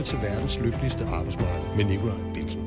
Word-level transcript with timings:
lytter 0.00 0.12
til 0.12 0.30
verdens 0.30 0.58
lykkeligste 0.58 1.04
arbejdsmarked 1.04 1.76
med 1.76 1.84
Nikolaj 1.84 2.16
Bilsen. 2.34 2.60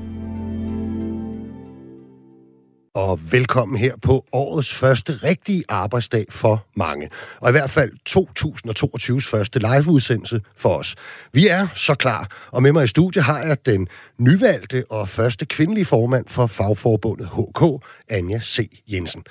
Og 2.95 3.19
velkommen 3.31 3.77
her 3.77 3.93
på 4.01 4.25
årets 4.31 4.73
første 4.73 5.13
rigtige 5.13 5.63
arbejdsdag 5.69 6.25
for 6.29 6.65
mange. 6.75 7.09
Og 7.41 7.49
i 7.49 7.51
hvert 7.51 7.69
fald 7.69 7.91
2022's 8.09 9.29
første 9.29 9.59
liveudsendelse 9.59 10.41
for 10.57 10.77
os. 10.77 10.95
Vi 11.31 11.47
er 11.47 11.67
så 11.75 11.95
klar, 11.95 12.47
og 12.51 12.63
med 12.63 12.71
mig 12.71 12.83
i 12.83 12.87
studiet 12.87 13.23
har 13.23 13.43
jeg 13.43 13.65
den 13.65 13.87
nyvalgte 14.17 14.83
og 14.89 15.09
første 15.09 15.45
kvindelige 15.45 15.85
formand 15.85 16.25
for 16.27 16.47
fagforbundet 16.47 17.27
HK, 17.27 17.85
Anja 18.09 18.39
C. 18.39 18.81
Jensen. 18.87 19.23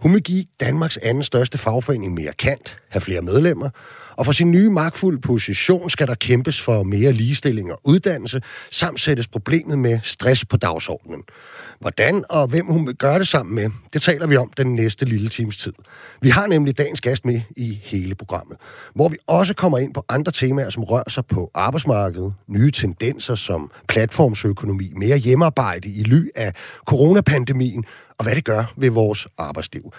Hun 0.00 0.14
vil 0.14 0.22
give 0.22 0.44
Danmarks 0.60 0.96
anden 0.96 1.22
største 1.22 1.58
fagforening 1.58 2.14
mere 2.14 2.32
kant, 2.32 2.78
have 2.88 3.00
flere 3.00 3.22
medlemmer, 3.22 3.70
og 4.16 4.26
for 4.26 4.32
sin 4.32 4.50
nye 4.50 4.70
magtfulde 4.70 5.20
position 5.20 5.90
skal 5.90 6.06
der 6.06 6.14
kæmpes 6.14 6.60
for 6.60 6.82
mere 6.82 7.12
ligestilling 7.12 7.72
og 7.72 7.80
uddannelse, 7.84 8.42
samt 8.70 9.00
sættes 9.00 9.28
problemet 9.28 9.78
med 9.78 9.98
stress 10.02 10.44
på 10.44 10.56
dagsordenen. 10.56 11.22
Hvordan 11.80 12.24
og 12.28 12.46
hvem 12.46 12.66
hun 12.66 12.86
vil 12.86 12.96
gøre 12.96 13.18
det 13.18 13.28
sammen 13.28 13.54
med, 13.54 13.70
det 13.92 14.02
taler 14.02 14.26
vi 14.26 14.36
om 14.36 14.50
den 14.56 14.74
næste 14.74 15.04
lille 15.04 15.28
times 15.28 15.56
tid. 15.56 15.72
Vi 16.20 16.28
har 16.28 16.46
nemlig 16.46 16.78
dagens 16.78 17.00
gæst 17.00 17.24
med 17.24 17.40
i 17.56 17.80
hele 17.82 18.14
programmet, 18.14 18.56
hvor 18.94 19.08
vi 19.08 19.16
også 19.26 19.54
kommer 19.54 19.78
ind 19.78 19.94
på 19.94 20.04
andre 20.08 20.32
temaer, 20.32 20.70
som 20.70 20.84
rører 20.84 21.10
sig 21.10 21.26
på 21.26 21.50
arbejdsmarkedet, 21.54 22.34
nye 22.48 22.70
tendenser 22.70 23.34
som 23.34 23.70
platformsøkonomi, 23.88 24.92
mere 24.96 25.16
hjemmearbejde 25.16 25.88
i 25.88 26.02
ly 26.02 26.28
af 26.34 26.52
coronapandemien, 26.86 27.84
og 28.18 28.24
hvad 28.24 28.34
det 28.34 28.44
gør 28.44 28.72
ved 28.76 28.90
vores 28.90 29.28
arbejdsliv. 29.38 29.92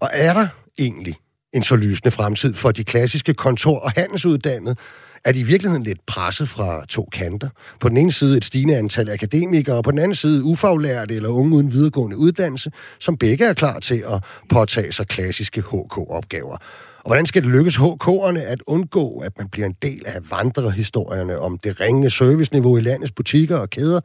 Og 0.00 0.10
er 0.12 0.32
der 0.32 0.46
egentlig 0.78 1.16
en 1.54 1.62
så 1.62 1.76
lysende 1.76 2.10
fremtid 2.10 2.54
for 2.54 2.72
de 2.72 2.84
klassiske 2.84 3.34
kontor- 3.34 3.78
og 3.78 3.90
handelsuddannede, 3.90 4.76
er 5.24 5.32
de 5.32 5.38
i 5.38 5.42
virkeligheden 5.42 5.82
lidt 5.82 6.06
presset 6.06 6.48
fra 6.48 6.86
to 6.86 7.08
kanter. 7.12 7.48
På 7.80 7.88
den 7.88 7.96
ene 7.96 8.12
side 8.12 8.36
et 8.36 8.44
stigende 8.44 8.76
antal 8.76 9.10
akademikere, 9.10 9.76
og 9.76 9.84
på 9.84 9.90
den 9.90 9.98
anden 9.98 10.14
side 10.14 10.44
ufaglærte 10.44 11.14
eller 11.14 11.28
unge 11.28 11.56
uden 11.56 11.72
videregående 11.72 12.16
uddannelse, 12.16 12.70
som 13.00 13.16
begge 13.16 13.44
er 13.44 13.54
klar 13.54 13.78
til 13.78 14.04
at 14.08 14.24
påtage 14.48 14.92
sig 14.92 15.06
klassiske 15.06 15.60
HK-opgaver. 15.60 16.56
Og 17.04 17.08
hvordan 17.08 17.26
skal 17.26 17.42
det 17.42 17.50
lykkes 17.50 17.76
HK'erne 17.76 18.38
at 18.38 18.62
undgå, 18.66 19.18
at 19.18 19.32
man 19.38 19.48
bliver 19.48 19.66
en 19.66 19.76
del 19.82 20.02
af 20.06 20.30
vandrehistorierne 20.30 21.38
om 21.38 21.58
det 21.58 21.80
ringende 21.80 22.10
serviceniveau 22.10 22.76
i 22.76 22.80
landets 22.80 23.12
butikker 23.12 23.56
og 23.56 23.70
kæder, 23.70 24.00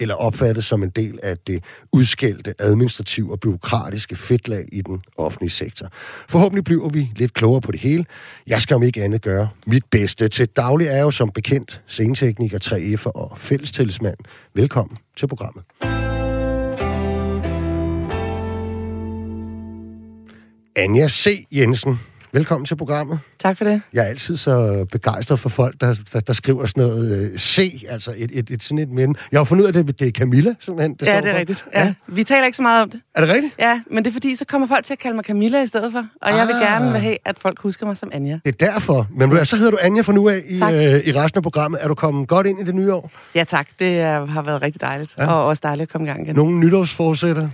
eller 0.00 0.14
opfattes 0.14 0.64
som 0.64 0.82
en 0.82 0.90
del 0.90 1.18
af 1.22 1.38
det 1.38 1.64
udskældte 1.92 2.54
administrative 2.58 3.32
og 3.32 3.40
byråkratiske 3.40 4.16
fedtlag 4.16 4.64
i 4.72 4.82
den 4.82 5.02
offentlige 5.16 5.50
sektor. 5.50 5.88
Forhåbentlig 6.28 6.64
bliver 6.64 6.88
vi 6.88 7.12
lidt 7.16 7.34
klogere 7.34 7.60
på 7.60 7.72
det 7.72 7.80
hele. 7.80 8.04
Jeg 8.46 8.62
skal 8.62 8.76
om 8.76 8.82
ikke 8.82 9.04
andet 9.04 9.22
gøre 9.22 9.48
mit 9.66 9.84
bedste. 9.90 10.28
Til 10.28 10.48
daglig 10.48 10.86
er 10.86 10.96
jeg 10.96 11.02
jo 11.02 11.10
som 11.10 11.30
bekendt 11.30 11.82
scenetekniker, 11.86 12.58
3F'er 12.64 13.10
og 13.10 13.38
fællestillidsmand. 13.38 14.16
Velkommen 14.54 14.98
til 15.16 15.26
programmet. 15.26 15.64
Anja 20.76 21.08
C. 21.08 21.46
Jensen, 21.52 22.00
Velkommen 22.32 22.64
til 22.66 22.76
programmet. 22.76 23.18
Tak 23.38 23.58
for 23.58 23.64
det. 23.64 23.82
Jeg 23.92 24.04
er 24.04 24.08
altid 24.08 24.36
så 24.36 24.86
begejstret 24.92 25.40
for 25.40 25.48
folk, 25.48 25.80
der, 25.80 25.94
der, 26.12 26.20
der 26.20 26.32
skriver 26.32 26.66
sådan 26.66 26.82
noget 26.82 27.30
uh, 27.32 27.38
C, 27.38 27.84
altså 27.88 28.14
et, 28.16 28.30
et, 28.34 28.50
et, 28.50 28.62
sådan 28.62 28.78
et 28.78 28.88
men. 28.88 29.16
Jeg 29.32 29.40
har 29.40 29.44
fundet 29.44 29.62
ud 29.62 29.66
af, 29.66 29.72
det, 29.72 30.00
det 30.00 30.08
er 30.08 30.10
Camilla, 30.10 30.54
simpelthen. 30.60 30.94
Det 30.94 31.06
ja, 31.06 31.16
det 31.16 31.26
er 31.26 31.30
for. 31.32 31.38
rigtigt. 31.38 31.64
Ja. 31.74 31.84
ja. 31.84 31.94
Vi 32.06 32.24
taler 32.24 32.46
ikke 32.46 32.56
så 32.56 32.62
meget 32.62 32.82
om 32.82 32.90
det. 32.90 33.00
Er 33.14 33.20
det 33.20 33.30
rigtigt? 33.34 33.54
Ja, 33.58 33.80
men 33.90 34.04
det 34.04 34.10
er 34.10 34.12
fordi, 34.12 34.36
så 34.36 34.44
kommer 34.44 34.66
folk 34.66 34.84
til 34.84 34.92
at 34.92 34.98
kalde 34.98 35.14
mig 35.16 35.24
Camilla 35.24 35.62
i 35.62 35.66
stedet 35.66 35.92
for. 35.92 36.06
Og 36.22 36.30
ah. 36.30 36.36
jeg 36.36 36.46
vil 36.46 36.54
ah. 36.54 36.60
gerne 36.60 36.98
have, 36.98 37.16
at 37.24 37.36
folk 37.38 37.60
husker 37.60 37.86
mig 37.86 37.96
som 37.96 38.10
Anja. 38.12 38.38
Det 38.44 38.62
er 38.62 38.66
derfor. 38.72 39.06
Men 39.10 39.46
så 39.46 39.56
hedder 39.56 39.70
du 39.70 39.78
Anja 39.82 40.02
fra 40.02 40.12
nu 40.12 40.28
af 40.28 40.42
i, 40.48 40.54
øh, 40.54 41.06
i 41.06 41.12
resten 41.12 41.38
af 41.38 41.42
programmet. 41.42 41.80
Er 41.82 41.88
du 41.88 41.94
kommet 41.94 42.28
godt 42.28 42.46
ind 42.46 42.60
i 42.60 42.64
det 42.64 42.74
nye 42.74 42.94
år? 42.94 43.10
Ja, 43.34 43.44
tak. 43.44 43.68
Det 43.78 43.98
uh, 43.98 44.28
har 44.28 44.42
været 44.42 44.62
rigtig 44.62 44.80
dejligt. 44.80 45.14
Ja. 45.18 45.32
Og 45.32 45.46
også 45.46 45.60
dejligt 45.62 45.88
at 45.88 45.92
komme 45.92 46.06
i 46.06 46.10
gang 46.10 46.22
igen. 46.22 46.36
Nogle 46.36 46.60
nytårsforsætter? 46.60 47.48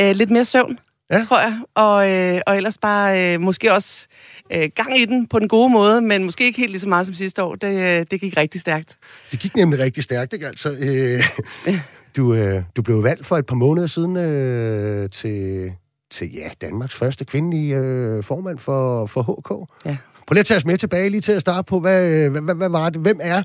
Uh, 0.00 0.10
lidt 0.10 0.30
mere 0.30 0.44
søvn 0.44 0.78
ja. 1.10 1.22
tror 1.28 1.40
jeg. 1.40 1.58
Og, 1.74 2.10
øh, 2.10 2.40
og 2.46 2.56
ellers 2.56 2.78
bare 2.78 3.34
øh, 3.34 3.40
måske 3.40 3.72
også 3.72 4.06
øh, 4.52 4.70
gang 4.74 4.98
i 4.98 5.04
den 5.04 5.26
på 5.26 5.38
den 5.38 5.48
gode 5.48 5.72
måde, 5.72 6.00
men 6.00 6.24
måske 6.24 6.44
ikke 6.44 6.58
helt 6.58 6.70
lige 6.70 6.80
så 6.80 6.88
meget 6.88 7.06
som 7.06 7.14
sidste 7.14 7.42
år. 7.42 7.54
Det, 7.54 8.00
øh, 8.00 8.06
det 8.10 8.20
gik 8.20 8.36
rigtig 8.36 8.60
stærkt. 8.60 8.98
Det 9.30 9.40
gik 9.40 9.56
nemlig 9.56 9.78
rigtig 9.78 10.02
stærkt, 10.02 10.32
ikke? 10.32 10.46
Altså, 10.46 10.76
øh, 10.80 11.22
du, 12.16 12.34
øh, 12.34 12.62
du 12.76 12.82
blev 12.82 13.02
valgt 13.02 13.26
for 13.26 13.38
et 13.38 13.46
par 13.46 13.54
måneder 13.54 13.86
siden 13.86 14.16
øh, 14.16 15.10
til, 15.10 15.72
til 16.10 16.32
ja, 16.34 16.48
Danmarks 16.60 16.94
første 16.94 17.24
kvindelige 17.24 17.76
øh, 17.76 18.24
formand 18.24 18.58
for, 18.58 19.06
for 19.06 19.22
HK. 19.22 19.70
Ja. 19.86 19.96
Prøv 20.26 20.34
lige 20.34 20.40
at 20.40 20.46
tage 20.46 20.58
os 20.58 20.64
med 20.64 20.78
tilbage 20.78 21.08
lige 21.08 21.20
til 21.20 21.32
at 21.32 21.40
starte 21.40 21.66
på, 21.66 21.80
hvad, 21.80 22.30
hvad, 22.30 22.40
hvad, 22.40 22.54
hvad 22.54 22.68
var 22.68 22.90
det? 22.90 23.00
Hvem 23.00 23.18
er, 23.22 23.42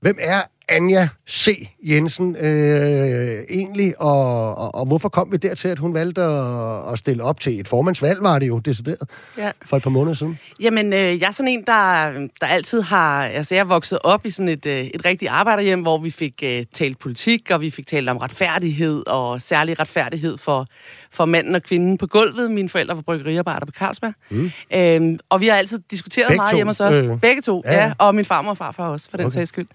hvem 0.00 0.16
er 0.20 0.42
Anja 0.68 1.08
C. 1.30 1.68
Jensen 1.82 2.36
øh, 2.36 3.42
egentlig, 3.50 4.00
og, 4.00 4.54
og, 4.54 4.74
og 4.74 4.86
hvorfor 4.86 5.08
kom 5.08 5.32
vi 5.32 5.36
dertil, 5.36 5.68
at 5.68 5.78
hun 5.78 5.94
valgte 5.94 6.22
at, 6.22 6.92
at 6.92 6.98
stille 6.98 7.22
op 7.22 7.40
til 7.40 7.60
et 7.60 7.68
formandsvalg, 7.68 8.22
var 8.22 8.38
det 8.38 8.48
jo 8.48 8.58
decideret, 8.58 9.08
ja. 9.38 9.50
for 9.66 9.76
et 9.76 9.82
par 9.82 9.90
måneder 9.90 10.14
siden? 10.14 10.38
Jamen, 10.60 10.92
øh, 10.92 10.98
jeg 10.98 11.26
er 11.26 11.30
sådan 11.30 11.48
en, 11.48 11.62
der, 11.66 12.10
der 12.40 12.46
altid 12.46 12.80
har... 12.80 13.24
Altså, 13.24 13.54
jeg 13.54 13.60
er 13.60 13.64
vokset 13.64 13.98
op 14.04 14.26
i 14.26 14.30
sådan 14.30 14.48
et, 14.48 14.66
øh, 14.66 14.84
et 14.84 15.04
rigtigt 15.04 15.30
arbejderhjem, 15.30 15.82
hvor 15.82 15.98
vi 15.98 16.10
fik 16.10 16.42
øh, 16.44 16.64
talt 16.74 16.98
politik, 16.98 17.50
og 17.50 17.60
vi 17.60 17.70
fik 17.70 17.86
talt 17.86 18.08
om 18.08 18.16
retfærdighed, 18.16 19.06
og 19.06 19.42
særlig 19.42 19.80
retfærdighed 19.80 20.38
for, 20.38 20.66
for 21.10 21.24
manden 21.24 21.54
og 21.54 21.62
kvinden 21.62 21.98
på 21.98 22.06
gulvet. 22.06 22.50
Mine 22.50 22.68
forældre 22.68 22.96
var 22.96 23.02
bryggeriarbejder 23.02 23.66
på 23.66 23.72
Carlsberg. 23.72 24.12
Mm. 24.30 24.50
Øhm, 24.74 25.18
og 25.28 25.40
vi 25.40 25.48
har 25.48 25.56
altid 25.56 25.78
diskuteret 25.90 26.28
Begge 26.28 26.36
meget 26.36 26.50
to. 26.50 26.56
hjemme 26.56 26.68
hos 26.68 26.80
os. 26.80 26.94
Øh. 26.94 27.20
Begge 27.20 27.42
to, 27.42 27.62
ja. 27.64 27.84
ja. 27.84 27.92
Og 27.98 28.14
min 28.14 28.24
farmor 28.24 28.50
og 28.50 28.56
farfar 28.56 28.88
også, 28.88 29.10
for 29.10 29.16
den 29.16 29.26
okay. 29.26 29.34
sags 29.34 29.48
skyld. 29.48 29.66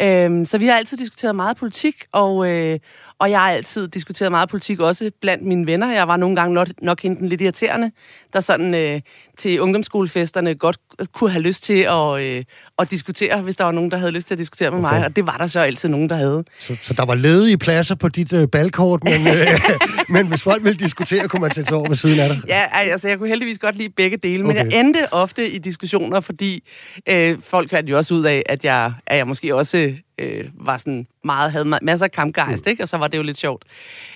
Øhm, 0.00 0.37
så 0.46 0.58
vi 0.58 0.66
har 0.66 0.76
altid 0.76 0.96
diskuteret 0.96 1.36
meget 1.36 1.56
politik, 1.56 1.94
og, 2.12 2.50
øh, 2.50 2.78
og 3.18 3.30
jeg 3.30 3.40
har 3.40 3.50
altid 3.50 3.88
diskuteret 3.88 4.32
meget 4.32 4.48
politik, 4.48 4.80
også 4.80 5.10
blandt 5.20 5.46
mine 5.46 5.66
venner. 5.66 5.92
Jeg 5.92 6.08
var 6.08 6.16
nogle 6.16 6.36
gange 6.36 6.54
nok, 6.54 6.68
nok 6.82 7.02
hende 7.02 7.28
lidt 7.28 7.40
irriterende, 7.40 7.90
der 8.32 8.40
sådan 8.40 8.74
øh, 8.74 9.00
til 9.38 9.60
ungdomsskolefesterne 9.60 10.54
godt 10.54 10.76
kunne 11.12 11.30
have 11.30 11.42
lyst 11.42 11.62
til 11.62 11.80
at, 11.82 12.20
øh, 12.20 12.44
at 12.78 12.90
diskutere, 12.90 13.40
hvis 13.40 13.56
der 13.56 13.64
var 13.64 13.72
nogen, 13.72 13.90
der 13.90 13.96
havde 13.96 14.12
lyst 14.12 14.26
til 14.26 14.34
at 14.34 14.38
diskutere 14.38 14.70
med 14.70 14.78
okay. 14.78 14.96
mig. 14.96 15.04
Og 15.04 15.16
det 15.16 15.26
var 15.26 15.36
der 15.36 15.46
så 15.46 15.60
altid 15.60 15.88
nogen, 15.88 16.10
der 16.10 16.16
havde. 16.16 16.44
Så, 16.60 16.76
så 16.82 16.94
der 16.94 17.04
var 17.04 17.14
ledige 17.14 17.58
pladser 17.58 17.94
på 17.94 18.08
dit 18.08 18.32
øh, 18.32 18.48
balkort, 18.48 19.04
men, 19.04 19.26
øh, 19.26 19.34
men 20.08 20.26
hvis 20.26 20.42
folk 20.42 20.64
ville 20.64 20.78
diskutere, 20.78 21.28
kunne 21.28 21.40
man 21.40 21.50
sætte 21.50 21.68
sig 21.68 21.76
over 21.76 21.88
ved 21.88 21.96
siden 21.96 22.20
af 22.20 22.28
dig? 22.28 22.42
Ja, 22.48 22.64
altså 22.72 23.08
jeg 23.08 23.18
kunne 23.18 23.28
heldigvis 23.28 23.58
godt 23.58 23.76
lide 23.76 23.88
begge 23.88 24.16
dele, 24.16 24.44
okay. 24.44 24.62
men 24.62 24.72
jeg 24.72 24.80
endte 24.80 25.12
ofte 25.12 25.50
i 25.50 25.58
diskussioner, 25.58 26.20
fordi 26.20 26.68
øh, 27.06 27.38
folk 27.42 27.70
fandt 27.70 27.90
jo 27.90 27.96
også 27.96 28.14
ud 28.14 28.24
af, 28.24 28.42
at 28.46 28.64
jeg, 28.64 28.92
at 29.06 29.16
jeg 29.16 29.26
måske 29.26 29.54
også 29.54 29.94
øh, 30.18 30.44
var 30.54 30.76
sådan 30.76 31.06
meget, 31.24 31.52
havde 31.52 31.78
masser 31.82 32.06
af 32.06 32.12
kampgejst, 32.12 32.66
mm. 32.66 32.70
ikke? 32.70 32.82
og 32.82 32.88
så 32.88 32.96
var 32.96 33.08
det 33.08 33.18
jo 33.18 33.22
lidt 33.22 33.38
sjovt. 33.38 33.64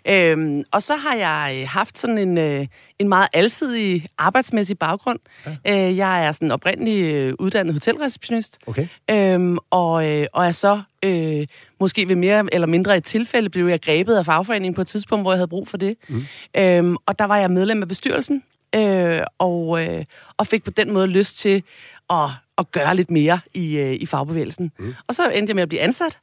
Øhm, 0.08 0.62
og 0.70 0.82
så 0.82 0.96
har 0.96 1.14
jeg 1.14 1.58
øh, 1.60 1.68
haft 1.68 1.98
sådan 1.98 2.18
en, 2.18 2.38
øh, 2.38 2.66
en 2.98 3.08
meget 3.08 3.28
alsidig 3.32 4.06
arbejdsmæssig 4.18 4.78
baggrund. 4.78 5.18
Ja. 5.64 5.90
Øh, 5.90 5.96
jeg 5.96 6.26
er 6.26 6.32
sådan 6.32 6.50
oprindelig 6.50 7.02
øh, 7.02 7.34
uddannet 7.38 7.74
hotelreceptionist, 7.74 8.58
okay. 8.66 8.86
øhm, 9.10 9.58
og, 9.70 10.08
øh, 10.08 10.26
og 10.32 10.46
er 10.46 10.52
så 10.52 10.82
øh, 11.04 11.46
måske 11.82 12.08
ved 12.08 12.16
mere 12.16 12.44
eller 12.52 12.66
mindre 12.66 12.96
et 12.96 13.04
tilfælde 13.04 13.50
blev 13.50 13.66
jeg 13.66 13.80
grebet 13.80 14.14
af 14.14 14.24
fagforeningen 14.24 14.74
på 14.74 14.80
et 14.80 14.86
tidspunkt, 14.86 15.24
hvor 15.24 15.32
jeg 15.32 15.38
havde 15.38 15.48
brug 15.48 15.68
for 15.68 15.76
det. 15.76 15.96
Mm. 16.08 16.24
Øhm, 16.56 16.96
og 17.06 17.18
der 17.18 17.24
var 17.24 17.36
jeg 17.36 17.50
medlem 17.50 17.82
af 17.82 17.88
bestyrelsen, 17.88 18.42
øh, 18.74 19.20
og, 19.38 19.84
øh, 19.84 20.04
og 20.36 20.46
fik 20.46 20.64
på 20.64 20.70
den 20.70 20.92
måde 20.92 21.06
lyst 21.06 21.36
til 21.38 21.62
at 22.10 22.28
at 22.58 22.72
gøre 22.72 22.96
lidt 22.96 23.10
mere 23.10 23.40
i, 23.54 23.76
øh, 23.76 23.92
i 23.92 24.06
fagbevægelsen. 24.06 24.72
Mm. 24.78 24.94
Og 25.06 25.14
så 25.14 25.28
endte 25.28 25.50
jeg 25.50 25.54
med 25.54 25.62
at 25.62 25.68
blive 25.68 25.80
ansat, 25.80 26.18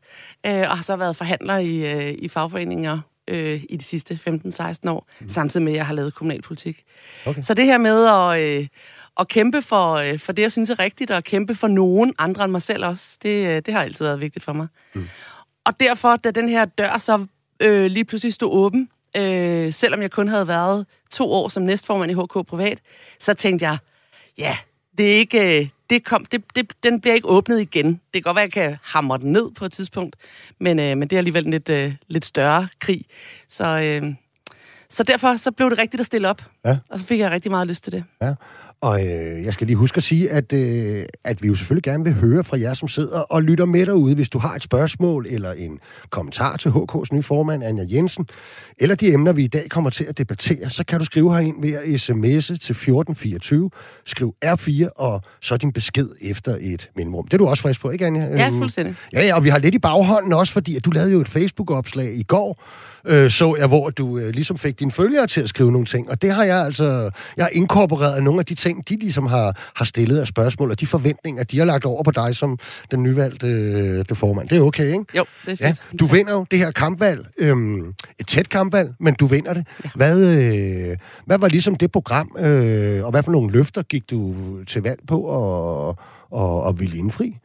øh, 0.46 0.60
og 0.60 0.78
har 0.78 0.84
så 0.84 0.96
været 0.96 1.16
forhandler 1.16 1.58
i, 1.58 1.94
øh, 1.94 2.16
i 2.20 2.28
fagforeninger 2.28 3.00
øh, 3.28 3.64
i 3.70 3.78
de 3.78 3.84
sidste 3.84 4.20
15-16 4.28 4.90
år, 4.90 5.08
mm. 5.20 5.30
samtidig 5.30 5.64
med, 5.64 5.72
at 5.72 5.78
jeg 5.78 5.86
har 5.86 5.94
lavet 5.94 6.16
kommunalpolitik. 6.16 6.84
Okay. 7.26 7.42
Så 7.42 7.54
det 7.54 7.66
her 7.66 7.78
med 7.78 8.06
at, 8.06 8.40
øh, 8.40 8.68
at 9.20 9.28
kæmpe 9.28 9.62
for, 9.62 9.94
øh, 9.94 10.20
for 10.20 10.32
det, 10.32 10.42
jeg 10.42 10.52
synes 10.52 10.70
er 10.70 10.80
rigtigt, 10.80 11.12
og 11.12 11.24
kæmpe 11.24 11.56
for 11.56 11.68
nogen 11.68 12.14
andre 12.18 12.44
end 12.44 12.52
mig 12.52 12.62
selv 12.62 12.86
også, 12.86 13.18
det, 13.24 13.48
øh, 13.48 13.62
det 13.66 13.74
har 13.74 13.82
altid 13.82 14.06
været 14.06 14.22
vigtigt 14.22 14.46
for 14.46 14.54
mig. 14.54 14.68
Mm. 14.94 15.08
Og 15.70 15.80
derfor, 15.80 16.16
da 16.16 16.32
den 16.32 16.50
her 16.50 16.66
dør 16.66 16.98
så 16.98 17.26
øh, 17.60 17.86
lige 17.86 18.06
pludselig 18.06 18.34
stod 18.34 18.52
åben, 18.52 18.90
øh, 19.18 19.74
selvom 19.74 20.02
jeg 20.02 20.12
kun 20.12 20.28
havde 20.28 20.48
været 20.48 20.86
to 21.12 21.32
år 21.32 21.48
som 21.48 21.64
næstformand 21.64 22.12
i 22.12 22.14
HK 22.14 22.48
Privat, 22.48 22.80
så 23.20 23.34
tænkte 23.34 23.66
jeg, 23.66 23.78
ja, 24.38 24.58
det 24.98 25.12
er 25.12 25.16
ikke, 25.16 25.60
øh, 25.60 25.68
det 25.90 26.04
kom, 26.04 26.26
det, 26.26 26.44
det, 26.56 26.74
den 26.84 27.02
bliver 27.02 27.14
ikke 27.14 27.28
åbnet 27.28 27.62
igen. 27.62 27.88
Det 27.88 28.00
kan 28.14 28.22
godt 28.22 28.36
være, 28.36 28.46
at 28.46 28.56
jeg 28.56 28.64
kan 28.64 28.78
hamre 28.84 29.18
den 29.18 29.32
ned 29.32 29.52
på 29.52 29.66
et 29.66 29.72
tidspunkt, 29.72 30.16
men, 30.60 30.80
øh, 30.80 30.98
men 30.98 31.02
det 31.02 31.14
er 31.14 31.18
alligevel 31.18 31.46
en 31.46 31.52
lidt, 31.52 31.70
øh, 31.70 31.94
lidt 32.08 32.26
større 32.26 32.68
krig. 32.80 33.06
Så, 33.50 33.66
øh, 33.66 34.14
så 34.90 35.04
derfor 35.04 35.36
så 35.36 35.52
blev 35.52 35.70
det 35.70 35.78
rigtigt 35.78 36.00
at 36.00 36.06
stille 36.06 36.30
op, 36.30 36.42
ja. 36.66 36.78
og 36.90 37.00
så 37.00 37.06
fik 37.06 37.20
jeg 37.20 37.32
rigtig 37.32 37.52
meget 37.52 37.68
lyst 37.68 37.84
til 37.84 37.94
det. 37.94 38.04
Ja. 38.22 38.34
Og 38.82 39.06
øh, 39.06 39.46
jeg 39.46 39.54
skal 39.54 39.68
lige 39.68 39.78
huske 39.78 39.98
at 39.98 40.04
sige, 40.04 40.32
at, 40.32 40.54
øh, 40.54 41.06
at 41.24 41.42
vi 41.42 41.48
jo 41.48 41.56
selvfølgelig 41.56 41.84
gerne 41.84 42.04
vil 42.04 42.14
høre 42.14 42.44
fra 42.44 42.60
jer, 42.60 42.74
som 42.74 42.88
sidder 42.88 43.20
og 43.20 43.44
lytter 43.44 43.66
med 43.66 43.86
derude. 43.86 44.16
Hvis 44.16 44.30
du 44.30 44.40
har 44.40 44.56
et 44.56 44.64
spørgsmål 44.64 45.26
eller 45.30 45.52
en 45.52 45.80
kommentar 46.10 46.58
til 46.58 46.70
HK's 46.70 47.06
nye 47.12 47.24
formand, 47.24 47.64
Anja 47.64 47.86
Jensen, 47.90 48.28
eller 48.78 48.96
de 48.96 49.14
emner, 49.14 49.34
vi 49.34 49.44
i 49.44 49.48
dag 49.48 49.70
kommer 49.70 49.90
til 49.90 50.04
at 50.04 50.18
debattere, 50.18 50.70
så 50.70 50.84
kan 50.86 51.00
du 51.00 51.06
skrive 51.06 51.32
herind 51.34 51.62
ved 51.62 51.74
at 51.74 51.84
sms'e 51.84 52.58
til 52.58 52.74
1424, 52.74 53.70
skriv 54.06 54.36
R4, 54.46 54.88
og 54.96 55.22
så 55.42 55.58
din 55.58 55.72
besked 55.72 56.10
efter 56.22 56.58
et 56.62 56.90
mellemrum. 56.96 57.28
Det 57.28 57.34
er 57.34 57.38
du 57.38 57.48
også 57.48 57.64
frisk 57.64 57.82
på, 57.82 57.90
ikke 57.90 58.06
Anja? 58.06 58.22
Ja, 58.22 58.48
øhm, 58.48 58.58
fuldstændig. 58.58 58.96
Ja, 59.14 59.26
ja, 59.26 59.36
og 59.36 59.44
vi 59.44 59.50
har 59.50 59.60
lidt 59.60 59.76
i 59.76 59.80
baghånden 59.80 60.34
også, 60.34 60.54
fordi 60.54 60.76
at 60.76 60.86
du 60.86 60.90
lavede 60.90 61.12
jo 61.12 61.22
et 61.22 61.30
Facebook-opslag 61.30 62.14
i 62.14 62.24
går, 62.24 62.64
øh, 63.06 63.30
så 63.30 63.56
jeg, 63.60 63.68
hvor 63.68 63.90
du 63.90 64.18
øh, 64.18 64.30
ligesom 64.30 64.58
fik 64.58 64.80
dine 64.80 64.92
følgere 64.92 65.28
til 65.28 65.42
at 65.42 65.50
skrive 65.50 65.72
nogle 65.72 65.86
ting. 65.86 66.10
Og 66.10 66.22
det 66.22 66.32
har 66.32 66.44
jeg 66.44 66.66
altså, 66.66 67.12
jeg 67.38 67.46
har 67.46 67.50
inkorporeret 67.50 68.24
nogle 68.24 68.40
af 68.40 68.46
de 68.46 68.56
ting, 68.56 68.69
de 68.90 68.96
ligesom 68.96 69.26
har, 69.26 69.72
har 69.76 69.86
stillet 69.86 70.20
af 70.20 70.28
spørgsmål, 70.28 70.72
og 70.72 70.80
de 70.80 70.88
forventninger, 70.88 71.44
de 71.44 71.58
har 71.58 71.66
lagt 71.66 71.86
over 71.86 72.04
på 72.04 72.12
dig 72.12 72.36
som 72.36 72.58
den 72.92 73.04
nyvalgte 73.04 73.48
øh, 73.48 74.06
formand. 74.14 74.50
Det 74.50 74.58
er 74.58 74.62
okay, 74.62 74.86
ikke? 74.86 75.06
Jo, 75.18 75.26
det 75.46 75.52
er 75.52 75.56
fint. 75.56 75.62
Ja, 75.62 75.98
du 76.00 76.06
vinder 76.06 76.34
jo 76.34 76.46
det 76.52 76.60
her 76.60 76.72
kampvalg, 76.72 77.28
øh, 77.38 77.58
et 78.20 78.28
tæt 78.28 78.50
kampvalg, 78.50 78.94
men 79.00 79.14
du 79.14 79.26
vinder 79.26 79.54
det. 79.54 79.68
Ja. 79.84 79.90
Hvad, 79.96 80.18
øh, 80.20 80.98
hvad 81.26 81.40
var 81.40 81.48
ligesom 81.48 81.76
det 81.76 81.92
program, 81.92 82.36
øh, 82.40 83.06
og 83.06 83.12
hvad 83.12 83.24
for 83.24 83.32
nogle 83.32 83.52
løfter 83.52 83.82
gik 83.82 84.10
du 84.10 84.36
til 84.64 84.82
valg 84.82 85.00
på 85.08 85.22
og, 85.22 85.88
og, 86.32 86.64
og 86.64 86.80
ville 86.80 86.98
indfri? 86.98 87.38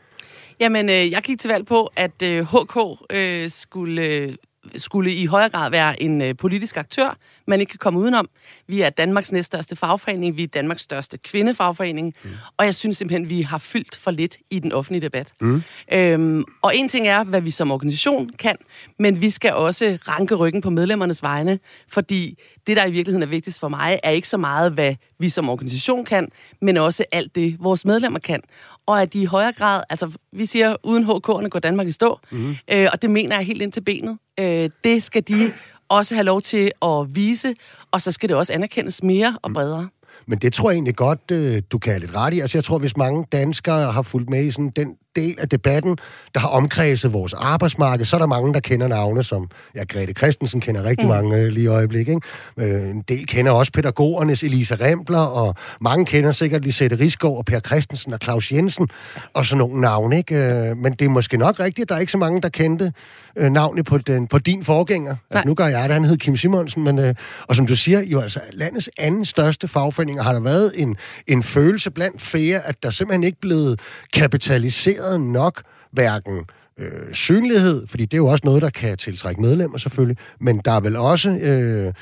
Jamen, 0.60 0.88
øh, 0.88 1.10
jeg 1.10 1.22
gik 1.22 1.38
til 1.38 1.50
valg 1.50 1.66
på, 1.66 1.90
at 1.96 2.22
øh, 2.22 2.46
HK 2.46 2.76
øh, 3.10 3.50
skulle... 3.50 4.02
Øh, 4.02 4.34
skulle 4.76 5.14
i 5.14 5.26
højere 5.26 5.48
grad 5.48 5.70
være 5.70 6.02
en 6.02 6.22
øh, 6.22 6.36
politisk 6.36 6.76
aktør, 6.76 7.16
man 7.46 7.60
ikke 7.60 7.70
kan 7.70 7.78
komme 7.78 7.98
udenom. 7.98 8.28
Vi 8.66 8.80
er 8.80 8.90
Danmarks 8.90 9.32
næststørste 9.32 9.76
fagforening, 9.76 10.36
vi 10.36 10.42
er 10.42 10.46
Danmarks 10.46 10.82
største 10.82 11.18
kvindefagforening, 11.18 12.14
mm. 12.24 12.30
og 12.56 12.64
jeg 12.64 12.74
synes 12.74 12.96
simpelthen, 12.96 13.28
vi 13.28 13.42
har 13.42 13.58
fyldt 13.58 13.96
for 13.96 14.10
lidt 14.10 14.36
i 14.50 14.58
den 14.58 14.72
offentlige 14.72 15.00
debat. 15.00 15.32
Mm. 15.40 15.62
Øhm, 15.92 16.44
og 16.62 16.76
en 16.76 16.88
ting 16.88 17.08
er, 17.08 17.24
hvad 17.24 17.40
vi 17.40 17.50
som 17.50 17.70
organisation 17.70 18.30
kan, 18.38 18.56
men 18.98 19.20
vi 19.20 19.30
skal 19.30 19.52
også 19.52 19.98
ranke 20.08 20.34
ryggen 20.34 20.60
på 20.60 20.70
medlemmernes 20.70 21.22
vegne, 21.22 21.58
fordi 21.88 22.38
det, 22.66 22.76
der 22.76 22.86
i 22.86 22.90
virkeligheden 22.90 23.22
er 23.22 23.26
vigtigst 23.26 23.60
for 23.60 23.68
mig, 23.68 24.00
er 24.02 24.10
ikke 24.10 24.28
så 24.28 24.36
meget, 24.36 24.72
hvad 24.72 24.94
vi 25.18 25.28
som 25.28 25.48
organisation 25.48 26.04
kan, 26.04 26.28
men 26.60 26.76
også 26.76 27.04
alt 27.12 27.34
det, 27.34 27.56
vores 27.60 27.84
medlemmer 27.84 28.18
kan 28.18 28.40
og 28.86 29.02
at 29.02 29.12
de 29.12 29.22
i 29.22 29.24
højere 29.24 29.52
grad, 29.52 29.82
altså 29.90 30.10
vi 30.32 30.46
siger, 30.46 30.76
uden 30.84 31.04
HK'erne 31.04 31.48
går 31.48 31.58
Danmark 31.58 31.86
i 31.86 31.90
stå, 31.90 32.20
mm. 32.30 32.56
øh, 32.72 32.88
og 32.92 33.02
det 33.02 33.10
mener 33.10 33.36
jeg 33.36 33.46
helt 33.46 33.62
ind 33.62 33.72
til 33.72 33.80
benet. 33.80 34.18
Øh, 34.40 34.70
det 34.84 35.02
skal 35.02 35.22
de 35.28 35.52
også 35.88 36.14
have 36.14 36.24
lov 36.24 36.42
til 36.42 36.72
at 36.82 37.16
vise, 37.16 37.54
og 37.90 38.02
så 38.02 38.12
skal 38.12 38.28
det 38.28 38.36
også 38.36 38.52
anerkendes 38.52 39.02
mere 39.02 39.38
og 39.42 39.52
bredere. 39.52 39.88
Men 40.26 40.38
det 40.38 40.52
tror 40.52 40.70
jeg 40.70 40.76
egentlig 40.76 40.96
godt, 40.96 41.30
øh, 41.32 41.62
du 41.72 41.78
kan 41.78 41.92
have 41.92 42.00
lidt 42.00 42.14
ret 42.14 42.34
i. 42.34 42.40
Altså, 42.40 42.58
jeg 42.58 42.64
tror, 42.64 42.78
hvis 42.78 42.96
mange 42.96 43.26
danskere 43.32 43.92
har 43.92 44.02
fulgt 44.02 44.30
med 44.30 44.44
i 44.44 44.50
sådan 44.50 44.72
den 44.76 44.96
del 45.16 45.34
af 45.38 45.48
debatten, 45.48 45.96
der 46.34 46.40
har 46.40 46.48
omkredset 46.48 47.12
vores 47.12 47.32
arbejdsmarked, 47.32 48.04
så 48.04 48.16
er 48.16 48.20
der 48.20 48.26
mange, 48.26 48.54
der 48.54 48.60
kender 48.60 48.88
navne, 48.88 49.22
som 49.22 49.48
ja, 49.74 49.84
Grete 49.84 50.12
Christensen 50.12 50.60
kender 50.60 50.84
rigtig 50.84 51.06
mm. 51.06 51.12
mange 51.12 51.36
øh, 51.36 51.48
lige 51.48 51.64
i 51.64 51.66
øjeblikket. 51.66 52.20
Ikke? 52.56 52.74
Øh, 52.74 52.90
en 52.90 53.02
del 53.08 53.26
kender 53.26 53.52
også 53.52 53.72
pædagogernes 53.72 54.42
Elisa 54.42 54.74
Rempler, 54.80 55.18
og 55.18 55.54
mange 55.80 56.06
kender 56.06 56.32
sikkert 56.32 56.62
Lisette 56.62 56.98
Riskov 57.00 57.38
og 57.38 57.44
Per 57.44 57.60
Christensen 57.60 58.12
og 58.12 58.18
Claus 58.22 58.52
Jensen, 58.52 58.88
og 59.34 59.46
sådan 59.46 59.58
nogle 59.58 59.80
navne. 59.80 60.16
Ikke? 60.16 60.34
Øh, 60.34 60.76
men 60.76 60.92
det 60.92 61.04
er 61.04 61.08
måske 61.08 61.36
nok 61.36 61.60
rigtigt, 61.60 61.88
der 61.88 61.94
er 61.94 61.98
ikke 61.98 62.12
så 62.12 62.18
mange, 62.18 62.40
der 62.40 62.48
kendte 62.48 62.92
øh, 63.36 63.50
navnet 63.50 63.84
på, 63.84 63.98
den, 63.98 64.26
på 64.26 64.38
din 64.38 64.64
forgænger. 64.64 65.16
Altså, 65.30 65.48
nu 65.48 65.54
gør 65.54 65.66
jeg 65.66 65.82
det, 65.84 65.92
han 65.92 66.04
hed 66.04 66.16
Kim 66.16 66.36
Simonsen, 66.36 66.84
men, 66.84 66.98
øh, 66.98 67.14
og 67.48 67.56
som 67.56 67.66
du 67.66 67.76
siger, 67.76 68.00
jo 68.00 68.20
altså 68.20 68.40
landets 68.52 68.90
anden 68.98 69.24
største 69.24 69.68
fagforening 69.68 70.22
har 70.22 70.32
der 70.32 70.40
været 70.40 70.72
en, 70.74 70.96
en 71.26 71.42
følelse 71.42 71.90
blandt 71.90 72.22
flere, 72.22 72.66
at 72.66 72.82
der 72.82 72.90
simpelthen 72.90 73.24
ikke 73.24 73.40
blevet 73.40 73.80
kapitaliseret 74.12 75.03
demonstreret 75.04 75.20
nok 75.20 75.62
hverken 75.90 76.44
øh, 76.78 77.12
synlighed, 77.14 77.86
fordi 77.86 78.04
det 78.04 78.14
er 78.14 78.18
jo 78.18 78.26
også 78.26 78.42
noget, 78.44 78.62
der 78.62 78.70
kan 78.70 78.96
tiltrække 78.96 79.40
medlemmer 79.40 79.78
selvfølgelig, 79.78 80.16
men 80.40 80.60
der 80.64 80.72
er 80.72 80.80
vel 80.80 80.96
også 80.96 81.30
øh, 81.30 81.92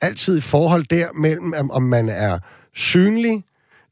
altid 0.00 0.36
et 0.36 0.44
forhold 0.44 0.84
der 0.84 1.08
mellem, 1.14 1.70
om 1.70 1.82
man 1.82 2.08
er 2.08 2.38
synlig, 2.74 3.44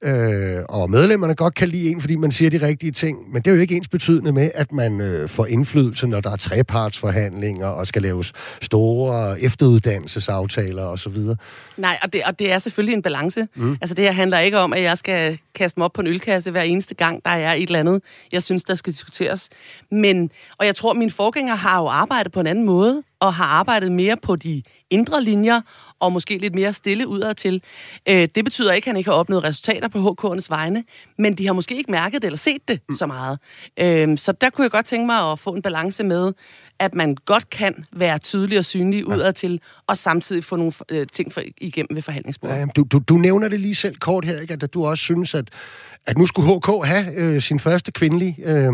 øh, 0.05 0.64
og 0.69 0.91
medlemmerne 0.91 1.35
godt 1.35 1.55
kan 1.55 1.69
lide 1.69 1.91
en, 1.91 2.00
fordi 2.00 2.17
man 2.17 2.32
siger 2.32 2.50
de 2.50 2.67
rigtige 2.67 2.93
ting, 2.93 3.32
men 3.32 3.43
det 3.43 3.50
er 3.50 3.55
jo 3.55 3.61
ikke 3.61 3.76
ens 3.76 3.88
betydende 3.88 4.32
med, 4.32 4.50
at 4.55 4.73
man 4.73 5.00
øh, 5.00 5.29
får 5.29 5.47
indflydelse, 5.47 6.06
når 6.06 6.20
der 6.20 6.31
er 6.31 6.37
trepartsforhandlinger 6.37 7.67
og 7.67 7.87
skal 7.87 8.02
laves 8.02 8.32
store 8.61 9.41
efteruddannelsesaftaler 9.41 10.82
osv. 10.82 11.17
Nej, 11.76 11.99
og 12.02 12.12
det, 12.12 12.23
og 12.25 12.38
det 12.38 12.52
er 12.52 12.58
selvfølgelig 12.58 12.93
en 12.93 13.02
balance. 13.02 13.49
Mm. 13.55 13.79
Altså 13.81 13.94
det 13.94 14.05
her 14.05 14.12
handler 14.12 14.38
ikke 14.38 14.58
om, 14.58 14.73
at 14.73 14.82
jeg 14.82 14.99
skal 14.99 15.38
kaste 15.55 15.81
mig 15.81 15.85
op 15.85 15.93
på 15.93 16.00
en 16.00 16.06
ølkasse 16.06 16.50
hver 16.50 16.62
eneste 16.62 16.94
gang, 16.94 17.25
der 17.25 17.31
er 17.31 17.55
et 17.55 17.62
eller 17.62 17.79
andet, 17.79 18.03
jeg 18.32 18.43
synes, 18.43 18.64
der 18.64 18.75
skal 18.75 18.93
diskuteres. 18.93 19.49
Men, 19.91 20.31
og 20.58 20.67
jeg 20.67 20.76
tror, 20.76 20.91
at 20.91 20.96
mine 20.96 21.11
forgængere 21.11 21.56
har 21.56 21.81
jo 21.81 21.87
arbejdet 21.87 22.32
på 22.32 22.41
en 22.41 22.46
anden 22.46 22.64
måde, 22.64 23.03
og 23.20 23.35
har 23.35 23.44
arbejdet 23.44 23.93
mere 23.93 24.17
på 24.23 24.37
de 24.37 24.62
indre 24.91 25.25
linjer, 25.25 25.61
og 26.00 26.12
måske 26.12 26.38
lidt 26.38 26.55
mere 26.55 26.73
stille 26.73 27.08
udad 27.08 27.35
til. 27.35 27.62
Øh, 28.08 28.29
det 28.35 28.44
betyder 28.44 28.73
ikke, 28.73 28.87
at 28.87 28.91
han 28.91 28.97
ikke 28.97 29.11
har 29.11 29.17
opnået 29.17 29.44
resultater 29.44 29.88
på 29.88 29.99
HK'ernes 29.99 30.47
vegne, 30.50 30.85
men 31.19 31.35
de 31.35 31.47
har 31.47 31.52
måske 31.52 31.76
ikke 31.76 31.91
mærket 31.91 32.23
det 32.23 32.26
eller 32.26 32.38
set 32.38 32.69
det 32.69 32.81
mm. 32.88 32.97
så 32.97 33.06
meget. 33.06 33.38
Øh, 33.81 34.19
så 34.19 34.32
der 34.32 34.50
kunne 34.50 34.62
jeg 34.62 34.70
godt 34.70 34.87
tænke 34.87 35.06
mig 35.06 35.32
at 35.32 35.38
få 35.38 35.50
en 35.50 35.62
balance 35.62 36.05
med, 36.05 36.32
at 36.79 36.94
man 36.94 37.17
godt 37.25 37.50
kan 37.50 37.85
være 37.93 38.19
tydelig 38.19 38.58
og 38.58 38.64
synlig 38.64 39.06
udad 39.06 39.32
til, 39.32 39.61
og 39.87 39.97
samtidig 39.97 40.44
få 40.44 40.56
nogle 40.56 40.73
øh, 40.91 41.06
ting 41.12 41.32
for, 41.32 41.43
igennem 41.61 41.97
ved 41.97 42.03
forhandlingsbordet. 42.03 42.56
Ja, 42.56 42.67
du, 42.76 42.82
du, 42.93 42.99
du 42.99 43.14
nævner 43.14 43.49
det 43.49 43.61
lige 43.61 43.75
selv 43.75 43.96
kort 43.96 44.25
her, 44.25 44.41
ikke? 44.41 44.55
at 44.62 44.75
du 44.75 44.87
også 44.87 45.03
synes, 45.03 45.35
at, 45.35 45.49
at 46.06 46.19
nu 46.19 46.26
skulle 46.26 46.56
HK 46.56 46.87
have 46.87 47.14
øh, 47.14 47.41
sin 47.41 47.58
første 47.58 47.93
kvindelige 47.93 48.37
øh, 48.44 48.73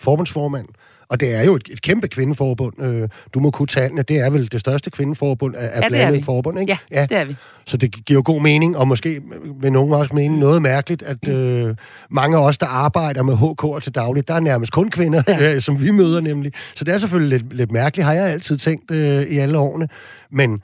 forbundsformand. 0.00 0.68
Og 1.12 1.20
det 1.20 1.34
er 1.34 1.42
jo 1.42 1.54
et, 1.54 1.68
et 1.70 1.82
kæmpe 1.82 2.08
kvindeforbund. 2.08 2.82
Øh, 2.82 3.08
du 3.34 3.40
må 3.40 3.50
kunne 3.50 3.66
tallene. 3.66 4.02
Det 4.02 4.18
er 4.18 4.30
vel 4.30 4.52
det 4.52 4.60
største 4.60 4.90
kvindeforbund 4.90 5.56
af, 5.56 5.70
af 5.72 5.80
ja, 5.80 5.88
blandet 5.88 6.24
forbund, 6.24 6.60
ikke? 6.60 6.78
Ja, 6.90 7.00
ja, 7.00 7.06
det 7.06 7.16
er 7.16 7.24
vi. 7.24 7.36
Så 7.66 7.76
det 7.76 8.04
giver 8.06 8.18
jo 8.18 8.22
god 8.24 8.42
mening, 8.42 8.76
og 8.76 8.88
måske 8.88 9.22
vil 9.60 9.72
nogen 9.72 9.92
også 9.92 10.14
mene 10.14 10.40
noget 10.40 10.62
mærkeligt, 10.62 11.02
at 11.02 11.28
øh, 11.28 11.76
mange 12.10 12.36
af 12.36 12.42
os, 12.42 12.58
der 12.58 12.66
arbejder 12.66 13.22
med 13.22 13.36
HK 13.36 13.82
til 13.82 13.94
dagligt, 13.94 14.28
der 14.28 14.34
er 14.34 14.40
nærmest 14.40 14.72
kun 14.72 14.90
kvinder, 14.90 15.22
ja. 15.28 15.54
øh, 15.54 15.60
som 15.66 15.82
vi 15.82 15.90
møder 15.90 16.20
nemlig. 16.20 16.52
Så 16.74 16.84
det 16.84 16.94
er 16.94 16.98
selvfølgelig 16.98 17.38
lidt, 17.38 17.56
lidt 17.56 17.72
mærkeligt, 17.72 18.06
har 18.06 18.12
jeg 18.12 18.26
altid 18.26 18.58
tænkt 18.58 18.90
øh, 18.90 19.22
i 19.22 19.38
alle 19.38 19.58
årene. 19.58 19.88
Men 20.30 20.50
jeg 20.50 20.58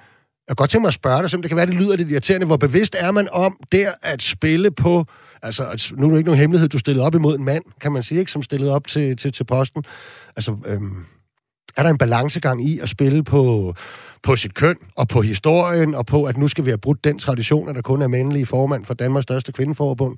kan 0.49 0.57
godt 0.57 0.71
tænke 0.71 0.83
mig 0.83 0.89
at 0.89 0.95
spørge 0.95 1.23
dig, 1.23 1.31
så 1.31 1.37
det 1.37 1.49
kan 1.49 1.57
være, 1.57 1.67
det 1.67 1.75
lyder 1.75 1.97
lidt 1.97 2.11
irriterende. 2.11 2.47
Hvor 2.47 2.57
bevidst 2.57 2.97
er 2.99 3.11
man 3.11 3.29
om 3.33 3.57
der 3.73 3.91
at 4.03 4.23
spille 4.23 4.71
på 4.71 5.07
Altså, 5.43 5.93
nu 5.97 6.07
er 6.07 6.11
det 6.11 6.19
ikke 6.19 6.29
nogen 6.29 6.41
hemmelighed, 6.41 6.69
du 6.69 6.79
stillede 6.79 7.07
op 7.07 7.15
imod 7.15 7.39
en 7.39 7.45
mand, 7.45 7.65
kan 7.81 7.93
man 7.93 8.03
sige, 8.03 8.19
ikke, 8.19 8.33
som 8.33 8.43
stillede 8.43 8.75
op 8.75 8.87
til, 8.87 9.17
til, 9.17 9.33
til 9.33 9.45
posten. 9.45 9.85
Altså, 10.39 10.57
øhm, 10.67 11.05
er 11.77 11.83
der 11.83 11.91
en 11.91 11.99
balancegang 11.99 12.69
i 12.69 12.79
at 12.79 12.89
spille 12.89 13.25
på, 13.25 13.75
på 14.23 14.37
sit 14.37 14.55
køn 14.55 14.77
og 14.97 15.09
på 15.09 15.21
historien, 15.21 15.95
og 15.95 16.07
på, 16.07 16.25
at 16.25 16.37
nu 16.37 16.49
skal 16.49 16.65
vi 16.65 16.71
have 16.71 16.79
brudt 16.79 17.05
den 17.05 17.19
tradition, 17.19 17.69
at 17.69 17.75
der 17.75 17.83
kun 17.83 18.03
er 18.03 18.09
mandlige 18.09 18.47
formand 18.47 18.85
for 18.85 18.95
Danmarks 18.95 19.23
største 19.23 19.53
kvindeforbund? 19.53 20.17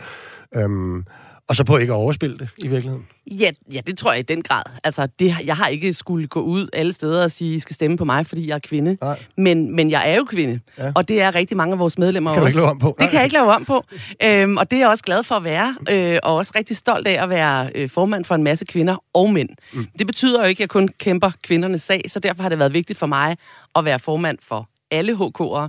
Øhm, 0.57 1.05
og 1.51 1.57
så 1.57 1.65
på 1.65 1.77
ikke 1.77 1.93
at 1.93 1.97
overspille 1.97 2.39
det 2.39 2.49
i 2.59 2.69
virkeligheden? 2.69 3.07
Ja, 3.27 3.51
ja, 3.73 3.81
det 3.87 3.99
tror 3.99 4.13
jeg 4.13 4.21
i 4.21 4.23
den 4.23 4.43
grad. 4.43 4.63
Altså, 4.85 5.09
det, 5.19 5.35
jeg 5.45 5.57
har 5.57 5.67
ikke 5.67 5.93
skulle 5.93 6.27
gå 6.27 6.41
ud 6.41 6.69
alle 6.73 6.93
steder 6.93 7.25
og 7.25 7.31
sige, 7.31 7.55
I 7.55 7.59
skal 7.59 7.75
stemme 7.75 7.97
på 7.97 8.05
mig, 8.05 8.27
fordi 8.27 8.49
jeg 8.49 8.55
er 8.55 8.59
kvinde. 8.59 8.97
Men, 9.37 9.77
men 9.77 9.91
jeg 9.91 10.11
er 10.11 10.17
jo 10.17 10.25
kvinde, 10.25 10.61
ja. 10.79 10.93
og 10.95 11.09
det 11.09 11.23
er 11.23 11.35
rigtig 11.35 11.57
mange 11.57 11.73
af 11.73 11.79
vores 11.79 11.99
medlemmer 11.99 12.33
kan 12.33 12.43
også. 12.43 12.49
Ikke 12.49 12.59
lave 12.59 12.71
om 12.71 12.79
på. 12.79 12.97
Det 13.01 13.09
kan 13.09 13.17
jeg 13.17 13.25
ikke 13.25 13.35
lave 13.35 13.55
om 13.55 13.65
på. 13.65 13.85
øhm, 14.23 14.57
og 14.57 14.71
det 14.71 14.77
er 14.77 14.81
jeg 14.81 14.89
også 14.89 15.05
glad 15.05 15.23
for 15.23 15.35
at 15.35 15.45
være, 15.45 15.77
øh, 15.91 16.19
og 16.23 16.35
også 16.35 16.53
rigtig 16.57 16.77
stolt 16.77 17.07
af 17.07 17.23
at 17.23 17.31
være 17.31 17.71
øh, 17.75 17.91
formand 17.91 18.25
for 18.25 18.35
en 18.35 18.43
masse 18.43 18.65
kvinder 18.65 19.05
og 19.15 19.33
mænd. 19.33 19.49
Mm. 19.73 19.87
Det 19.99 20.07
betyder 20.07 20.41
jo 20.41 20.47
ikke, 20.47 20.59
at 20.59 20.61
jeg 20.61 20.69
kun 20.69 20.89
kæmper 20.89 21.31
kvindernes 21.43 21.83
sag, 21.83 22.03
så 22.09 22.21
derfor 22.21 22.43
har 22.43 22.49
det 22.49 22.59
været 22.59 22.75
vigtigt 22.75 22.99
for 22.99 23.07
mig 23.07 23.37
at 23.75 23.85
være 23.85 23.99
formand 23.99 24.39
for 24.43 24.69
alle 24.91 25.13
HK'ere. 25.13 25.69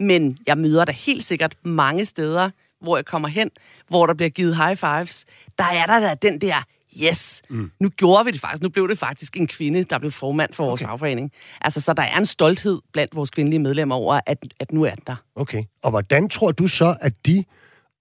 Men 0.00 0.38
jeg 0.46 0.58
møder 0.58 0.84
da 0.84 0.92
helt 0.92 1.24
sikkert 1.24 1.54
mange 1.64 2.04
steder, 2.04 2.50
hvor 2.82 2.96
jeg 2.96 3.04
kommer 3.04 3.28
hen, 3.28 3.50
hvor 3.88 4.06
der 4.06 4.14
bliver 4.14 4.30
givet 4.30 4.56
high 4.56 4.76
fives, 4.76 5.24
der 5.58 5.64
er 5.64 5.86
der, 5.86 6.00
der 6.00 6.14
den 6.14 6.40
der, 6.40 6.62
yes, 7.02 7.42
mm. 7.50 7.70
nu 7.80 7.88
gjorde 7.88 8.24
vi 8.24 8.30
det 8.30 8.40
faktisk. 8.40 8.62
Nu 8.62 8.68
blev 8.68 8.88
det 8.88 8.98
faktisk 8.98 9.36
en 9.36 9.46
kvinde, 9.46 9.84
der 9.84 9.98
blev 9.98 10.10
formand 10.10 10.52
for 10.52 10.64
vores 10.64 10.80
okay. 10.80 10.88
fagforening. 10.88 11.32
Altså, 11.60 11.80
så 11.80 11.92
der 11.92 12.02
er 12.02 12.18
en 12.18 12.26
stolthed 12.26 12.80
blandt 12.92 13.16
vores 13.16 13.30
kvindelige 13.30 13.60
medlemmer 13.60 13.94
over, 13.94 14.20
at, 14.26 14.38
at 14.60 14.72
nu 14.72 14.84
er 14.84 14.90
den 14.90 15.04
der. 15.06 15.16
Okay. 15.36 15.64
Og 15.82 15.90
hvordan 15.90 16.28
tror 16.28 16.52
du 16.52 16.66
så, 16.66 16.96
at 17.00 17.12
de 17.26 17.44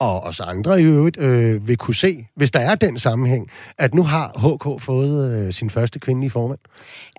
og 0.02 0.24
os 0.24 0.40
andre 0.40 0.82
i 0.82 0.86
øvrigt 0.86 1.18
øh, 1.18 1.68
vil 1.68 1.78
kunne 1.78 1.96
se, 1.96 2.28
hvis 2.36 2.52
der 2.52 2.60
er 2.60 2.76
den 2.76 3.00
sammenhæng, 3.00 3.52
at 3.78 3.94
nu 3.94 4.04
har 4.04 4.28
HK 4.28 4.82
fået 4.82 5.32
øh, 5.32 5.54
sin 5.54 5.70
første 5.70 6.00
kvindelige 6.00 6.30
formand? 6.30 6.60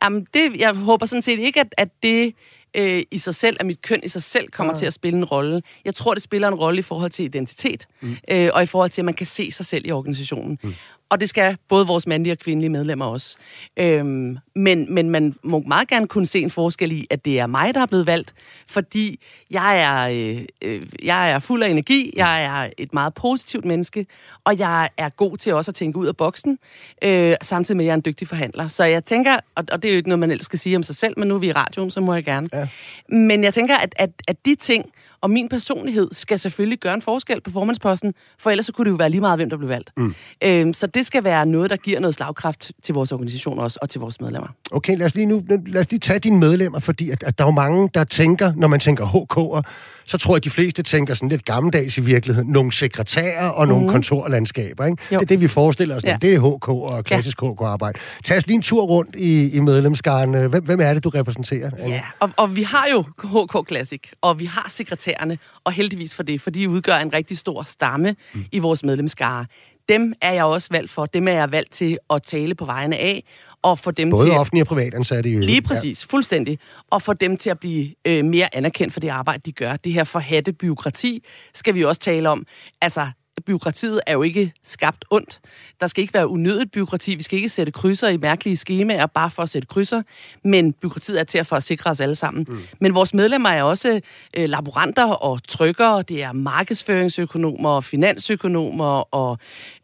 Jamen, 0.02 0.26
det, 0.35 0.57
jeg 0.59 0.75
håber 0.75 1.07
sådan 1.07 1.23
set 1.23 1.38
ikke, 1.38 1.61
at, 1.61 1.75
at 1.78 1.88
det 2.02 2.35
øh, 2.75 3.02
i 3.11 3.19
sig 3.19 3.35
selv, 3.35 3.57
at 3.61 3.67
mit 3.67 3.83
køn 3.83 4.00
i 4.02 4.09
sig 4.09 4.23
selv 4.23 4.49
kommer 4.49 4.73
ja. 4.73 4.79
til 4.79 4.87
at 4.87 4.93
spille 4.93 5.19
en 5.19 5.25
rolle. 5.25 5.62
Jeg 5.85 5.95
tror, 5.95 6.14
det 6.14 6.23
spiller 6.23 6.49
en 6.49 6.55
rolle 6.55 6.79
i 6.79 6.83
forhold 6.83 7.11
til 7.11 7.25
identitet, 7.25 7.87
mm. 8.00 8.17
øh, 8.31 8.50
og 8.55 8.62
i 8.62 8.67
forhold 8.67 8.91
til, 8.91 9.00
at 9.00 9.05
man 9.05 9.14
kan 9.14 9.26
se 9.26 9.52
sig 9.52 9.67
selv 9.67 9.87
i 9.87 9.91
organisationen. 9.91 10.59
Mm. 10.62 10.75
Og 11.12 11.21
det 11.21 11.28
skal 11.28 11.57
både 11.69 11.87
vores 11.87 12.07
mandlige 12.07 12.33
og 12.33 12.38
kvindelige 12.38 12.71
medlemmer 12.71 13.07
også. 13.07 13.37
Øhm, 13.76 14.38
men, 14.54 14.95
men 14.95 15.11
man 15.11 15.35
må 15.42 15.62
meget 15.66 15.88
gerne 15.88 16.09
kunne 16.09 16.26
se 16.26 16.40
en 16.40 16.50
forskel 16.50 16.92
i, 16.92 17.07
at 17.11 17.25
det 17.25 17.38
er 17.38 17.47
mig, 17.47 17.75
der 17.75 17.81
er 17.81 17.87
blevet 17.87 18.07
valgt, 18.07 18.35
fordi 18.69 19.21
jeg 19.50 19.81
er, 19.81 20.09
øh, 20.09 20.42
øh, 20.62 20.83
jeg 21.02 21.31
er 21.31 21.38
fuld 21.38 21.62
af 21.62 21.69
energi, 21.69 22.12
jeg 22.16 22.45
er 22.45 22.71
et 22.78 22.95
meget 22.95 23.14
positivt 23.14 23.64
menneske, 23.64 24.07
og 24.45 24.59
jeg 24.59 24.88
er 24.97 25.09
god 25.09 25.37
til 25.37 25.54
også 25.54 25.71
at 25.71 25.75
tænke 25.75 25.99
ud 25.99 26.07
af 26.07 26.16
boksen, 26.16 26.59
øh, 27.02 27.35
samtidig 27.42 27.76
med, 27.76 27.85
at 27.85 27.87
jeg 27.87 27.92
er 27.92 27.97
en 27.97 28.02
dygtig 28.04 28.28
forhandler. 28.28 28.69
Så 28.69 28.85
jeg 28.85 29.04
tænker, 29.04 29.37
og, 29.54 29.64
og 29.73 29.83
det 29.83 29.88
er 29.88 29.92
jo 29.92 29.97
ikke 29.97 30.09
noget, 30.09 30.19
man 30.19 30.31
ellers 30.31 30.45
skal 30.45 30.59
sige 30.59 30.76
om 30.76 30.83
sig 30.83 30.97
selv, 30.97 31.14
men 31.16 31.28
nu 31.28 31.35
er 31.35 31.38
vi 31.38 31.49
i 31.49 31.52
radioen, 31.52 31.90
så 31.90 32.00
må 32.00 32.14
jeg 32.14 32.25
gerne. 32.25 32.49
Ja. 32.52 32.69
Men 33.09 33.45
jeg 33.45 33.54
tænker, 33.54 33.76
at, 33.76 33.95
at, 33.97 34.11
at 34.28 34.37
de 34.45 34.54
ting, 34.54 34.90
og 35.23 35.31
min 35.31 35.49
personlighed 35.49 36.09
skal 36.12 36.38
selvfølgelig 36.38 36.79
gøre 36.79 36.95
en 36.95 37.02
forskel 37.02 37.41
på 37.41 37.50
formandsposten, 37.50 38.14
for 38.38 38.50
ellers 38.50 38.67
så 38.67 38.73
kunne 38.73 38.85
det 38.85 38.91
jo 38.91 38.97
være 38.97 39.11
lige 39.11 39.21
meget, 39.21 39.38
hvem 39.38 39.50
der 39.50 39.57
blev 39.57 39.69
valgt. 39.69 39.91
Mm. 39.97 40.14
Øhm, 40.45 40.75
så 40.75 40.87
det 40.87 41.07
skal 41.07 41.25
være 41.25 41.47
noget, 41.47 41.71
der 41.71 41.76
giver 41.76 42.00
noget 42.00 42.14
slagkraft 42.14 42.73
til 42.83 42.95
vores 42.95 43.12
organisation 43.12 43.59
også, 43.59 43.79
og 43.83 43.91
til 43.91 44.00
vores 44.00 44.21
medlemmer. 44.21 44.49
Okay, 44.71 44.97
lad 44.99 45.07
os 45.07 45.14
lige, 45.14 45.26
nu, 45.26 45.43
lad 45.67 45.81
os 45.81 45.91
lige 45.91 46.00
tage 46.00 46.19
dine 46.19 46.38
medlemmer, 46.38 46.79
fordi 46.79 47.11
at, 47.11 47.23
at 47.23 47.38
der 47.38 47.45
er 47.45 47.49
jo 47.49 47.52
mange, 47.52 47.91
der 47.95 48.05
tænker, 48.05 48.52
når 48.57 48.69
man 48.69 48.81
tænker 48.81 49.05
HK'er, 49.05 49.62
så 50.06 50.18
tror 50.18 50.35
jeg, 50.35 50.37
at 50.37 50.44
de 50.44 50.50
fleste 50.50 50.82
tænker 50.82 51.14
sådan 51.14 51.28
lidt 51.28 51.44
gammeldags 51.44 51.99
i 51.99 52.00
virkeligheden. 52.00 52.52
Nogle 52.52 52.73
sekretærer 52.73 53.49
og 53.49 53.68
nogle 53.68 53.85
mm. 53.85 53.90
kontorlandskaber, 53.90 54.87
ikke? 54.87 55.02
Jo. 55.12 55.18
Det 55.18 55.25
er 55.25 55.26
det, 55.26 55.40
vi 55.40 55.49
forestiller 55.49 55.97
os. 55.97 56.04
Ja. 56.04 56.16
Det 56.23 56.35
er 56.35 56.56
HK 56.56 56.68
og 56.68 57.04
klassisk 57.04 57.42
ja. 57.42 57.52
HK-arbejde. 57.52 57.99
Tag 58.25 58.37
os 58.37 58.47
lige 58.47 58.54
en 58.54 58.62
tur 58.62 58.82
rundt 58.82 59.16
i, 59.16 59.50
i 59.50 59.61
medlemskaren. 59.61 60.49
Hvem, 60.49 60.64
hvem 60.64 60.80
er 60.80 60.94
det, 60.94 61.04
du 61.04 61.09
repræsenterer? 61.09 61.71
Ja, 61.88 62.02
og, 62.21 62.30
og 62.37 62.56
vi 62.56 62.62
har 62.62 62.87
jo 62.92 63.04
HK 63.18 63.68
Classic, 63.68 64.00
og 64.21 64.38
vi 64.38 64.44
har 64.44 64.66
sekretærerne, 64.68 65.38
og 65.64 65.73
heldigvis 65.73 66.14
for 66.14 66.23
det, 66.23 66.40
for 66.40 66.50
de 66.50 66.68
udgør 66.68 66.97
en 66.97 67.12
rigtig 67.12 67.38
stor 67.38 67.62
stamme 67.62 68.14
mm. 68.35 68.44
i 68.52 68.59
vores 68.59 68.85
medlemskare 68.85 69.47
dem 69.89 70.12
er 70.21 70.33
jeg 70.33 70.45
også 70.45 70.69
valgt 70.71 70.91
for. 70.91 71.07
Dem 71.07 71.29
er 71.29 71.33
jeg 71.33 71.53
valgt 71.53 71.73
til 71.73 71.99
at 72.11 72.23
tale 72.23 72.55
på 72.55 72.65
vegne 72.65 72.97
af, 72.97 73.25
og 73.62 73.79
få 73.79 73.91
dem 73.91 74.11
Både 74.11 74.25
til... 74.25 74.31
Både 74.31 74.41
offentlige 74.41 74.62
og 74.62 74.67
privatansatte 74.67 75.31
i 75.31 75.37
Lige 75.37 75.62
præcis, 75.62 76.05
ja. 76.05 76.07
fuldstændig. 76.11 76.59
Og 76.91 77.03
få 77.03 77.12
dem 77.12 77.37
til 77.37 77.51
at 77.51 77.59
blive 77.59 77.95
øh, 78.05 78.25
mere 78.25 78.57
anerkendt 78.57 78.93
for 78.93 79.01
det 79.01 79.09
arbejde, 79.09 79.43
de 79.47 79.53
gør. 79.53 79.77
Det 79.77 79.93
her 79.93 80.05
forhatte 80.05 80.53
byråkrati 80.53 81.25
skal 81.55 81.75
vi 81.75 81.85
også 81.85 82.01
tale 82.01 82.29
om. 82.29 82.47
Altså, 82.81 83.11
byråkratiet 83.47 84.01
er 84.07 84.12
jo 84.12 84.23
ikke 84.23 84.53
skabt 84.62 85.05
ondt. 85.11 85.41
Der 85.81 85.87
skal 85.87 86.03
ikke 86.03 86.15
være 86.15 86.29
unødigt 86.29 86.73
byråkrati. 86.73 87.17
Vi 87.17 87.23
skal 87.23 87.37
ikke 87.37 87.49
sætte 87.49 87.73
krydser 87.73 88.09
i 88.09 88.17
mærkelige 88.17 88.57
skemaer 88.57 89.07
bare 89.07 89.31
for 89.31 89.43
at 89.43 89.49
sætte 89.49 89.69
krydser. 89.69 90.03
Men 90.45 90.73
byråkratiet 90.73 91.21
er 91.21 91.25
til 91.25 91.45
for 91.45 91.57
at 91.57 91.62
sikre 91.62 91.91
os 91.91 92.01
alle 92.01 92.15
sammen. 92.15 92.47
Mm. 92.49 92.59
Men 92.81 92.95
vores 92.95 93.15
medlemmer 93.15 93.49
er 93.49 93.62
også 93.62 94.01
øh, 94.37 94.49
laboranter 94.49 95.05
og 95.05 95.41
trykkere. 95.49 96.03
Det 96.03 96.23
er 96.23 96.33
markedsføringsøkonomer 96.33 97.71
og 97.71 97.85
finansøkonomer 97.85 99.15
og... 99.15 99.39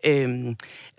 Øh, 0.06 0.46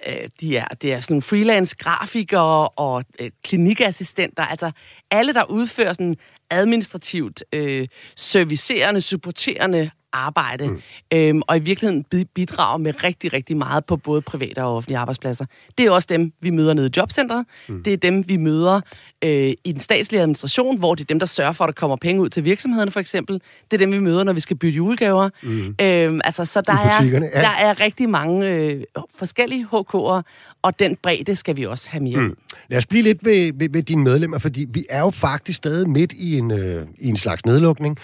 øh, 0.07 0.29
de 0.41 0.57
er, 0.57 0.65
det 0.65 0.93
er 0.93 0.99
sådan 0.99 1.13
nogle 1.13 1.21
freelance 1.21 1.75
grafikere 1.75 2.67
og 2.67 3.03
øh, 3.19 3.31
klinikassistenter, 3.43 4.43
altså 4.43 4.71
alle, 5.11 5.33
der 5.33 5.43
udfører 5.43 5.93
sådan 5.93 6.15
administrativt, 6.49 7.43
øh, 7.53 7.87
servicerende, 8.15 9.01
supporterende 9.01 9.89
arbejde, 10.13 10.67
mm. 10.67 10.81
øhm, 11.13 11.41
og 11.47 11.57
i 11.57 11.59
virkeligheden 11.59 12.25
bidrager 12.35 12.77
med 12.77 13.03
rigtig, 13.03 13.33
rigtig 13.33 13.57
meget 13.57 13.85
på 13.85 13.97
både 13.97 14.21
private 14.21 14.63
og 14.63 14.75
offentlige 14.75 14.97
arbejdspladser. 14.97 15.45
Det 15.77 15.85
er 15.85 15.91
også 15.91 16.07
dem, 16.09 16.33
vi 16.41 16.49
møder 16.49 16.73
nede 16.73 16.87
i 16.87 16.91
jobcentret. 16.97 17.45
Mm. 17.67 17.83
Det 17.83 17.93
er 17.93 17.97
dem, 17.97 18.27
vi 18.27 18.37
møder 18.37 18.81
øh, 19.23 19.53
i 19.63 19.71
den 19.71 19.79
statslige 19.79 20.21
administration, 20.21 20.77
hvor 20.77 20.95
det 20.95 21.03
er 21.03 21.07
dem, 21.07 21.19
der 21.19 21.25
sørger 21.25 21.51
for, 21.51 21.63
at 21.63 21.67
der 21.67 21.73
kommer 21.73 21.95
penge 21.95 22.21
ud 22.21 22.29
til 22.29 22.45
virksomhederne, 22.45 22.91
for 22.91 22.99
eksempel. 22.99 23.41
Det 23.71 23.73
er 23.73 23.77
dem, 23.77 23.91
vi 23.91 23.99
møder, 23.99 24.23
når 24.23 24.33
vi 24.33 24.39
skal 24.39 24.57
bytte 24.57 24.75
julegaver. 24.75 25.29
Mm. 25.43 25.75
Øhm, 25.81 26.21
altså, 26.23 26.45
så 26.45 26.61
der 26.61 26.73
er, 26.73 27.03
ja. 27.03 27.19
der 27.19 27.55
er 27.59 27.79
rigtig 27.79 28.09
mange 28.09 28.49
øh, 28.49 28.83
forskellige 29.15 29.67
HK'er, 29.73 30.21
og 30.61 30.79
den 30.79 30.95
bredde 30.95 31.35
skal 31.35 31.55
vi 31.55 31.65
også 31.65 31.89
have 31.89 32.03
mere 32.03 32.19
mm. 32.19 32.37
Lad 32.69 32.77
os 32.77 32.85
blive 32.85 33.03
lidt 33.03 33.25
ved, 33.25 33.51
ved, 33.55 33.69
ved 33.69 33.83
dine 33.83 34.03
medlemmer, 34.03 34.39
fordi 34.39 34.65
vi 34.69 34.85
er 34.89 34.99
jo 34.99 35.09
faktisk 35.09 35.57
stadig 35.57 35.89
midt 35.89 36.11
i 36.11 36.37
en, 36.37 36.51
øh, 36.51 36.85
i 36.99 37.09
en 37.09 37.17
slags 37.17 37.45
nedlukning. 37.45 37.97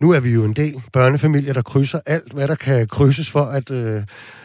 Nu 0.00 0.12
er 0.12 0.20
vi 0.20 0.30
jo 0.30 0.44
en 0.44 0.52
del 0.52 0.82
børnefamilier, 0.92 1.52
der 1.52 1.62
krydser 1.62 2.00
alt, 2.06 2.32
hvad 2.32 2.48
der 2.48 2.54
kan 2.54 2.88
krydses 2.88 3.30
for, 3.30 3.44
at, 3.44 3.70
øh, 3.70 4.02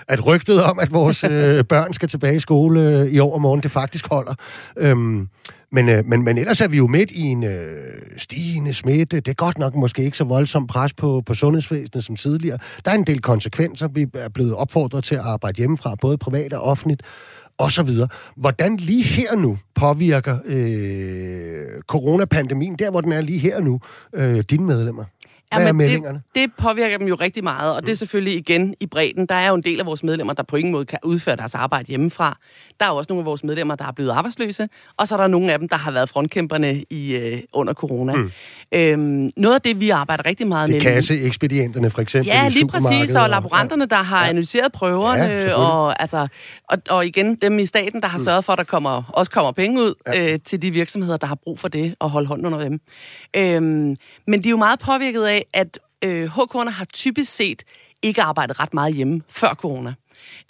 at 0.08 0.26
rygtet 0.26 0.64
om, 0.64 0.80
at 0.80 0.92
vores 0.92 1.24
øh, 1.30 1.64
børn 1.66 1.94
skal 1.94 2.10
tilbage 2.10 2.36
i 2.36 2.40
skole 2.40 2.82
øh, 2.82 3.08
i 3.08 3.20
år 3.20 3.34
og 3.34 3.42
morgen, 3.42 3.64
det 3.64 3.72
faktisk 3.72 4.08
holder. 4.08 4.34
Øhm, 4.78 5.28
men, 5.72 5.90
øh, 5.90 6.06
men, 6.06 6.24
men 6.24 6.38
ellers 6.38 6.62
er 6.62 6.68
vi 6.68 6.78
jo 6.78 6.88
midt 6.88 7.12
i 7.12 7.22
en 7.22 7.44
øh, 7.44 8.02
stigende 8.18 8.74
smitte. 8.74 9.20
Det 9.20 9.28
er 9.28 9.34
godt 9.34 9.58
nok 9.58 9.76
måske 9.76 10.04
ikke 10.04 10.18
så 10.18 10.24
voldsomt 10.24 10.70
pres 10.70 10.94
på, 10.94 11.24
på 11.26 11.34
sundhedsvæsenet 11.34 12.04
som 12.04 12.16
tidligere. 12.16 12.58
Der 12.86 12.92
er 12.92 12.96
en 12.96 13.04
del 13.04 13.22
konsekvenser. 13.22 13.88
Vi 13.88 14.06
er 14.14 14.30
blevet 14.30 14.56
opfordret 14.56 15.04
til 15.04 15.16
at 15.16 15.22
arbejde 15.22 15.58
hjemmefra, 15.58 15.96
både 16.02 16.18
privat 16.18 16.54
og 16.54 16.62
offentligt 16.62 17.02
og 17.58 17.72
så 17.72 17.84
videre. 17.84 18.08
Hvordan 18.36 18.78
lige 18.78 19.04
her 19.04 19.36
nu 19.36 19.58
påvirker 19.76 20.38
øh, 20.46 21.82
coronapandemien, 21.88 22.76
der 22.76 22.92
hvor 22.92 23.02
den 23.02 23.12
er 23.12 23.22
lige 23.22 23.40
her 23.40 23.60
nu, 23.60 23.80
øh, 24.14 24.44
dine 24.50 24.66
medlemmer? 24.66 25.04
Hvad 25.60 25.68
er 25.68 25.74
meldingerne? 25.74 26.22
Det, 26.36 26.42
det 26.42 26.52
påvirker 26.58 26.98
dem 26.98 27.08
jo 27.08 27.16
rigtig 27.16 27.44
meget, 27.44 27.76
og 27.76 27.82
det 27.82 27.92
er 27.92 27.96
selvfølgelig 27.96 28.38
igen 28.38 28.76
i 28.80 28.86
bredden. 28.86 29.26
Der 29.26 29.36
er 29.36 29.48
jo 29.48 29.56
en 29.56 29.62
del 29.64 29.80
af 29.80 29.86
vores 29.86 30.04
medlemmer, 30.04 30.34
der 30.34 30.44
på 30.44 30.56
ingen 30.56 30.72
måde 30.72 30.86
kan 30.86 31.00
udføre 31.04 31.36
deres 31.36 31.56
arbejde 31.56 31.88
hjemmefra. 31.88 32.38
Der 32.80 32.86
er 32.86 32.90
jo 32.90 32.96
også 32.96 33.08
nogle 33.10 33.22
af 33.22 33.26
vores 33.26 33.44
medlemmer, 33.44 33.76
der 33.76 33.86
er 33.86 33.92
blevet 33.92 34.12
arbejdsløse, 34.12 34.70
og 34.98 35.08
så 35.08 35.16
er 35.16 35.20
der 35.22 35.28
nogle 35.28 35.54
af 35.54 35.60
dem, 35.60 35.70
der 35.70 35.78
har 35.78 35.92
været 35.92 36.10
frontkæmperne 36.10 36.84
i, 36.90 37.16
øh, 37.16 37.40
under 37.54 37.74
corona. 37.74 38.16
Mm. 38.16 38.32
Øhm, 38.72 39.32
noget 39.38 39.56
af 39.56 39.62
det, 39.62 39.80
vi 39.80 39.90
arbejder 39.90 40.26
rigtig 40.26 40.48
meget 40.48 40.70
med... 40.70 40.80
Det 40.80 40.88
kasseekspedienterne 40.88 41.90
for 41.90 42.02
eksempel 42.02 42.28
Ja, 42.28 42.48
lige 42.48 42.68
præcis, 42.68 43.16
og 43.16 43.30
laboranterne, 43.30 43.86
der 43.86 43.96
har 43.96 44.24
ja. 44.24 44.30
analyseret 44.30 44.72
prøverne, 44.72 45.24
ja, 45.24 45.54
og, 45.54 46.02
altså, 46.02 46.28
og, 46.70 46.78
og 46.90 47.06
igen 47.06 47.36
dem 47.36 47.60
i 47.60 47.66
staten, 47.66 48.02
der 48.02 48.08
har 48.08 48.18
mm. 48.18 48.24
sørget 48.24 48.46
for, 48.46 48.54
at 48.54 48.58
der 48.58 48.64
kommer, 48.64 49.12
også 49.14 49.32
kommer 49.32 49.52
penge 49.52 49.82
ud 49.82 49.94
ja. 50.08 50.34
øh, 50.34 50.40
til 50.46 50.62
de 50.62 50.72
virksomheder, 50.72 51.18
der 51.18 51.28
har 51.28 51.36
brug 51.36 51.60
for 51.60 51.68
det, 51.68 51.96
og 52.00 52.10
holde 52.10 52.28
hånden 52.28 52.46
under 52.46 52.60
dem. 52.60 52.80
Øhm, 53.36 53.98
men 54.28 54.44
de 54.44 54.48
er 54.48 54.52
jo 54.52 54.58
meget 54.58 54.80
påvirket 54.80 55.24
af, 55.24 55.41
at 55.54 55.80
øh, 56.02 56.38
HK'erne 56.38 56.70
har 56.70 56.86
typisk 56.86 57.36
set 57.36 57.64
ikke 58.02 58.22
arbejdet 58.22 58.60
ret 58.60 58.74
meget 58.74 58.94
hjemme 58.94 59.22
før 59.30 59.54
corona. 59.54 59.94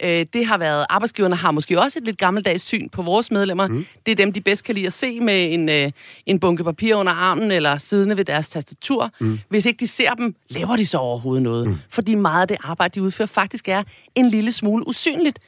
Øh, 0.02 0.26
det 0.32 0.46
har 0.46 0.58
været, 0.58 0.86
arbejdsgiverne 0.90 1.36
har 1.36 1.50
måske 1.50 1.80
også 1.80 1.98
et 1.98 2.04
lidt 2.04 2.18
gammeldags 2.18 2.62
syn 2.62 2.88
på 2.88 3.02
vores 3.02 3.30
medlemmer. 3.30 3.68
Mm. 3.68 3.86
Det 4.06 4.12
er 4.12 4.16
dem, 4.16 4.32
de 4.32 4.40
bedst 4.40 4.64
kan 4.64 4.74
lide 4.74 4.86
at 4.86 4.92
se 4.92 5.20
med 5.20 5.54
en, 5.54 5.68
øh, 5.68 5.92
en 6.26 6.40
bunke 6.40 6.64
papir 6.64 6.94
under 6.94 7.12
armen 7.12 7.50
eller 7.50 7.78
siddende 7.78 8.16
ved 8.16 8.24
deres 8.24 8.48
tastatur. 8.48 9.10
Mm. 9.20 9.38
Hvis 9.48 9.66
ikke 9.66 9.80
de 9.80 9.88
ser 9.88 10.14
dem, 10.14 10.34
laver 10.48 10.76
de 10.76 10.86
så 10.86 10.98
overhovedet 10.98 11.42
noget. 11.42 11.68
Mm. 11.68 11.76
Fordi 11.88 12.14
meget 12.14 12.42
af 12.42 12.48
det 12.48 12.56
arbejde, 12.60 12.94
de 12.94 13.02
udfører, 13.02 13.26
faktisk 13.26 13.68
er 13.68 13.82
en 14.14 14.28
lille 14.28 14.52
smule 14.52 14.88
usynligt. 14.88 15.38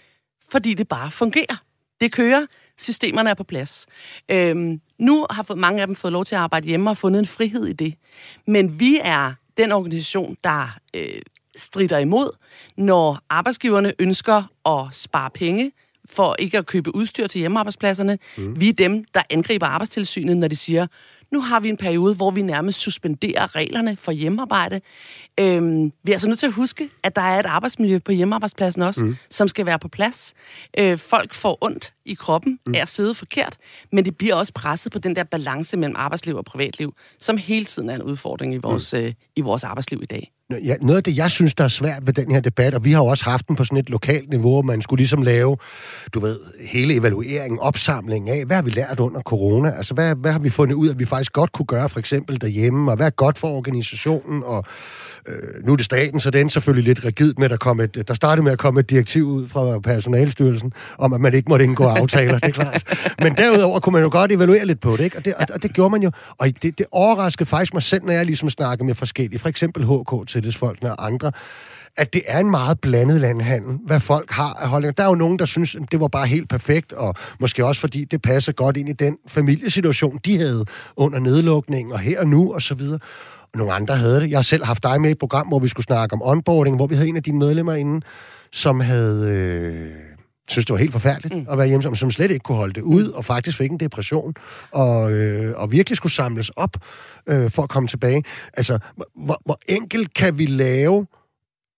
Fordi 0.51 0.75
det 0.75 0.89
bare 0.89 1.11
fungerer. 1.11 1.57
Det 2.01 2.13
kører. 2.13 2.47
Systemerne 2.79 3.31
er 3.31 3.35
på 3.35 3.45
plads. 3.45 3.87
Øhm, 4.29 4.81
nu 4.99 5.27
har 5.31 5.55
mange 5.55 5.81
af 5.81 5.87
dem 5.87 5.97
fået 5.97 6.13
lov 6.13 6.25
til 6.25 6.35
at 6.35 6.41
arbejde 6.41 6.67
hjemme 6.67 6.91
og 6.91 6.97
fundet 6.97 7.19
en 7.19 7.27
frihed 7.27 7.67
i 7.67 7.73
det. 7.73 7.95
Men 8.47 8.81
vi 8.81 8.99
er 9.03 9.33
den 9.57 9.73
organisation, 9.73 10.37
der 10.45 10.77
øh, 10.95 11.23
strider 11.57 11.99
imod, 11.99 12.31
når 12.77 13.19
arbejdsgiverne 13.31 13.93
ønsker 13.99 14.43
at 14.67 14.95
spare 14.95 15.31
penge 15.31 15.73
for 16.11 16.37
ikke 16.39 16.59
at 16.59 16.67
købe 16.67 16.95
udstyr 16.95 17.27
til 17.27 17.39
hjemmearbejdspladserne. 17.39 18.19
Mm. 18.37 18.61
Vi 18.61 18.69
er 18.69 18.73
dem, 18.73 19.05
der 19.15 19.23
angriber 19.31 19.67
arbejdstilsynet, 19.67 20.37
når 20.37 20.49
de 20.49 20.57
siger, 20.57 20.87
nu 21.35 21.41
har 21.41 21.61
vi 21.61 21.69
en 21.69 21.77
periode, 21.77 22.15
hvor 22.15 22.31
vi 22.31 22.43
nærmest 22.43 22.79
suspenderer 22.79 23.57
reglerne 23.57 23.97
for 23.97 24.13
hjemmearbejde. 24.13 24.81
Øhm, 25.41 25.93
vi 26.03 26.11
er 26.11 26.15
altså 26.15 26.29
nødt 26.29 26.39
til 26.39 26.47
at 26.47 26.53
huske, 26.53 26.91
at 27.03 27.17
der 27.17 27.23
er 27.23 27.41
et 27.41 27.47
arbejdsmiljø 27.47 27.99
på 27.99 28.13
hjemmearbejdspladsen 28.13 28.83
også, 28.83 29.05
mm. 29.05 29.17
som 29.31 29.49
skal 29.49 29.67
være 29.67 29.79
på 29.79 29.89
plads. 29.89 30.35
Øh, 30.79 30.99
folk 30.99 31.35
får 31.35 31.59
ondt 31.61 31.93
i 32.05 32.15
kroppen 32.15 32.59
mm. 32.67 32.75
af 32.75 32.81
at 32.81 32.89
sidde 32.89 33.15
forkert, 33.15 33.57
men 33.93 34.05
det 34.05 34.17
bliver 34.17 34.35
også 34.35 34.53
presset 34.53 34.93
på 34.93 34.99
den 34.99 35.17
der 35.17 35.25
balance 35.25 35.77
mellem 35.77 35.97
arbejdsliv 35.99 36.37
og 36.37 36.45
privatliv, 36.45 36.95
som 37.21 37.37
hele 37.37 37.65
tiden 37.65 37.91
er 37.91 37.95
en 37.95 38.03
udfordring 38.03 38.55
i 38.55 38.59
vores, 38.59 38.93
mm. 38.93 38.99
øh, 38.99 39.13
i 39.37 39.41
vores 39.41 39.65
arbejdsliv 39.65 40.01
i 40.03 40.07
dag. 40.07 40.34
Ja, 40.51 40.75
noget 40.81 40.97
af 40.97 41.03
det, 41.03 41.17
jeg 41.17 41.31
synes, 41.31 41.55
der 41.55 41.65
er 41.65 41.69
svært 41.69 42.07
ved 42.07 42.13
den 42.13 42.31
her 42.31 42.41
debat, 42.41 42.75
og 42.75 42.85
vi 42.85 42.93
har 42.93 42.99
jo 42.99 43.07
også 43.07 43.25
haft 43.25 43.49
den 43.49 43.57
på 43.57 43.65
sådan 43.65 43.79
et 43.79 43.91
lokalt 43.91 44.31
niveau, 44.31 44.51
hvor 44.51 44.63
man 44.63 44.83
skulle 44.83 45.01
ligesom 45.01 45.23
lave, 45.23 45.57
du 46.15 46.21
ved, 46.21 46.39
hele 46.69 46.95
evalueringen, 46.95 47.61
opsamlingen 47.61 48.39
af, 48.39 48.45
hvad 48.45 48.57
har 48.57 48.63
vi 48.63 48.71
lært 48.71 49.01
under 49.01 49.21
corona? 49.21 49.71
Altså, 49.71 49.95
hvad, 49.95 50.15
hvad 50.17 50.33
har 50.33 50.39
vi 50.39 50.51
fundet 50.51 50.75
ud 50.75 50.89
af, 50.89 50.93
at 50.93 50.99
vi 50.99 51.05
faktisk 51.05 51.33
godt 51.33 51.53
kunne 51.53 51.67
gøre, 51.67 51.89
for 51.89 51.99
eksempel 51.99 52.41
derhjemme, 52.41 52.91
og 52.91 52.97
hvad 52.97 53.07
er 53.07 53.11
godt 53.11 53.39
for 53.39 53.49
organisationen, 53.49 54.43
og 54.45 54.65
Øh, 55.29 55.67
nu 55.67 55.73
er 55.73 55.77
det 55.77 55.85
staten, 55.85 56.21
så 56.21 56.31
den 56.31 56.47
er 56.47 56.51
selvfølgelig 56.51 56.85
lidt 56.85 57.05
rigid 57.05 57.35
med, 57.35 57.45
at 57.45 57.51
der, 57.51 57.57
kom 57.57 57.81
et, 57.81 58.09
der 58.09 58.15
startede 58.15 58.45
med 58.45 58.53
at 58.53 58.59
komme 58.59 58.81
et 58.81 58.91
direktiv 58.91 59.27
ud 59.27 59.49
fra 59.49 59.79
personalstyrelsen, 59.79 60.73
om 60.99 61.13
at 61.13 61.21
man 61.21 61.35
ikke 61.35 61.49
måtte 61.49 61.65
indgå 61.65 61.85
aftaler, 61.85 62.39
det 62.39 62.49
er 62.49 62.53
klart. 62.53 62.83
Men 63.19 63.35
derudover 63.37 63.81
kunne 63.81 63.93
man 63.93 64.03
jo 64.03 64.09
godt 64.13 64.33
evaluere 64.33 64.67
lidt 64.67 64.81
på 64.81 64.97
det, 64.97 65.05
ikke? 65.05 65.17
Og, 65.17 65.25
det, 65.25 65.35
og, 65.35 65.47
og 65.55 65.63
det 65.63 65.73
gjorde 65.73 65.91
man 65.91 66.03
jo. 66.03 66.11
Og 66.39 66.47
det, 66.63 66.79
det 66.79 66.87
overraskede 66.93 67.49
faktisk 67.49 67.75
mig 67.75 67.83
selv, 67.83 68.05
når 68.05 68.13
jeg 68.13 68.27
ligesom 68.27 68.51
snakkede 68.51 68.87
med 68.87 68.95
forskellige, 68.95 69.39
for 69.39 69.49
eksempel 69.49 69.85
HK, 69.85 70.29
tillidsfolkene 70.35 70.91
og 70.91 71.07
andre, 71.07 71.33
at 71.97 72.13
det 72.13 72.23
er 72.27 72.39
en 72.39 72.51
meget 72.51 72.81
blandet 72.81 73.21
landhandel, 73.21 73.79
hvad 73.87 74.01
folk 74.01 74.31
har 74.31 74.55
af 74.55 74.69
holdninger. 74.69 74.93
Der 74.93 75.03
er 75.03 75.09
jo 75.09 75.15
nogen, 75.15 75.39
der 75.39 75.45
synes, 75.45 75.75
at 75.75 75.83
det 75.93 76.01
var 76.01 76.09
bare 76.09 76.27
helt 76.27 76.49
perfekt, 76.49 76.93
og 76.93 77.15
måske 77.41 77.67
også 77.67 77.81
fordi 77.81 78.05
det 78.05 78.23
passer 78.23 78.53
godt 78.53 78.77
ind 78.77 78.89
i 78.89 78.93
den 78.93 79.19
familiesituation, 79.29 80.19
de 80.25 80.39
havde 80.39 80.65
under 80.97 81.19
nedlukningen, 81.19 81.93
og 81.93 81.99
her 81.99 82.21
og 82.21 82.27
nu, 82.27 82.55
og 82.55 82.63
så 82.63 82.75
videre 82.75 82.99
nogle 83.55 83.73
andre 83.73 83.97
havde 83.97 84.21
det. 84.21 84.31
Jeg 84.31 84.39
har 84.39 84.43
selv 84.43 84.65
haft 84.65 84.83
dig 84.83 85.01
med 85.01 85.09
i 85.09 85.13
et 85.13 85.19
program, 85.19 85.49
hvor 85.49 85.59
vi 85.59 85.69
skulle 85.69 85.85
snakke 85.85 86.13
om 86.13 86.23
onboarding, 86.25 86.77
hvor 86.77 86.87
vi 86.87 86.95
havde 86.95 87.09
en 87.09 87.17
af 87.17 87.23
dine 87.23 87.39
medlemmer 87.39 87.75
inde, 87.75 88.01
som 88.53 88.81
havde... 88.81 89.29
Øh, 89.29 90.14
synes, 90.49 90.67
det 90.67 90.73
var 90.73 90.79
helt 90.79 90.93
forfærdeligt 90.93 91.35
mm. 91.35 91.47
at 91.51 91.59
være 91.59 91.67
hjemme, 91.67 91.97
som, 91.97 92.11
slet 92.11 92.31
ikke 92.31 92.43
kunne 92.43 92.57
holde 92.57 92.75
det 92.75 92.83
ud, 92.83 93.09
og 93.09 93.25
faktisk 93.25 93.59
fik 93.59 93.71
en 93.71 93.81
depression, 93.81 94.35
og, 94.71 95.13
øh, 95.13 95.55
og 95.57 95.73
virkelig 95.73 95.97
skulle 95.97 96.13
samles 96.13 96.49
op 96.49 96.77
øh, 97.27 97.51
for 97.51 97.63
at 97.63 97.69
komme 97.69 97.89
tilbage. 97.89 98.25
Altså, 98.57 98.79
hvor, 99.17 99.41
hvor 99.45 99.59
enkelt 99.69 100.15
kan 100.15 100.39
vi 100.39 100.47
lave 100.47 101.07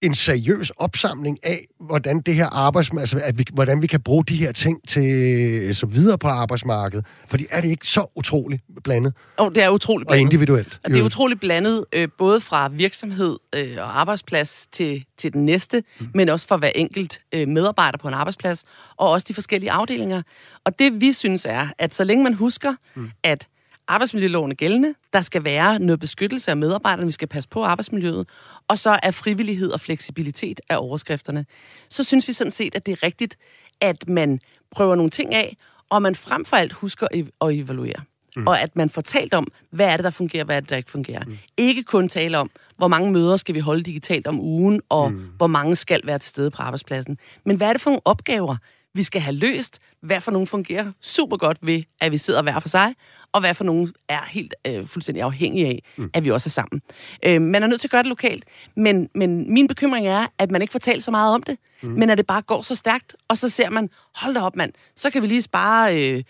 en 0.03 0.15
seriøs 0.15 0.71
opsamling 0.71 1.39
af, 1.43 1.67
hvordan 1.81 2.21
det 2.21 2.35
her 2.35 2.47
arbejds, 2.47 2.91
altså, 2.91 3.21
at 3.25 3.39
vi, 3.39 3.45
hvordan 3.53 3.83
vi 3.83 3.87
kan 3.87 4.01
bruge 4.01 4.25
de 4.25 4.37
her 4.37 4.53
ting 4.53 4.89
til 4.89 5.77
så 5.77 5.87
videre 5.87 6.19
på 6.19 6.29
arbejdsmarkedet. 6.29 7.07
Fordi 7.27 7.47
er 7.51 7.61
det 7.61 7.69
ikke 7.69 7.87
så 7.87 8.13
utroligt 8.15 8.63
blandet? 8.85 9.15
Oh, 9.37 9.53
det 9.53 9.63
er 9.63 9.69
utroligt 9.69 10.09
blandet. 10.09 10.21
Og 10.21 10.33
individuelt. 10.33 10.81
Og 10.85 10.91
det 10.91 10.99
er 10.99 11.03
utroligt 11.03 11.41
blandet, 11.41 11.85
øh, 11.93 12.09
både 12.19 12.41
fra 12.41 12.69
virksomhed 12.69 13.37
øh, 13.55 13.77
og 13.79 14.01
arbejdsplads 14.01 14.67
til, 14.73 15.05
til 15.19 15.33
den 15.33 15.45
næste, 15.45 15.83
mm. 16.01 16.09
men 16.15 16.29
også 16.29 16.47
for 16.47 16.57
hver 16.57 16.73
enkelt 16.75 17.21
øh, 17.33 17.49
medarbejder 17.49 17.99
på 17.99 18.09
en 18.09 18.15
arbejdsplads, 18.15 18.65
og 18.97 19.11
også 19.11 19.25
de 19.29 19.35
forskellige 19.35 19.71
afdelinger. 19.71 20.23
Og 20.65 20.79
det 20.79 21.01
vi 21.01 21.13
synes 21.13 21.47
er, 21.49 21.69
at 21.79 21.95
så 21.95 22.05
længe 22.05 22.25
man 22.25 22.35
husker, 22.35 22.75
mm. 22.95 23.11
at 23.23 23.49
arbejdsmiljøloven 23.89 24.51
er 24.51 24.55
gældende. 24.55 24.95
Der 25.13 25.21
skal 25.21 25.45
være 25.45 25.79
noget 25.79 26.01
beskyttelse 26.01 26.51
af 26.51 26.57
medarbejderne. 26.57 27.07
Vi 27.07 27.13
skal 27.13 27.29
passe 27.29 27.49
på 27.49 27.65
arbejdsmiljøet. 27.65 28.29
Og 28.69 28.79
så 28.79 28.99
er 29.03 29.11
frivillighed 29.11 29.71
og 29.71 29.81
fleksibilitet 29.81 30.61
af 30.69 30.77
overskrifterne. 30.79 31.47
Så 31.89 32.05
synes 32.05 32.29
vi 32.29 32.33
sådan 32.33 32.51
set, 32.51 32.75
at 32.75 32.87
det 32.87 32.93
er 32.93 33.03
rigtigt, 33.03 33.37
at 33.81 34.09
man 34.09 34.41
prøver 34.71 34.95
nogle 34.95 35.11
ting 35.11 35.35
af, 35.35 35.57
og 35.91 36.03
man 36.03 36.15
frem 36.15 36.45
for 36.45 36.57
alt 36.57 36.73
husker 36.73 37.07
at 37.41 37.55
evaluere. 37.55 38.03
Mm. 38.37 38.47
Og 38.47 38.61
at 38.61 38.77
man 38.77 38.91
får 38.91 39.03
talt 39.03 39.35
om, 39.35 39.49
hvad 39.71 39.87
er 39.87 39.97
det, 39.97 40.05
der 40.05 40.11
fungerer, 40.11 40.45
hvad 40.45 40.57
er 40.57 40.61
det, 40.61 40.71
der 40.71 40.77
ikke 40.77 40.91
fungerer. 40.91 41.25
Mm. 41.25 41.39
Ikke 41.57 41.83
kun 41.83 42.09
tale 42.09 42.39
om, 42.39 42.51
hvor 42.77 42.89
mange 42.89 43.13
møder 43.13 43.37
skal 43.37 43.55
vi 43.55 43.61
holde 43.61 43.83
digitalt 43.83 44.27
om 44.27 44.41
ugen, 44.41 44.81
og 44.89 45.13
mm. 45.13 45.31
hvor 45.37 45.47
mange 45.47 45.77
skal 45.77 46.01
være 46.05 46.19
til 46.19 46.29
stede 46.29 46.51
på 46.51 46.63
arbejdspladsen. 46.63 47.19
Men 47.45 47.57
hvad 47.57 47.69
er 47.69 47.73
det 47.73 47.83
for 47.83 47.91
nogle 47.91 48.01
opgaver, 48.05 48.57
vi 48.97 49.03
skal 49.03 49.21
have 49.21 49.37
løst? 49.37 49.79
Hvad 50.01 50.21
for 50.21 50.31
nogle 50.31 50.47
fungerer 50.47 50.93
super 51.01 51.37
godt 51.37 51.59
ved, 51.63 51.83
at 52.01 52.13
vi 52.13 52.19
sidder 52.19 52.43
hver 52.43 52.59
for 52.59 52.69
sig, 52.69 52.95
og 53.33 53.41
hvad 53.41 53.55
for 53.55 53.65
nogen 53.65 53.93
er 54.09 54.21
helt 54.29 54.55
øh, 54.67 54.87
fuldstændig 54.87 55.23
afhængige 55.23 55.67
af, 55.67 55.83
mm. 55.97 56.11
at 56.15 56.25
vi 56.25 56.31
også 56.31 56.49
er 56.49 56.51
sammen. 56.51 56.83
Øh, 57.23 57.43
man 57.43 57.63
er 57.63 57.67
nødt 57.67 57.81
til 57.81 57.89
at 57.89 57.91
gøre 57.91 58.03
det 58.03 58.09
lokalt, 58.09 58.45
men, 58.77 59.09
men 59.15 59.53
min 59.53 59.69
bekymring 59.69 60.07
er, 60.07 60.27
at 60.39 60.51
man 60.51 60.63
ikke 60.63 60.73
får 60.73 60.79
talt 60.79 61.03
så 61.05 61.11
meget 61.11 61.35
om 61.35 61.43
det, 61.43 61.59
mm. 61.83 61.89
men 61.89 62.11
at 62.11 62.19
det 62.19 62.27
bare 62.27 62.43
går 62.43 62.63
så 62.63 62.75
stærkt, 62.75 63.17
og 63.29 63.37
så 63.37 63.49
ser 63.49 63.71
man, 63.71 63.91
hold 64.15 64.35
da 64.35 64.41
op 64.41 64.57
mand, 64.57 64.73
så 64.97 65.11
kan 65.11 65.23
vi 65.23 65.27
lige 65.27 65.43
spare 65.43 66.13
øh, 66.13 66.23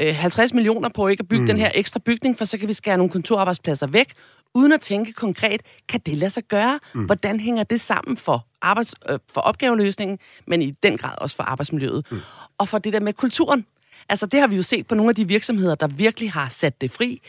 øh, 0.00 0.14
50 0.14 0.54
millioner 0.54 0.88
på 0.88 1.08
ikke 1.08 1.20
at 1.20 1.28
bygge 1.28 1.42
mm. 1.42 1.46
den 1.46 1.58
her 1.58 1.70
ekstra 1.74 2.00
bygning, 2.04 2.38
for 2.38 2.44
så 2.44 2.58
kan 2.58 2.68
vi 2.68 2.72
skære 2.72 2.96
nogle 2.96 3.10
kontorarbejdspladser 3.10 3.86
væk, 3.86 4.12
uden 4.54 4.72
at 4.72 4.80
tænke 4.80 5.12
konkret, 5.12 5.62
kan 5.88 6.00
det 6.06 6.16
lade 6.16 6.30
sig 6.30 6.44
gøre? 6.44 6.80
Mm. 6.94 7.04
Hvordan 7.04 7.40
hænger 7.40 7.62
det 7.62 7.80
sammen 7.80 8.16
for, 8.16 8.46
arbejds, 8.62 8.94
øh, 9.08 9.18
for 9.32 9.40
opgaveløsningen, 9.40 10.18
men 10.46 10.62
i 10.62 10.70
den 10.70 10.98
grad 10.98 11.14
også 11.18 11.36
for 11.36 11.42
arbejdsmiljøet? 11.42 12.06
Mm. 12.10 12.18
Og 12.58 12.68
for 12.68 12.78
det 12.78 12.92
der 12.92 13.00
med 13.00 13.12
kulturen. 13.12 13.66
Altså, 14.08 14.26
det 14.26 14.40
har 14.40 14.46
vi 14.46 14.56
jo 14.56 14.62
set 14.62 14.86
på 14.86 14.94
nogle 14.94 15.10
af 15.10 15.14
de 15.14 15.28
virksomheder, 15.28 15.74
der 15.74 15.86
virkelig 15.86 16.32
har 16.32 16.48
sat 16.48 16.80
det 16.80 16.90
fri. 16.90 17.20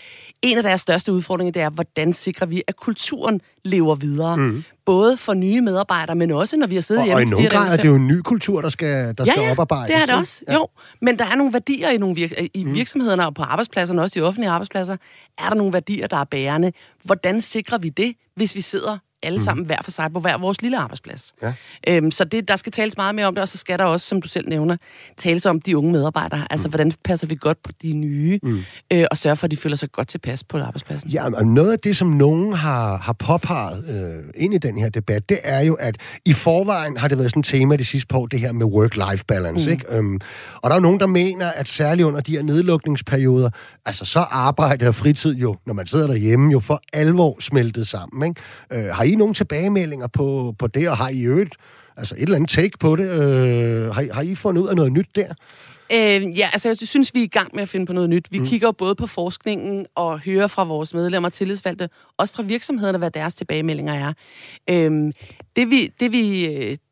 En 0.42 0.58
af 0.58 0.63
deres 0.63 0.82
største 0.82 1.13
udfordringer, 1.13 1.51
det 1.51 1.62
er, 1.62 1.70
hvordan 1.70 2.13
sikrer 2.13 2.48
vi, 2.48 2.63
at 2.68 2.75
kulturen 2.75 3.42
lever 3.63 3.96
videre. 3.96 4.38
Mm. 4.38 4.63
Både 4.86 5.18
for 5.18 5.34
nye 5.34 5.62
medarbejdere, 5.62 6.15
men 6.15 6.32
også 6.32 6.58
når 6.58 6.68
vi 6.68 6.75
har 6.75 6.82
siddet 6.82 7.01
og, 7.01 7.06
hjemme. 7.06 7.20
Og 7.20 7.27
i 7.27 7.30
nogle 7.30 7.50
grad 7.50 7.74
er 7.74 7.82
det 7.82 7.89
jo 7.89 7.96
en 7.96 8.08
ny 8.08 8.20
kultur, 8.20 8.62
der 8.62 8.70
skal, 8.70 9.18
der 9.18 9.24
ja, 9.25 9.32
skal 9.32 9.51
oparbejdes. 9.51 9.94
det 9.94 10.01
er 10.01 10.06
det 10.06 10.15
også. 10.15 10.42
Ja. 10.48 10.53
Jo, 10.53 10.68
men 11.01 11.20
der 11.20 11.25
er 11.25 11.36
nogle 11.36 11.53
værdier 11.53 11.89
i, 11.89 11.98
nogle 11.98 12.15
virk- 12.15 12.48
i 12.53 12.63
mm. 12.63 12.74
virksomhederne 12.74 13.25
og 13.25 13.34
på 13.34 13.44
arbejdspladserne, 13.44 14.01
også 14.01 14.20
de 14.20 14.25
offentlige 14.25 14.50
arbejdspladser. 14.50 14.98
Er 15.38 15.50
der 15.50 15.56
nogle 15.56 15.74
værdier, 15.74 16.08
der 16.08 16.18
er 16.18 16.24
bærende? 16.24 16.72
Hvordan 17.03 17.42
sikrer 17.42 17.77
vi 17.77 17.89
det, 17.89 18.13
hvis 18.36 18.56
vi 18.56 18.62
sidder 18.62 18.98
alle 19.24 19.38
mm. 19.38 19.44
sammen 19.44 19.65
hver 19.65 19.77
for 19.84 19.92
sig 19.92 20.10
på 20.13 20.20
hver 20.20 20.38
vores 20.38 20.62
lille 20.62 20.77
arbejdsplads. 20.77 21.34
Ja. 21.42 21.53
Øhm, 21.88 22.12
så 22.12 22.24
det, 22.24 22.48
der 22.48 22.56
skal 22.56 22.72
tales 22.72 22.98
meget 22.98 23.15
mere 23.15 23.25
om 23.25 23.36
det, 23.36 23.42
og 23.42 23.48
så 23.48 23.58
skal 23.58 23.80
der 23.80 23.86
også, 23.86 24.08
som 24.08 24.22
du 24.22 24.27
selv 24.27 24.50
nævner, 24.50 24.77
tales 25.18 25.46
om 25.46 25.62
de 25.62 25.77
unge 25.77 25.92
medarbejdere. 25.92 26.48
Altså, 26.50 26.68
mm. 26.68 26.72
hvordan 26.72 26.92
passer 27.03 27.27
vi 27.27 27.38
godt 27.39 27.63
på 27.63 27.72
de 27.82 27.94
nye, 27.94 28.39
mm. 28.44 28.63
øh, 28.92 29.06
og 29.12 29.18
sørge 29.18 29.36
for, 29.36 29.46
at 29.46 29.51
de 29.51 29.58
føler 29.58 29.75
sig 29.75 29.92
godt 29.92 30.08
tilpas 30.08 30.44
på 30.44 30.58
arbejdspladsen. 30.58 31.10
Ja, 31.10 31.32
og 31.34 31.46
noget 31.48 31.72
af 31.72 31.80
det, 31.80 31.98
som 31.98 32.08
nogen 32.08 32.53
har, 32.53 32.98
har 32.98 33.13
påpeget 33.13 33.86
øh, 33.89 34.24
ind 34.36 34.53
i 34.53 34.58
den 34.58 34.77
her 34.77 34.89
debat, 34.89 35.30
det 35.30 35.39
er 35.44 35.62
jo, 35.62 35.74
at 35.74 35.98
i 36.25 36.34
forvejen 36.34 36.98
har 36.98 37.08
det 37.08 37.18
været 37.18 37.30
sådan 37.30 37.39
et 37.39 37.46
tema 37.46 37.75
det 37.75 37.88
sidste 37.88 38.08
på, 38.08 38.27
det 38.32 38.39
her 38.39 38.51
med 38.51 38.65
work-life 38.65 39.24
balance. 39.27 39.65
Mm. 39.65 39.72
Ikke? 39.72 39.98
Øhm, 39.98 40.20
og 40.56 40.70
der 40.70 40.75
er 40.75 40.80
nogen, 40.80 41.00
der 41.00 41.08
mener, 41.08 41.48
at 41.48 41.68
særligt 41.68 42.06
under 42.06 42.22
de 42.22 42.32
her 42.32 42.44
nedlukningsperioder, 42.44 43.50
altså 43.86 44.06
så 44.06 44.20
arbejde 44.20 44.88
og 44.88 44.96
fritid 44.96 45.36
jo, 45.36 45.56
når 45.65 45.74
man 45.74 45.88
sidder 45.88 46.08
derhjemme, 46.08 46.51
jo 46.51 46.60
for 46.60 46.82
alvor 46.94 47.38
smeltet 47.39 47.88
sammen. 47.88 48.30
Ikke? 48.30 48.88
Øh, 48.88 48.96
har 48.96 49.03
I 49.03 49.12
nogle 49.15 49.34
tilbagemeldinger 49.34 50.08
på, 50.08 50.55
på 50.60 50.67
det, 50.67 50.89
og 50.89 50.98
har 50.98 51.10
I 51.10 51.22
øvrigt 51.22 51.55
altså 51.98 52.15
et 52.15 52.22
eller 52.22 52.36
andet 52.36 52.50
take 52.50 52.77
på 52.77 52.96
det? 52.96 53.10
Øh, 53.10 53.96
har, 53.96 54.13
har 54.13 54.22
I 54.22 54.36
fundet 54.36 54.62
ud 54.62 54.67
af 54.67 54.76
noget 54.76 54.91
nyt 54.91 55.10
der? 55.15 55.34
Øh, 55.91 56.38
ja, 56.39 56.49
altså 56.54 56.69
jeg 56.69 56.78
synes, 56.78 57.13
vi 57.13 57.19
er 57.19 57.23
i 57.23 57.28
gang 57.28 57.49
med 57.54 57.62
at 57.63 57.69
finde 57.69 57.86
på 57.86 57.93
noget 57.93 58.10
nyt. 58.10 58.28
Vi 58.32 58.39
mm. 58.39 58.45
kigger 58.45 58.71
både 58.71 58.95
på 58.95 59.08
forskningen 59.08 59.86
og 59.95 60.19
hører 60.19 60.47
fra 60.47 60.63
vores 60.63 60.93
medlemmer 60.93 61.30
og 61.30 61.34
tillidsvalgte, 61.34 61.89
også 62.17 62.34
fra 62.34 62.43
virksomhederne, 62.43 62.97
hvad 62.97 63.12
deres 63.12 63.34
tilbagemeldinger 63.34 63.93
er. 63.93 64.13
Øh, 64.69 65.13
det, 65.56 65.69
vi, 65.69 65.93
det, 65.99 66.12
vi, 66.12 66.45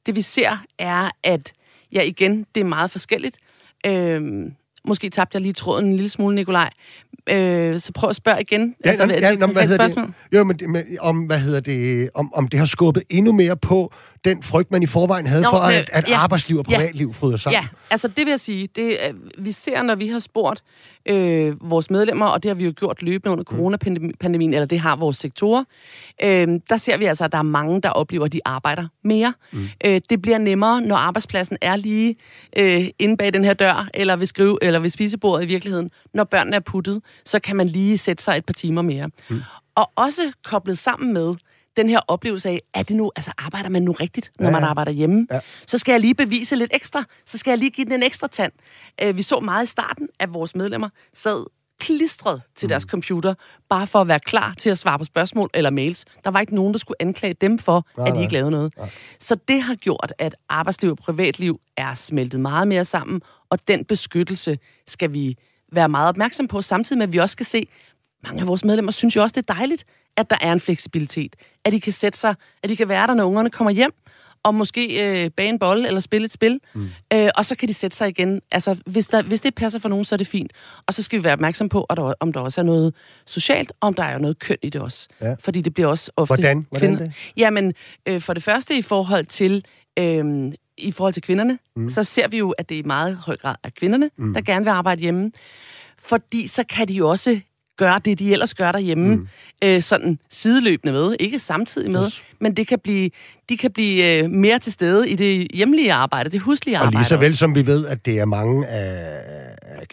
det 0.06 0.16
vi 0.16 0.22
ser 0.22 0.58
er, 0.80 1.10
at 1.24 1.54
ja, 1.92 2.02
igen, 2.02 2.46
det 2.56 2.62
er 2.62 2.66
meget 2.66 2.92
forskelligt. 2.92 3.38
Øh, 3.86 4.22
måske 4.88 5.10
tabte 5.10 5.36
jeg 5.36 5.42
lige 5.42 5.54
tråden 5.54 5.86
en 5.86 5.94
lille 5.94 6.10
smule, 6.10 6.36
Nikolaj. 6.36 6.70
Øh, 7.30 7.80
så 7.80 7.92
prøv 7.94 8.10
at 8.10 8.16
spørge 8.16 8.42
igen. 8.42 8.76
Ja, 8.86 8.90
altså, 8.90 9.06
ja, 9.06 9.30
ja, 9.30 9.46
hvad 9.46 9.68
hedder 9.68 9.88
det? 9.88 10.14
Jo, 10.34 10.44
men, 10.44 10.60
men 10.68 10.84
om, 11.00 11.20
hvad 11.24 11.40
hedder 11.40 11.60
det, 11.60 12.10
om, 12.14 12.34
om 12.34 12.48
det 12.48 12.60
har 12.60 12.66
skubbet 12.66 13.04
endnu 13.10 13.32
mere 13.32 13.58
på 13.58 13.94
den 14.26 14.44
frygt, 14.44 14.72
man 14.72 14.84
i 14.84 14.86
forvejen 14.86 15.28
havde 15.28 15.42
Nå, 15.42 15.50
for, 15.50 15.58
at, 15.58 15.90
at 15.94 16.10
ja, 16.10 16.18
arbejdsliv 16.18 16.58
og 16.58 16.66
privatliv 16.66 17.08
ja, 17.08 17.14
fryder 17.14 17.38
sammen. 17.38 17.62
Ja, 17.62 17.68
altså 17.90 18.08
det 18.08 18.18
vil 18.18 18.28
jeg 18.28 18.40
sige. 18.40 18.70
Det, 18.76 18.98
vi 19.38 19.52
ser, 19.52 19.82
når 19.82 19.96
vi 19.96 20.08
har 20.08 20.20
spurgt 20.20 20.64
øh, 21.06 21.70
vores 21.70 21.90
medlemmer, 21.90 22.26
og 22.26 22.44
det 22.44 22.50
har 22.50 22.56
vi 22.56 22.66
jo 22.66 22.74
gjort 22.76 23.02
løbende 23.02 23.32
under 23.32 23.44
mm. 23.52 23.58
coronapandemien, 23.58 24.54
eller 24.54 24.66
det 24.66 24.80
har 24.80 24.96
vores 24.96 25.18
sektorer, 25.18 25.64
øh, 26.24 26.48
der 26.70 26.78
ser 26.78 26.98
vi 26.98 27.06
altså, 27.06 27.24
at 27.24 27.32
der 27.32 27.38
er 27.38 27.44
mange, 27.44 27.82
der 27.82 27.90
oplever, 27.90 28.26
at 28.26 28.34
de 28.34 28.40
arbejder 28.46 28.88
mere. 29.04 29.34
Mm. 29.52 29.70
Øh, 29.86 30.02
det 30.10 30.22
bliver 30.22 30.38
nemmere, 30.38 30.82
når 30.82 30.96
arbejdspladsen 30.96 31.58
er 31.62 31.76
lige 31.76 32.16
øh, 32.58 32.86
inde 33.00 33.18
bag 33.18 33.34
den 33.34 33.44
her 33.44 33.54
dør, 33.54 33.90
eller 33.94 34.16
ved, 34.16 34.26
skrive, 34.26 34.58
eller 34.62 34.80
ved 34.80 34.90
spisebordet 34.90 35.46
i 35.46 35.48
virkeligheden. 35.48 35.92
Når 36.14 36.24
børnene 36.24 36.56
er 36.56 36.60
puttet, 36.60 37.02
så 37.26 37.40
kan 37.40 37.56
man 37.56 37.68
lige 37.68 37.98
sætte 37.98 38.24
sig 38.24 38.38
et 38.38 38.46
par 38.46 38.54
timer 38.54 38.82
mere. 38.82 39.10
Mm. 39.30 39.42
Og 39.76 39.92
også 39.96 40.22
koblet 40.44 40.78
sammen 40.78 41.14
med, 41.14 41.36
den 41.78 41.90
her 41.90 42.00
oplevelse 42.08 42.50
af, 42.50 42.62
er 42.74 42.84
det 42.84 42.96
nu, 42.96 43.12
altså 43.16 43.32
arbejder 43.38 43.70
man 43.70 43.82
nu 43.82 43.92
rigtigt, 43.92 44.32
når 44.40 44.46
ja, 44.46 44.50
ja. 44.50 44.60
man 44.60 44.70
arbejder 44.70 44.92
hjemme? 44.92 45.28
Ja. 45.32 45.40
Så 45.68 45.78
skal 45.78 45.92
jeg 45.92 46.02
lige 46.02 46.16
bevise 46.16 46.56
lidt 46.56 46.72
ekstra. 46.74 47.04
Så 47.26 47.38
skal 47.38 47.52
jeg 47.52 47.58
lige 47.58 47.72
give 47.72 47.86
den 47.86 47.94
en 47.94 48.04
ekstra 48.04 48.28
tand. 48.28 48.52
Uh, 49.06 49.18
vi 49.18 49.22
så 49.22 49.40
meget 49.40 49.64
i 49.64 49.68
starten, 49.68 50.08
at 50.20 50.34
vores 50.34 50.56
medlemmer 50.56 50.90
sad 51.14 51.46
klistret 51.80 52.42
til 52.56 52.68
mm. 52.68 52.70
deres 52.70 52.84
computer, 52.84 53.34
bare 53.70 53.88
for 53.88 54.02
at 54.02 54.08
være 54.08 54.20
klar 54.20 54.54
til 54.58 54.70
at 54.70 54.78
svare 54.78 54.98
på 54.98 55.04
spørgsmål 55.04 55.50
eller 55.54 55.70
mails. 55.70 56.06
Der 56.24 56.32
var 56.32 56.40
ikke 56.40 56.56
nogen, 56.56 56.74
der 56.74 56.80
skulle 56.80 56.98
anklage 57.00 57.34
dem 57.34 57.60
for, 57.60 57.86
nej, 57.98 58.08
at 58.08 58.16
de 58.16 58.22
ikke 58.22 58.34
lavede 58.34 58.52
noget. 58.52 58.78
Nej. 58.78 58.90
Så 59.20 59.36
det 59.48 59.62
har 59.62 59.76
gjort, 59.76 60.14
at 60.18 60.36
arbejdsliv 60.50 60.92
og 60.92 60.98
privatliv 60.98 61.60
er 61.78 61.96
smeltet 61.96 62.40
meget 62.40 62.68
mere 62.68 62.86
sammen, 62.86 63.22
og 63.50 63.68
den 63.68 63.86
beskyttelse 63.86 64.60
skal 64.88 65.14
vi 65.14 65.38
være 65.72 65.90
meget 65.90 66.10
opmærksom 66.10 66.48
på, 66.48 66.62
samtidig 66.62 66.98
med, 66.98 67.08
at 67.08 67.14
vi 67.14 67.18
også 67.18 67.34
skal 67.34 67.46
se, 67.46 67.68
mange 68.24 68.42
af 68.42 68.48
vores 68.48 68.64
medlemmer 68.64 68.92
synes 68.92 69.16
jo 69.16 69.22
også, 69.22 69.34
det 69.34 69.50
er 69.50 69.54
dejligt, 69.54 69.86
at 70.18 70.30
der 70.30 70.38
er 70.42 70.54
en 70.54 70.60
fleksibilitet. 70.60 71.36
At 71.66 71.74
de 71.74 71.82
kan 71.82 71.94
sætte 71.94 72.20
sig, 72.20 72.36
at 72.64 72.70
de 72.70 72.76
kan 72.76 72.90
være 72.90 73.08
der, 73.08 73.14
når 73.14 73.24
ungerne 73.24 73.50
kommer 73.50 73.72
hjem, 73.72 73.92
og 74.44 74.56
måske 74.56 75.24
øh, 75.24 75.32
bage 75.32 75.50
en 75.50 75.60
bold 75.60 75.86
eller 75.86 76.00
spille 76.00 76.26
et 76.26 76.32
spil, 76.32 76.60
mm. 76.74 76.90
øh, 77.14 77.30
og 77.36 77.46
så 77.46 77.56
kan 77.56 77.68
de 77.68 77.74
sætte 77.74 77.98
sig 77.98 78.10
igen. 78.10 78.42
Altså, 78.52 78.78
hvis, 78.86 79.08
der, 79.08 79.22
hvis 79.22 79.42
det 79.42 79.56
passer 79.56 79.80
for 79.80 79.90
nogen, 79.90 80.06
så 80.06 80.16
er 80.16 80.18
det 80.18 80.28
fint. 80.28 80.52
Og 80.88 80.94
så 80.94 81.04
skal 81.04 81.20
vi 81.20 81.24
være 81.24 81.34
opmærksom 81.34 81.70
på, 81.70 81.84
at 81.84 81.98
der, 81.98 82.14
om 82.20 82.34
der 82.34 82.40
også 82.40 82.62
er 82.62 82.66
noget 82.66 82.94
socialt, 83.26 83.72
og 83.80 83.88
om 83.88 83.94
der 83.94 84.04
er 84.04 84.18
noget 84.18 84.40
køn 84.40 84.58
i 84.62 84.70
det 84.70 84.82
også. 84.82 85.08
Ja. 85.22 85.36
Fordi 85.40 85.62
det 85.62 85.74
bliver 85.74 85.88
også 85.90 86.12
ofte... 86.16 86.36
Hvordan? 86.36 86.68
Hvordan 86.70 86.98
det? 86.98 87.14
Jamen, 87.38 87.74
øh, 88.06 88.22
for 88.22 88.34
det 88.34 88.44
første 88.44 88.78
i 88.78 88.82
forhold 88.82 89.26
til... 89.26 89.66
Øh, 90.00 90.52
i 90.78 90.92
forhold 90.92 91.14
til 91.14 91.24
kvinderne, 91.24 91.60
mm. 91.76 91.90
så 91.90 92.04
ser 92.04 92.28
vi 92.28 92.38
jo, 92.38 92.52
at 92.52 92.70
det 92.70 92.76
i 92.76 92.82
meget 92.82 93.16
høj 93.16 93.38
grad 93.38 93.56
er 93.64 93.70
kvinderne, 93.70 94.10
mm. 94.18 94.34
der 94.34 94.42
gerne 94.42 94.66
vil 94.66 94.72
arbejde 94.72 95.02
hjemme. 95.02 95.32
Fordi 96.00 96.48
så 96.48 96.64
kan 96.70 96.88
de 96.88 97.06
også 97.06 97.40
gøre 97.78 98.02
det, 98.06 98.20
de 98.20 98.32
ellers 98.32 98.54
gør 98.54 98.72
derhjemme, 98.72 99.16
mm. 99.16 99.28
øh, 99.64 99.82
sådan 99.82 100.20
sideløbende 100.30 100.94
med, 100.94 101.16
ikke 101.20 101.40
samtidig 101.40 101.92
med, 101.92 102.06
yes. 102.06 102.24
men 102.40 102.58
det 102.58 102.68
kan 102.68 102.80
blive, 102.80 103.10
de 103.50 103.58
kan 103.58 103.72
blive 103.72 104.24
øh, 104.24 104.30
mere 104.30 104.60
til 104.60 104.74
stede 104.74 105.10
i 105.10 105.16
det 105.16 105.48
hjemlige 105.54 105.94
arbejde, 105.94 106.30
det 106.30 106.40
huslige 106.40 106.78
arbejde. 106.78 106.96
Og 106.96 107.00
lige 107.00 107.08
så 107.08 107.18
vel 107.18 107.38
som 107.38 107.56
vi 107.56 107.66
ved, 107.66 107.86
at 107.86 108.06
det 108.06 108.20
er 108.20 108.26
mange 108.26 108.68
af, 108.68 109.22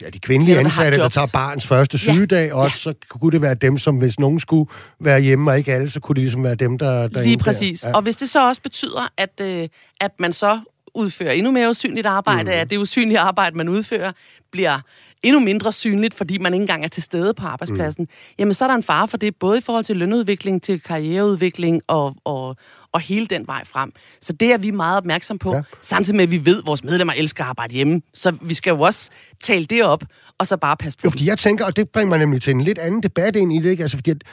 af 0.04 0.12
de 0.12 0.18
kvindelige 0.18 0.54
ja, 0.54 0.60
ansatte, 0.60 0.96
der, 0.96 1.02
der 1.02 1.08
tager 1.08 1.30
barns 1.32 1.66
første 1.66 1.98
sygedag, 1.98 2.48
ja. 2.48 2.54
også, 2.54 2.90
ja. 2.90 2.92
så 2.92 3.08
kunne 3.08 3.32
det 3.32 3.42
være 3.42 3.54
dem, 3.54 3.78
som 3.78 3.96
hvis 3.96 4.18
nogen 4.18 4.40
skulle 4.40 4.70
være 5.00 5.20
hjemme, 5.20 5.50
og 5.50 5.58
ikke 5.58 5.74
alle, 5.74 5.90
så 5.90 6.00
kunne 6.00 6.14
det 6.14 6.22
ligesom 6.22 6.44
være 6.44 6.54
dem, 6.54 6.78
der... 6.78 7.08
der 7.08 7.22
lige 7.22 7.38
præcis. 7.38 7.84
Ja. 7.84 7.92
Og 7.92 8.02
hvis 8.02 8.16
det 8.16 8.30
så 8.30 8.48
også 8.48 8.62
betyder, 8.62 9.12
at, 9.16 9.40
øh, 9.40 9.68
at 10.00 10.10
man 10.18 10.32
så 10.32 10.60
udfører 10.94 11.32
endnu 11.32 11.50
mere 11.50 11.70
usynligt 11.70 12.06
arbejde, 12.06 12.50
mm. 12.50 12.58
at 12.60 12.70
det 12.70 12.76
usynlige 12.76 13.18
arbejde, 13.18 13.56
man 13.56 13.68
udfører, 13.68 14.12
bliver 14.52 14.80
endnu 15.22 15.40
mindre 15.40 15.72
synligt, 15.72 16.14
fordi 16.14 16.38
man 16.38 16.54
ikke 16.54 16.62
engang 16.62 16.84
er 16.84 16.88
til 16.88 17.02
stede 17.02 17.34
på 17.34 17.46
arbejdspladsen, 17.46 18.02
mm. 18.02 18.34
jamen 18.38 18.54
så 18.54 18.64
er 18.64 18.68
der 18.68 18.74
en 18.74 18.82
fare 18.82 19.08
for 19.08 19.16
det, 19.16 19.36
både 19.36 19.58
i 19.58 19.60
forhold 19.60 19.84
til 19.84 19.96
lønudvikling, 19.96 20.62
til 20.62 20.80
karriereudvikling 20.80 21.82
og, 21.86 22.16
og, 22.24 22.56
og 22.92 23.00
hele 23.00 23.26
den 23.26 23.46
vej 23.46 23.64
frem. 23.64 23.92
Så 24.20 24.32
det 24.32 24.52
er 24.52 24.58
vi 24.58 24.70
meget 24.70 24.96
opmærksom 24.96 25.38
på, 25.38 25.54
ja. 25.54 25.62
samtidig 25.80 26.16
med, 26.16 26.24
at 26.24 26.30
vi 26.30 26.46
ved, 26.46 26.58
at 26.58 26.66
vores 26.66 26.84
medlemmer 26.84 27.14
elsker 27.16 27.44
at 27.44 27.48
arbejde 27.48 27.74
hjemme. 27.74 28.02
Så 28.14 28.36
vi 28.40 28.54
skal 28.54 28.70
jo 28.70 28.80
også 28.80 29.10
tale 29.42 29.64
det 29.64 29.82
op, 29.82 30.04
og 30.38 30.46
så 30.46 30.56
bare 30.56 30.76
passe 30.76 30.98
på. 30.98 31.02
Jo, 31.04 31.10
fordi 31.10 31.26
jeg 31.26 31.38
tænker, 31.38 31.64
og 31.64 31.76
det 31.76 31.88
bringer 31.88 32.08
mig 32.08 32.18
nemlig 32.18 32.42
til 32.42 32.50
en 32.50 32.60
lidt 32.60 32.78
anden 32.78 33.02
debat 33.02 33.36
ind 33.36 33.52
i 33.52 33.58
det, 33.58 33.70
ikke? 33.70 33.82
Altså, 33.82 33.96
fordi 33.96 34.10
at 34.10 34.24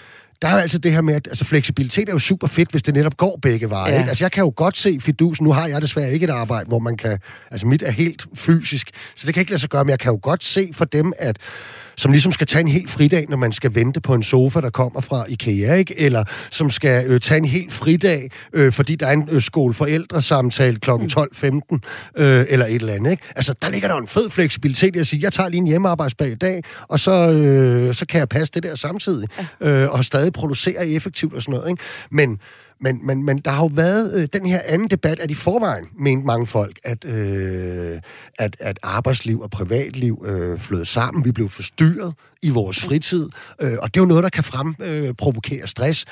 der 0.41 0.47
er 0.47 0.51
jo 0.51 0.57
altid 0.57 0.79
det 0.79 0.91
her 0.91 1.01
med, 1.01 1.15
at 1.15 1.27
altså, 1.27 1.45
fleksibilitet 1.45 2.09
er 2.09 2.13
jo 2.13 2.19
super 2.19 2.47
fedt, 2.47 2.71
hvis 2.71 2.83
det 2.83 2.93
netop 2.93 3.17
går 3.17 3.39
begge 3.41 3.69
veje. 3.69 3.91
Ja. 3.91 3.97
Ikke? 3.97 4.09
Altså, 4.09 4.23
jeg 4.23 4.31
kan 4.31 4.43
jo 4.43 4.53
godt 4.55 4.77
se 4.77 4.97
fidus. 5.01 5.41
Nu 5.41 5.51
har 5.51 5.67
jeg 5.67 5.81
desværre 5.81 6.11
ikke 6.11 6.23
et 6.23 6.29
arbejde, 6.29 6.67
hvor 6.67 6.79
man 6.79 6.97
kan... 6.97 7.19
Altså, 7.51 7.67
mit 7.67 7.81
er 7.81 7.91
helt 7.91 8.25
fysisk, 8.33 8.89
så 9.15 9.27
det 9.27 9.33
kan 9.33 9.41
ikke 9.41 9.51
lade 9.51 9.61
sig 9.61 9.69
gøre, 9.69 9.83
men 9.83 9.89
jeg 9.89 9.99
kan 9.99 10.11
jo 10.11 10.19
godt 10.21 10.43
se 10.43 10.69
for 10.73 10.85
dem, 10.85 11.13
at 11.19 11.37
som 11.97 12.11
ligesom 12.11 12.31
skal 12.31 12.47
tage 12.47 12.61
en 12.61 12.67
helt 12.67 12.89
fridag, 12.89 13.25
når 13.29 13.37
man 13.37 13.51
skal 13.51 13.75
vente 13.75 14.01
på 14.01 14.13
en 14.13 14.23
sofa, 14.23 14.61
der 14.61 14.69
kommer 14.69 15.01
fra 15.01 15.25
IKEA, 15.29 15.75
ikke? 15.75 15.99
Eller 15.99 16.23
som 16.51 16.69
skal 16.69 17.05
øh, 17.07 17.19
tage 17.19 17.37
en 17.37 17.45
helt 17.45 17.73
fridag, 17.73 18.29
øh, 18.53 18.71
fordi 18.71 18.95
der 18.95 19.07
er 19.07 19.11
en 19.11 19.29
øh, 19.31 19.41
skoleforældresamtale 19.41 20.79
kl. 20.79 20.89
12.15, 20.91 21.49
mm. 21.49 21.81
øh, 22.17 22.45
eller 22.49 22.65
et 22.65 22.75
eller 22.75 22.93
andet, 22.93 23.11
ikke? 23.11 23.23
Altså, 23.35 23.53
der 23.61 23.69
ligger 23.69 23.87
der 23.87 23.95
en 23.95 24.07
fed 24.07 24.29
fleksibilitet 24.29 24.95
i 24.95 24.99
at 24.99 25.07
sige, 25.07 25.23
jeg 25.23 25.33
tager 25.33 25.49
lige 25.49 25.57
en 25.57 25.67
hjemmearbejdsdag 25.67 26.31
i 26.31 26.35
dag, 26.35 26.63
og 26.87 26.99
så, 26.99 27.31
øh, 27.31 27.95
så 27.95 28.05
kan 28.05 28.19
jeg 28.19 28.29
passe 28.29 28.53
det 28.53 28.63
der 28.63 28.75
samtidig, 28.75 29.27
øh, 29.61 29.89
og 29.89 30.05
stadig 30.05 30.33
producere 30.33 30.87
effektivt 30.87 31.33
og 31.33 31.41
sådan 31.41 31.53
noget, 31.53 31.69
ikke? 31.69 31.83
Men 32.11 32.39
men, 32.79 32.99
men, 33.03 33.23
men 33.23 33.37
der 33.37 33.51
har 33.51 33.63
jo 33.63 33.69
været 33.73 34.13
øh, 34.13 34.27
den 34.33 34.45
her 34.45 34.61
anden 34.65 34.87
debat, 34.87 35.19
at 35.19 35.31
i 35.31 35.33
forvejen 35.33 35.85
mente 35.99 36.25
mange 36.25 36.47
folk, 36.47 36.79
at, 36.83 37.05
øh, 37.05 37.99
at, 38.39 38.55
at 38.59 38.79
arbejdsliv 38.83 39.41
og 39.41 39.51
privatliv 39.51 40.25
øh, 40.27 40.59
flød 40.59 40.85
sammen. 40.85 41.25
Vi 41.25 41.31
blev 41.31 41.49
forstyrret 41.49 42.13
i 42.41 42.49
vores 42.49 42.79
fritid, 42.79 43.29
øh, 43.61 43.73
og 43.81 43.93
det 43.93 43.99
er 43.99 44.01
jo 44.01 44.05
noget, 44.05 44.23
der 44.23 44.29
kan 44.29 44.43
fremprovokere 44.43 45.61
øh, 45.61 45.67
stress. 45.67 46.05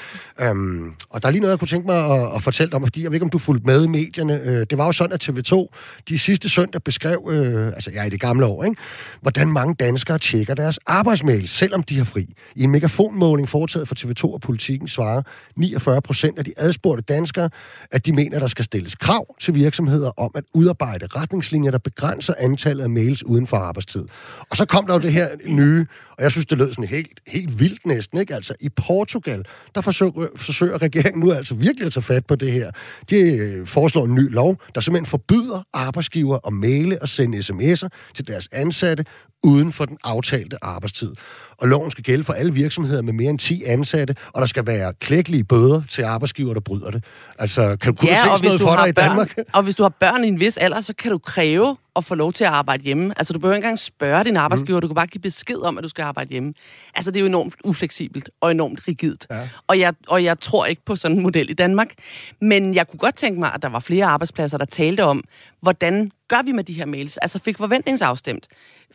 Um, 0.50 0.96
og 1.10 1.22
der 1.22 1.28
er 1.28 1.32
lige 1.32 1.42
noget, 1.42 1.52
jeg 1.52 1.60
kunne 1.60 1.68
tænke 1.68 1.88
mig 1.88 2.06
at, 2.12 2.36
at 2.36 2.44
fortælle 2.44 2.76
om, 2.76 2.84
fordi 2.84 3.04
jeg 3.04 3.12
ved 3.12 3.16
ikke, 3.16 3.24
om 3.24 3.30
du 3.30 3.38
fulgte 3.38 3.66
med 3.66 3.84
i 3.84 3.88
medierne. 3.88 4.42
Øh, 4.42 4.66
det 4.70 4.78
var 4.78 4.86
jo 4.86 4.92
sådan, 4.92 5.14
at 5.14 5.30
TV2 5.30 5.68
de 6.10 6.20
sidste 6.20 6.50
søndag 6.50 6.84
beskrev, 6.84 7.30
øh, 7.32 7.68
altså 7.68 7.90
jeg 7.90 8.00
ja, 8.00 8.08
i 8.08 8.10
det 8.10 8.20
gamle 8.20 8.46
år, 8.46 8.64
ikke, 8.64 8.78
hvordan 9.22 9.52
mange 9.52 9.76
danskere 9.76 10.18
tjekker 10.18 10.54
deres 10.54 10.80
arbejdsmail, 10.86 11.48
selvom 11.48 11.84
de 11.84 11.98
har 11.98 12.06
fri. 12.06 12.34
I 12.56 12.64
en 12.64 12.72
megafonmåling 12.72 13.50
foretaget 13.50 13.88
for 13.88 13.96
TV2 13.96 14.34
og 14.34 14.42
politikken 14.42 14.88
svarer 14.88 15.22
49 15.56 16.02
procent 16.02 16.40
af 16.40 16.46
de 16.46 16.54
adspurgte 16.58 17.04
danskere, 17.04 17.50
at 17.92 18.06
de 18.06 18.14
mener, 18.14 18.40
der 18.40 18.48
skal 18.48 18.66
stilles 18.66 18.96
krav 18.96 19.36
til 19.40 19.56
virksomheder 19.56 20.12
om 20.20 20.32
at 20.36 20.44
udarbejde 20.54 21.08
retningslinjer, 21.16 21.72
der 21.72 21.78
begrænser 21.78 22.34
antallet 22.40 22.84
af 22.84 22.90
mails 22.90 23.24
uden 23.24 23.48
for 23.48 23.58
arbejdstid. 23.58 24.06
Og 24.50 24.58
så 24.58 24.66
kom 24.66 24.88
der 24.88 24.94
jo 24.94 25.00
det 25.00 25.12
her 25.12 25.30
nye 25.48 25.86
og 26.18 26.24
jeg 26.24 26.32
synes, 26.32 26.46
det 26.46 26.58
lød 26.58 26.72
sådan 26.72 26.86
helt, 26.86 27.20
helt 27.28 27.60
vildt 27.60 27.86
næsten, 27.86 28.20
ikke? 28.20 28.36
Altså, 28.36 28.56
i 28.60 28.70
Portugal, 28.70 29.46
der 29.76 29.82
forsøger, 29.82 30.28
forsøger 30.36 30.82
regeringen 30.82 31.24
nu 31.24 31.32
altså 31.32 31.56
virkelig 31.56 31.86
at 31.86 31.94
tage 31.94 32.04
fat 32.04 32.26
på 32.26 32.36
det 32.36 32.52
her. 32.52 32.72
De 33.10 33.16
øh, 33.16 33.68
foreslår 33.68 34.06
en 34.06 34.16
ny 34.16 34.34
lov, 34.34 34.58
der 34.76 34.82
simpelthen 34.82 35.06
forbyder 35.06 35.64
arbejdsgiver 35.74 36.38
at 36.48 36.54
male 36.54 37.02
og 37.02 37.10
sende 37.10 37.38
sms'er 37.38 37.88
til 38.16 38.28
deres 38.28 38.50
ansatte 38.52 39.06
uden 39.44 39.72
for 39.72 39.86
den 39.86 39.98
aftalte 40.04 40.58
arbejdstid. 40.62 41.16
Og 41.64 41.70
loven 41.70 41.92
skal 41.92 42.04
gælde 42.04 42.24
for 42.24 42.34
alle 42.34 42.54
virksomheder 42.54 43.02
med 43.02 43.14
mere 43.14 43.30
end 43.30 43.40
10 43.40 43.64
ansatte, 43.64 44.16
og 44.34 44.42
der 44.42 44.48
skal 44.48 44.68
være 44.68 44.94
klækkelige 44.94 45.44
bøder 45.44 45.82
til 45.90 46.02
arbejdsgiver, 46.02 46.54
der 46.54 46.62
bryder 46.62 46.92
det. 46.92 47.04
Altså, 47.40 47.78
kan 47.82 47.94
du 47.94 48.00
kunne 48.00 48.10
ja, 48.10 48.38
se 48.38 48.44
noget 48.44 48.62
for 48.62 48.76
dig 48.76 48.90
i 48.90 48.94
børn, 48.94 49.10
Danmark? 49.10 49.38
Og 49.54 49.64
hvis 49.64 49.76
du 49.76 49.84
har 49.84 49.90
børn 49.90 50.24
i 50.24 50.28
en 50.28 50.40
vis 50.40 50.58
alder, 50.58 50.82
så 50.82 50.94
kan 50.96 51.12
du 51.12 51.18
kræve 51.18 51.78
at 51.96 52.04
få 52.04 52.16
lov 52.16 52.34
til 52.34 52.44
at 52.44 52.50
arbejde 52.50 52.84
hjemme. 52.84 53.14
Altså, 53.18 53.34
du 53.34 53.40
behøver 53.40 53.56
ikke 53.56 53.66
engang 53.66 53.80
spørge 53.80 54.24
din 54.24 54.38
arbejdsgiver, 54.38 54.78
mm. 54.78 54.82
du 54.82 54.88
kan 54.88 54.96
bare 54.96 55.08
give 55.08 55.22
besked 55.22 55.58
om, 55.58 55.78
at 55.78 55.84
du 55.84 55.90
skal 55.90 56.04
arbejde 56.04 56.30
hjemme. 56.30 56.54
Altså, 56.96 57.12
det 57.12 57.18
er 57.18 57.22
jo 57.22 57.28
enormt 57.28 57.56
ufleksibelt 57.64 58.30
og 58.42 58.52
enormt 58.52 58.88
rigidt. 58.88 59.28
Ja. 59.32 59.50
Og, 59.68 59.80
jeg, 59.80 59.94
og 60.08 60.24
jeg 60.24 60.40
tror 60.40 60.66
ikke 60.66 60.82
på 60.86 60.96
sådan 60.96 61.18
en 61.18 61.24
model 61.24 61.50
i 61.50 61.54
Danmark. 61.54 61.94
Men 62.42 62.76
jeg 62.76 62.88
kunne 62.88 63.00
godt 63.00 63.16
tænke 63.16 63.40
mig, 63.40 63.52
at 63.54 63.62
der 63.62 63.70
var 63.70 63.80
flere 63.80 64.06
arbejdspladser, 64.06 64.58
der 64.58 64.66
talte 64.66 65.04
om, 65.04 65.24
hvordan 65.62 66.12
gør 66.28 66.46
vi 66.46 66.52
med 66.52 66.64
de 66.64 66.74
her 66.74 66.86
mails? 66.86 67.18
Altså, 67.18 67.40
fik 67.40 67.58
forventningsafstemt 67.58 68.48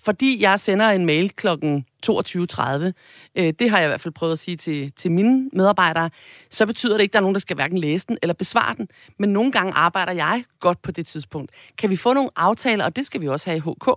fordi 0.04 0.42
jeg 0.42 0.60
sender 0.60 0.86
en 0.90 1.06
mail 1.06 1.30
klokken 1.30 1.84
22.30, 2.06 2.92
øh, 3.36 3.52
det 3.58 3.70
har 3.70 3.78
jeg 3.78 3.86
i 3.86 3.88
hvert 3.88 4.00
fald 4.00 4.14
prøvet 4.14 4.32
at 4.32 4.38
sige 4.38 4.56
til, 4.56 4.92
til 4.96 5.12
mine 5.12 5.50
medarbejdere, 5.52 6.10
så 6.50 6.66
betyder 6.66 6.94
det 6.94 7.02
ikke, 7.02 7.10
at 7.10 7.12
der 7.12 7.18
er 7.18 7.22
nogen, 7.22 7.34
der 7.34 7.40
skal 7.40 7.54
hverken 7.54 7.78
læse 7.78 8.06
den 8.06 8.18
eller 8.22 8.34
besvare 8.34 8.74
den. 8.76 8.88
Men 9.18 9.32
nogle 9.32 9.52
gange 9.52 9.72
arbejder 9.72 10.12
jeg 10.12 10.44
godt 10.60 10.82
på 10.82 10.90
det 10.90 11.06
tidspunkt. 11.06 11.50
Kan 11.78 11.90
vi 11.90 11.96
få 11.96 12.12
nogle 12.12 12.30
aftaler, 12.36 12.84
og 12.84 12.96
det 12.96 13.06
skal 13.06 13.20
vi 13.20 13.28
også 13.28 13.50
have 13.50 13.56
i 13.56 13.60
HK, 13.60 13.90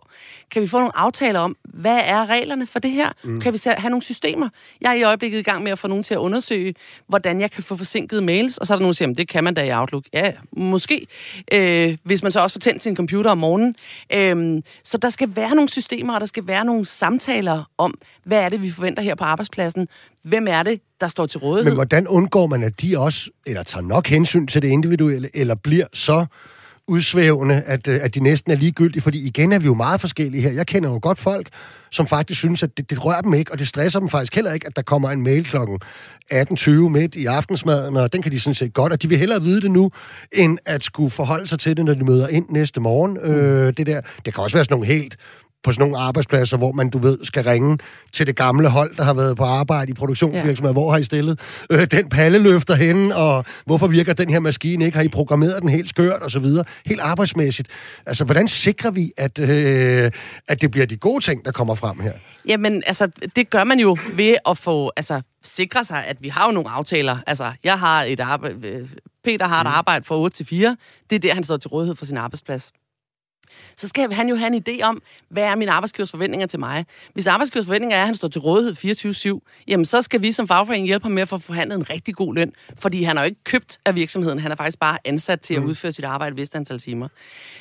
kan 0.51 0.61
vi 0.61 0.67
få 0.67 0.77
nogle 0.77 0.97
aftaler 0.97 1.39
om, 1.39 1.57
hvad 1.63 2.01
er 2.03 2.29
reglerne 2.29 2.65
for 2.65 2.79
det 2.79 2.91
her? 2.91 3.09
Mm. 3.23 3.41
Kan 3.41 3.53
vi 3.53 3.59
have 3.65 3.89
nogle 3.89 4.03
systemer? 4.03 4.49
Jeg 4.81 4.89
er 4.89 4.93
i 4.93 5.03
øjeblikket 5.03 5.39
i 5.39 5.43
gang 5.43 5.63
med 5.63 5.71
at 5.71 5.79
få 5.79 5.87
nogen 5.87 6.03
til 6.03 6.13
at 6.13 6.17
undersøge, 6.17 6.75
hvordan 7.07 7.41
jeg 7.41 7.51
kan 7.51 7.63
få 7.63 7.75
forsinkede 7.75 8.21
mails, 8.21 8.57
og 8.57 8.67
så 8.67 8.73
er 8.73 8.77
der 8.77 8.81
nogen, 8.81 8.91
der 8.91 8.95
siger, 8.95 9.13
det 9.13 9.27
kan 9.27 9.43
man 9.43 9.53
da 9.53 9.63
i 9.63 9.71
Outlook. 9.71 10.03
Ja, 10.13 10.31
måske. 10.51 11.07
Øh, 11.51 11.97
hvis 12.03 12.23
man 12.23 12.31
så 12.31 12.39
også 12.39 12.53
får 12.53 12.59
tændt 12.59 12.81
sin 12.81 12.95
computer 12.95 13.31
om 13.31 13.37
morgenen. 13.37 13.75
Øh, 14.13 14.63
så 14.83 14.97
der 14.97 15.09
skal 15.09 15.35
være 15.35 15.55
nogle 15.55 15.69
systemer, 15.69 16.13
og 16.13 16.19
der 16.19 16.25
skal 16.25 16.47
være 16.47 16.65
nogle 16.65 16.85
samtaler 16.85 17.63
om, 17.77 17.90
hvad 18.23 18.37
er 18.37 18.49
det, 18.49 18.61
vi 18.61 18.71
forventer 18.71 19.03
her 19.03 19.15
på 19.15 19.23
arbejdspladsen? 19.23 19.87
Hvem 20.23 20.47
er 20.47 20.63
det, 20.63 20.81
der 21.01 21.07
står 21.07 21.25
til 21.25 21.39
rådighed? 21.39 21.71
Men 21.71 21.73
hvordan 21.73 22.07
undgår 22.07 22.47
man, 22.47 22.63
at 22.63 22.81
de 22.81 22.99
også, 22.99 23.29
eller 23.45 23.63
tager 23.63 23.83
nok 23.83 24.07
hensyn 24.07 24.47
til 24.47 24.61
det 24.61 24.67
individuelle, 24.67 25.29
eller 25.33 25.55
bliver 25.55 25.85
så 25.93 26.25
udsvævende, 26.87 27.61
at, 27.65 27.87
øh, 27.87 27.99
at 28.03 28.15
de 28.15 28.19
næsten 28.19 28.51
er 28.51 28.55
ligegyldige, 28.55 29.01
fordi 29.01 29.27
igen 29.27 29.51
er 29.51 29.59
vi 29.59 29.65
jo 29.65 29.73
meget 29.73 30.01
forskellige 30.01 30.43
her. 30.43 30.51
Jeg 30.51 30.67
kender 30.67 30.89
jo 30.89 30.99
godt 31.01 31.19
folk, 31.19 31.49
som 31.91 32.07
faktisk 32.07 32.39
synes, 32.39 32.63
at 32.63 32.77
det, 32.77 32.89
det 32.89 33.05
rører 33.05 33.21
dem 33.21 33.33
ikke, 33.33 33.51
og 33.51 33.59
det 33.59 33.67
stresser 33.67 33.99
dem 33.99 34.09
faktisk 34.09 34.35
heller 34.35 34.53
ikke, 34.53 34.67
at 34.67 34.75
der 34.75 34.81
kommer 34.81 35.09
en 35.09 35.21
mail 35.21 35.43
klokken 35.43 35.79
18.20 36.33 36.71
midt 36.71 37.15
i 37.15 37.25
aftensmaden, 37.25 37.97
og 37.97 38.13
den 38.13 38.21
kan 38.21 38.31
de 38.31 38.39
sådan 38.39 38.53
set 38.53 38.73
godt, 38.73 38.93
og 38.93 39.01
de 39.01 39.09
vil 39.09 39.17
hellere 39.17 39.41
vide 39.41 39.61
det 39.61 39.71
nu, 39.71 39.91
end 40.31 40.57
at 40.65 40.83
skulle 40.83 41.09
forholde 41.09 41.47
sig 41.47 41.59
til 41.59 41.77
det, 41.77 41.85
når 41.85 41.93
de 41.93 42.03
møder 42.03 42.27
ind 42.27 42.45
næste 42.49 42.79
morgen. 42.81 43.13
Mm. 43.13 43.31
Øh, 43.31 43.73
det 43.77 43.87
der. 43.87 44.01
Det 44.25 44.33
kan 44.33 44.43
også 44.43 44.57
være 44.57 44.63
sådan 44.63 44.73
nogle 44.73 44.87
helt 44.87 45.17
på 45.63 45.71
sådan 45.71 45.81
nogle 45.81 45.97
arbejdspladser, 45.97 46.57
hvor 46.57 46.71
man, 46.71 46.89
du 46.89 46.97
ved, 46.97 47.17
skal 47.23 47.43
ringe 47.43 47.77
til 48.13 48.27
det 48.27 48.35
gamle 48.35 48.69
hold, 48.69 48.95
der 48.95 49.03
har 49.03 49.13
været 49.13 49.37
på 49.37 49.43
arbejde 49.43 49.91
i 49.91 49.93
produktionsvirksomheder. 49.93 50.69
Ja. 50.69 50.73
Hvor 50.73 50.91
har 50.91 50.97
I 50.97 51.03
stillet 51.03 51.39
øh, 51.69 51.87
den 51.91 52.09
palleløfter 52.09 52.75
henne, 52.75 53.15
og 53.15 53.45
hvorfor 53.65 53.87
virker 53.87 54.13
den 54.13 54.29
her 54.29 54.39
maskine 54.39 54.85
ikke? 54.85 54.97
Har 54.97 55.03
I 55.03 55.07
programmeret 55.07 55.61
den 55.61 55.69
helt 55.69 55.89
skørt, 55.89 56.21
og 56.21 56.31
så 56.31 56.39
videre? 56.39 56.65
Helt 56.85 57.01
arbejdsmæssigt. 57.01 57.67
Altså, 58.05 58.25
hvordan 58.25 58.47
sikrer 58.47 58.91
vi, 58.91 59.11
at, 59.17 59.39
øh, 59.39 60.11
at 60.47 60.61
det 60.61 60.71
bliver 60.71 60.85
de 60.85 60.97
gode 60.97 61.23
ting, 61.23 61.45
der 61.45 61.51
kommer 61.51 61.75
frem 61.75 61.99
her? 61.99 62.13
Jamen, 62.47 62.83
altså, 62.87 63.07
det 63.35 63.49
gør 63.49 63.63
man 63.63 63.79
jo 63.79 63.97
ved 64.13 64.35
at 64.49 64.57
få, 64.57 64.91
altså, 64.97 65.21
sikre 65.43 65.83
sig, 65.83 66.05
at 66.07 66.17
vi 66.21 66.27
har 66.27 66.45
jo 66.45 66.51
nogle 66.51 66.69
aftaler. 66.69 67.17
Altså, 67.27 67.51
jeg 67.63 67.79
har 67.79 68.03
et 68.03 68.19
arbejde, 68.19 68.67
øh, 68.67 68.89
Peter 69.23 69.47
har 69.47 69.61
et 69.61 69.67
mm. 69.67 69.73
arbejde 69.73 70.05
fra 70.05 70.17
8 70.17 70.37
til 70.37 70.45
4. 70.45 70.77
Det 71.09 71.15
er 71.15 71.19
der, 71.19 71.33
han 71.33 71.43
står 71.43 71.57
til 71.57 71.69
rådighed 71.69 71.95
for 71.95 72.05
sin 72.05 72.17
arbejdsplads 72.17 72.71
så 73.77 73.87
skal 73.87 74.13
han 74.13 74.29
jo 74.29 74.35
have 74.35 74.55
en 74.55 74.63
idé 74.67 74.83
om, 74.83 75.01
hvad 75.29 75.43
er 75.43 75.55
mine 75.55 75.71
arbejdsgivers 75.71 76.11
forventninger 76.11 76.47
til 76.47 76.59
mig. 76.59 76.85
Hvis 77.13 77.27
arbejdsgivers 77.27 77.65
forventninger 77.65 77.97
er, 77.97 78.01
at 78.01 78.05
han 78.05 78.15
står 78.15 78.27
til 78.27 78.41
rådighed 78.41 79.39
24-7, 79.41 79.63
jamen 79.67 79.85
så 79.85 80.01
skal 80.01 80.21
vi 80.21 80.31
som 80.31 80.47
fagforening 80.47 80.87
hjælpe 80.87 81.03
ham 81.03 81.11
med 81.11 81.21
at 81.21 81.29
få 81.29 81.37
forhandlet 81.37 81.75
en 81.75 81.89
rigtig 81.89 82.15
god 82.15 82.35
løn, 82.35 82.53
fordi 82.79 83.03
han 83.03 83.15
har 83.15 83.23
jo 83.23 83.25
ikke 83.25 83.43
købt 83.43 83.79
af 83.85 83.95
virksomheden, 83.95 84.39
han 84.39 84.51
er 84.51 84.55
faktisk 84.55 84.79
bare 84.79 84.97
ansat 85.05 85.41
til 85.41 85.53
at 85.53 85.61
mm. 85.61 85.69
udføre 85.69 85.91
sit 85.91 86.05
arbejde 86.05 86.33
et 86.33 86.37
vist 86.37 86.55
antal 86.55 86.79
timer. 86.79 87.07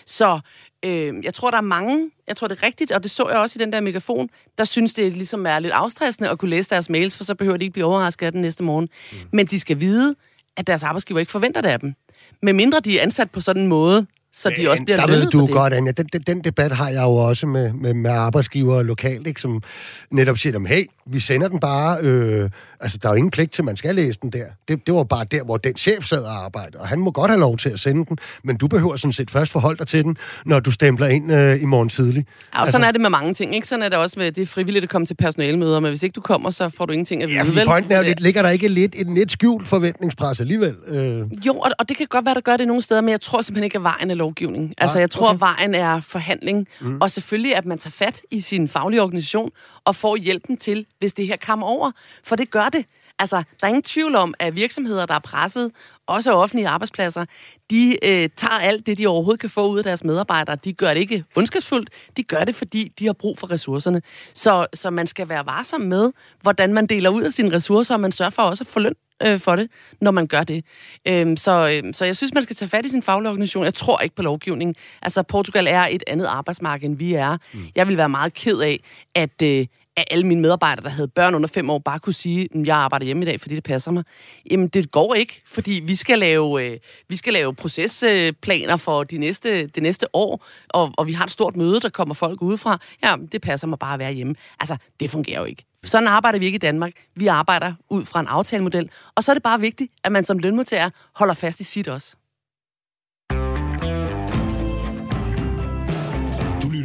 Så 0.07 0.41
øh, 0.85 1.15
jeg 1.25 1.35
tror, 1.35 1.51
der 1.51 1.59
er 1.59 1.63
mange, 1.63 2.11
jeg 2.29 2.37
tror 2.37 2.49
det 2.49 2.59
er 2.59 2.63
rigtigt, 2.63 2.93
og 2.93 3.03
det 3.03 3.11
så 3.11 3.29
jeg 3.29 3.39
også 3.39 3.59
i 3.59 3.63
den 3.65 3.73
der 3.73 3.81
megafon, 3.81 4.29
der 4.59 4.65
synes, 4.65 4.93
det 4.93 5.13
ligesom 5.13 5.47
er 5.47 5.59
lidt 5.59 5.73
afstressende 5.73 6.31
at 6.31 6.39
kunne 6.39 6.51
læse 6.51 6.71
deres 6.71 6.91
mails, 6.91 7.17
for 7.17 7.25
så 7.25 7.35
behøver 7.35 7.57
de 7.57 7.65
ikke 7.65 7.73
blive 7.73 7.87
overrasket 7.87 8.27
af 8.27 8.33
den 8.33 8.41
næste 8.41 8.63
morgen. 8.63 8.89
Mm. 9.13 9.19
Men 9.33 9.47
de 9.47 9.61
skal 9.61 9.81
vide, 9.81 10.15
at 10.57 10.67
deres 10.67 10.83
arbejdsgiver 10.83 11.21
ikke 11.21 11.33
forventer 11.33 11.61
det 11.61 11.69
af 11.69 11.81
dem. 11.81 11.95
Med 12.43 12.53
mindre 12.53 12.81
de 12.81 12.99
er 12.99 13.03
ansat 13.03 13.31
på 13.31 13.41
sådan 13.41 13.63
en 13.63 13.69
måde, 13.69 14.07
så 14.33 14.53
de 14.57 14.71
også 14.71 14.83
bliver 14.85 14.97
Der 14.97 15.07
ved 15.07 15.27
du 15.31 15.47
godt, 15.47 15.73
Anja, 15.73 15.93
den, 15.93 16.07
den, 16.12 16.23
den 16.23 16.45
debat 16.45 16.73
har 16.73 16.88
jeg 16.88 17.03
jo 17.03 17.14
også 17.14 17.47
med, 17.47 17.73
med, 17.73 17.95
med 17.95 18.11
arbejdsgiver 18.11 18.83
lokalt, 18.83 19.27
ikke, 19.27 19.40
som 19.40 19.62
netop 20.11 20.38
siger 20.38 20.53
dem, 20.53 20.64
hey, 20.64 20.85
vi 21.07 21.21
sender 21.21 21.49
den 21.49 21.61
bare, 21.61 21.99
øh, 22.01 22.51
altså 22.81 22.99
der 22.99 23.09
er 23.09 23.12
jo 23.12 23.16
ingen 23.16 23.31
pligt 23.31 23.53
til, 23.53 23.62
at 23.62 23.66
man 23.66 23.77
skal 23.77 23.95
læse 23.95 24.19
den 24.23 24.31
der. 24.31 24.45
Det, 24.69 24.87
det 24.87 24.95
var 24.95 25.05
bare 25.05 25.25
der, 25.25 25.45
hvor 25.45 25.57
den 25.57 25.77
chef 25.77 26.05
sad 26.05 26.23
og 26.23 26.45
arbejdede, 26.45 26.79
og 26.79 26.88
han 26.88 27.01
må 27.01 27.11
godt 27.11 27.31
have 27.31 27.40
lov 27.40 27.59
til 27.59 27.71
at 27.71 27.81
sende 27.81 28.07
den, 28.07 28.19
men 28.45 28.57
du 28.57 28.69
behøver 28.69 28.97
sådan 28.97 29.12
set 29.12 29.31
først 29.31 29.53
forholde 29.53 29.79
dig 29.79 29.87
til 29.87 30.05
den, 30.05 30.16
når 30.47 30.61
du 30.61 30.71
stempler 30.71 31.07
ind 31.07 31.33
øh, 31.33 31.62
i 31.62 31.64
morgen 31.64 31.88
tidlig. 31.88 32.27
Ja, 32.27 32.57
og 32.57 32.61
altså, 32.61 32.73
sådan 32.73 32.87
er 32.87 32.90
det 32.90 33.01
med 33.01 33.11
mange 33.11 33.35
ting, 33.35 33.55
ikke? 33.55 33.69
Sådan 33.69 33.83
er 33.83 33.88
det 33.88 33.99
også 33.99 34.19
med, 34.19 34.33
det 34.33 34.43
er 34.43 34.47
frivilligt 34.47 34.83
at 34.83 34.88
komme 34.88 35.07
til 35.07 35.14
personalemøder, 35.14 35.81
men 35.81 35.90
hvis 35.90 36.03
ikke 36.03 36.14
du 36.14 36.21
kommer, 36.21 36.51
så 36.51 36.69
får 36.69 36.87
du 36.87 36.93
ingenting 36.93 37.23
at 37.23 37.29
vide. 37.29 37.38
Ja, 37.38 37.45
fordi 37.45 37.64
pointen 37.66 37.93
er 37.93 37.97
jo 37.97 38.05
lidt, 38.05 38.21
ligger 38.21 38.43
der 38.43 38.49
ikke 38.49 38.69
lidt, 38.69 38.95
en 38.99 39.14
lidt 39.14 39.33
skjult 39.33 39.69
forventningspres 39.69 40.40
alligevel? 40.40 40.77
Øh. 40.87 41.47
Jo, 41.47 41.55
og, 41.55 41.71
og 41.79 41.88
det 41.88 41.97
kan 41.97 42.07
godt 42.07 42.27
være, 42.27 42.35
der 42.35 42.40
gør 42.40 42.57
det 42.57 42.66
nogle 42.66 42.83
steder, 42.83 43.01
men 43.01 43.11
jeg 43.11 43.21
tror 43.21 43.43
simpelthen 43.43 43.64
ikke, 43.64 43.79
at 43.79 43.83
vejen 43.83 44.11
er 44.11 44.14
lovgivning. 44.14 44.75
Altså, 44.79 44.99
jeg 44.99 45.11
tror, 45.11 45.27
okay. 45.27 45.35
at 45.35 45.40
vejen 45.40 45.75
er 45.75 46.01
forhandling, 46.01 46.69
mm. 46.81 47.01
og 47.01 47.11
selvfølgelig, 47.11 47.57
at 47.57 47.66
man 47.66 47.79
tager 47.79 47.90
fat 47.90 48.23
i 48.31 48.40
sin 48.40 48.69
faglige 48.69 49.03
organisation 49.03 49.51
og 49.85 49.97
får 49.97 50.16
hjælpen 50.16 50.57
til, 50.57 50.87
hvis 50.99 51.12
det 51.12 51.27
her 51.27 51.37
kommer 51.47 51.66
over. 51.66 51.90
For 52.25 52.37
det 52.37 52.51
gør 52.51 52.69
det. 52.71 52.85
Altså, 53.19 53.37
der 53.37 53.67
er 53.67 53.69
ingen 53.69 53.83
tvivl 53.83 54.15
om, 54.15 54.35
at 54.39 54.57
virksomheder, 54.57 55.07
der 55.07 55.15
er 55.15 55.19
presset, 55.19 55.71
også 56.07 56.33
offentlige 56.33 56.69
arbejdspladser, 56.69 57.25
de 57.71 57.97
øh, 58.05 58.29
tager 58.37 58.59
alt 58.61 58.87
det, 58.87 58.99
de 58.99 59.07
overhovedet 59.07 59.41
kan 59.41 59.51
få 59.51 59.69
ud 59.69 59.79
af 59.79 59.85
deres 59.85 60.05
medarbejdere. 60.05 60.57
De 60.65 60.73
gør 60.73 60.95
det 60.95 61.01
ikke 61.01 61.25
ondskabsfuldt, 61.37 61.91
de 62.17 62.23
gør 62.23 62.45
det, 62.45 62.55
fordi 62.55 62.93
de 62.99 63.07
har 63.07 63.13
brug 63.13 63.39
for 63.39 63.51
ressourcerne. 63.51 64.03
Så, 64.35 64.67
så 64.75 64.91
man 64.91 65.07
skal 65.07 65.29
være 65.29 65.47
varsom 65.47 65.81
med, 65.81 66.13
hvordan 66.43 66.75
man 66.75 66.87
deler 66.87 67.11
ud 67.11 67.23
af 67.23 67.33
sine 67.33 67.53
ressourcer, 67.53 67.95
og 67.95 68.01
man 68.01 68.13
sørger 68.13 68.31
for 68.31 68.43
også 68.43 68.65
at 68.65 68.69
få 68.69 68.81
løn 68.81 68.95
øh, 69.23 69.41
for 69.41 69.57
det, 69.57 69.71
når 70.01 70.11
man 70.11 70.27
gør 70.27 70.45
det. 70.45 70.65
Øhm, 71.09 71.37
så, 71.37 71.81
øh, 71.85 71.95
så 71.95 72.05
jeg 72.05 72.17
synes, 72.17 72.35
man 72.35 72.43
skal 72.43 72.57
tage 72.57 72.69
fat 72.69 72.87
i 72.87 72.89
sin 72.89 73.03
faglige 73.03 73.31
organisation. 73.31 73.65
Jeg 73.65 73.75
tror 73.75 74.01
ikke 74.01 74.17
på 74.17 74.23
lovgivningen. 74.23 74.75
Altså, 75.03 75.23
Portugal 75.23 75.67
er 75.67 75.87
et 75.91 76.05
andet 76.07 76.27
arbejdsmarked, 76.27 76.89
end 76.89 76.97
vi 76.97 77.15
er. 77.15 77.37
Mm. 77.53 77.61
Jeg 77.75 77.89
vil 77.89 77.97
være 77.97 78.09
meget 78.09 78.35
ked 78.35 78.61
af, 78.61 78.81
at, 79.15 79.43
øh, 79.43 79.67
at 80.01 80.07
alle 80.11 80.27
mine 80.27 80.41
medarbejdere, 80.41 80.85
der 80.85 80.91
havde 80.91 81.09
børn 81.09 81.35
under 81.35 81.49
fem 81.49 81.71
år, 81.71 81.79
bare 81.79 81.99
kunne 81.99 82.13
sige, 82.13 82.49
at 82.55 82.67
jeg 82.67 82.77
arbejder 82.77 83.07
hjemme 83.07 83.23
i 83.23 83.27
dag, 83.27 83.41
fordi 83.41 83.55
det 83.55 83.65
passer 83.65 83.91
mig. 83.91 84.05
Jamen, 84.51 84.69
det 84.69 84.91
går 84.91 85.15
ikke, 85.15 85.43
fordi 85.47 85.83
vi 85.85 85.97
skal 85.97 86.19
lave, 86.19 86.67
øh, 86.67 86.79
vi 87.09 87.17
skal 87.17 87.33
lave 87.33 87.55
procesplaner 87.55 88.77
for 88.77 89.05
de 89.05 89.19
næste, 89.19 89.67
det 89.67 89.83
næste 89.83 90.17
år, 90.17 90.45
og, 90.69 90.93
og 90.97 91.07
vi 91.07 91.13
har 91.13 91.25
et 91.25 91.31
stort 91.31 91.57
møde, 91.57 91.81
der 91.81 91.89
kommer 91.89 92.15
folk 92.15 92.43
udefra. 92.43 92.79
Ja, 93.05 93.17
det 93.33 93.41
passer 93.41 93.67
mig 93.67 93.79
bare 93.79 93.93
at 93.93 93.99
være 93.99 94.13
hjemme. 94.13 94.35
Altså, 94.61 94.77
det 95.01 95.11
fungerer 95.11 95.39
jo 95.39 95.45
ikke. 95.45 95.65
Sådan 95.85 96.09
arbejder 96.09 96.39
vi 96.39 96.45
ikke 96.45 96.57
i 96.57 96.59
Danmark. 96.59 96.93
Vi 97.17 97.27
arbejder 97.27 97.73
ud 97.91 98.05
fra 98.05 98.21
en 98.21 98.27
aftalemodel, 98.27 98.91
og 99.15 99.25
så 99.25 99.33
er 99.33 99.35
det 99.35 99.43
bare 99.43 99.61
vigtigt, 99.61 99.93
at 100.05 100.13
man 100.13 100.25
som 100.25 100.39
lønmodtager 100.39 100.91
holder 101.15 101.35
fast 101.35 101.61
i 101.61 101.65
sit 101.65 101.89
også. 101.89 102.17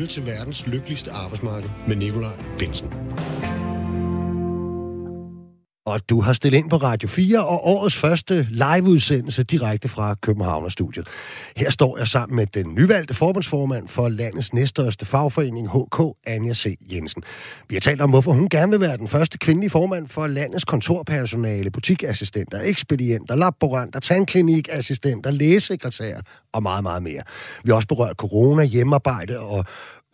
Lytter 0.06 0.14
til 0.14 0.26
verdens 0.26 0.68
lykkeligste 0.68 1.12
arbejdsmarked 1.12 1.70
med 1.88 1.96
Nikolaj 1.96 2.44
Bensen. 2.60 2.94
Og 5.88 6.10
du 6.10 6.22
har 6.22 6.34
stillet 6.34 6.58
ind 6.58 6.70
på 6.70 6.78
Radio 6.78 7.10
4 7.10 7.46
og 7.46 7.68
årets 7.68 7.96
første 7.96 8.48
liveudsendelse 8.52 9.44
direkte 9.44 9.90
fra 9.90 10.16
Københavnerstudiet. 10.22 11.08
Her 11.58 11.70
står 11.70 11.98
jeg 11.98 12.08
sammen 12.08 12.36
med 12.36 12.46
den 12.46 12.76
nyvalgte 12.76 13.14
forbundsformand 13.14 13.88
for 13.88 14.10
landets 14.10 14.54
næststørste 14.54 15.06
fagforening, 15.06 15.70
HK, 15.70 16.02
Anja 16.28 16.54
C. 16.54 16.78
Jensen. 16.92 17.24
Vi 17.70 17.76
har 17.76 17.80
talt 17.80 18.02
om, 18.02 18.10
hvorfor 18.10 18.32
hun 18.32 18.50
gerne 18.50 18.72
vil 18.72 18.80
være 18.82 18.98
den 18.98 19.08
første 19.08 19.38
kvindelige 19.38 19.70
formand 19.70 20.08
for 20.08 20.28
landets 20.28 20.66
kontorpersonale, 20.66 21.72
butikassistenter, 21.72 22.60
ekspedienter, 22.62 23.36
laboranter, 23.36 24.00
tandklinikassistenter, 24.00 25.32
lægesekretærer 25.32 26.22
og 26.54 26.64
meget, 26.64 26.84
meget 26.84 27.04
mere. 27.04 27.22
Vi 27.64 27.70
har 27.70 27.76
også 27.76 27.88
berørt 27.88 28.16
corona, 28.16 28.64
hjemmearbejde 28.64 29.40
og 29.40 29.66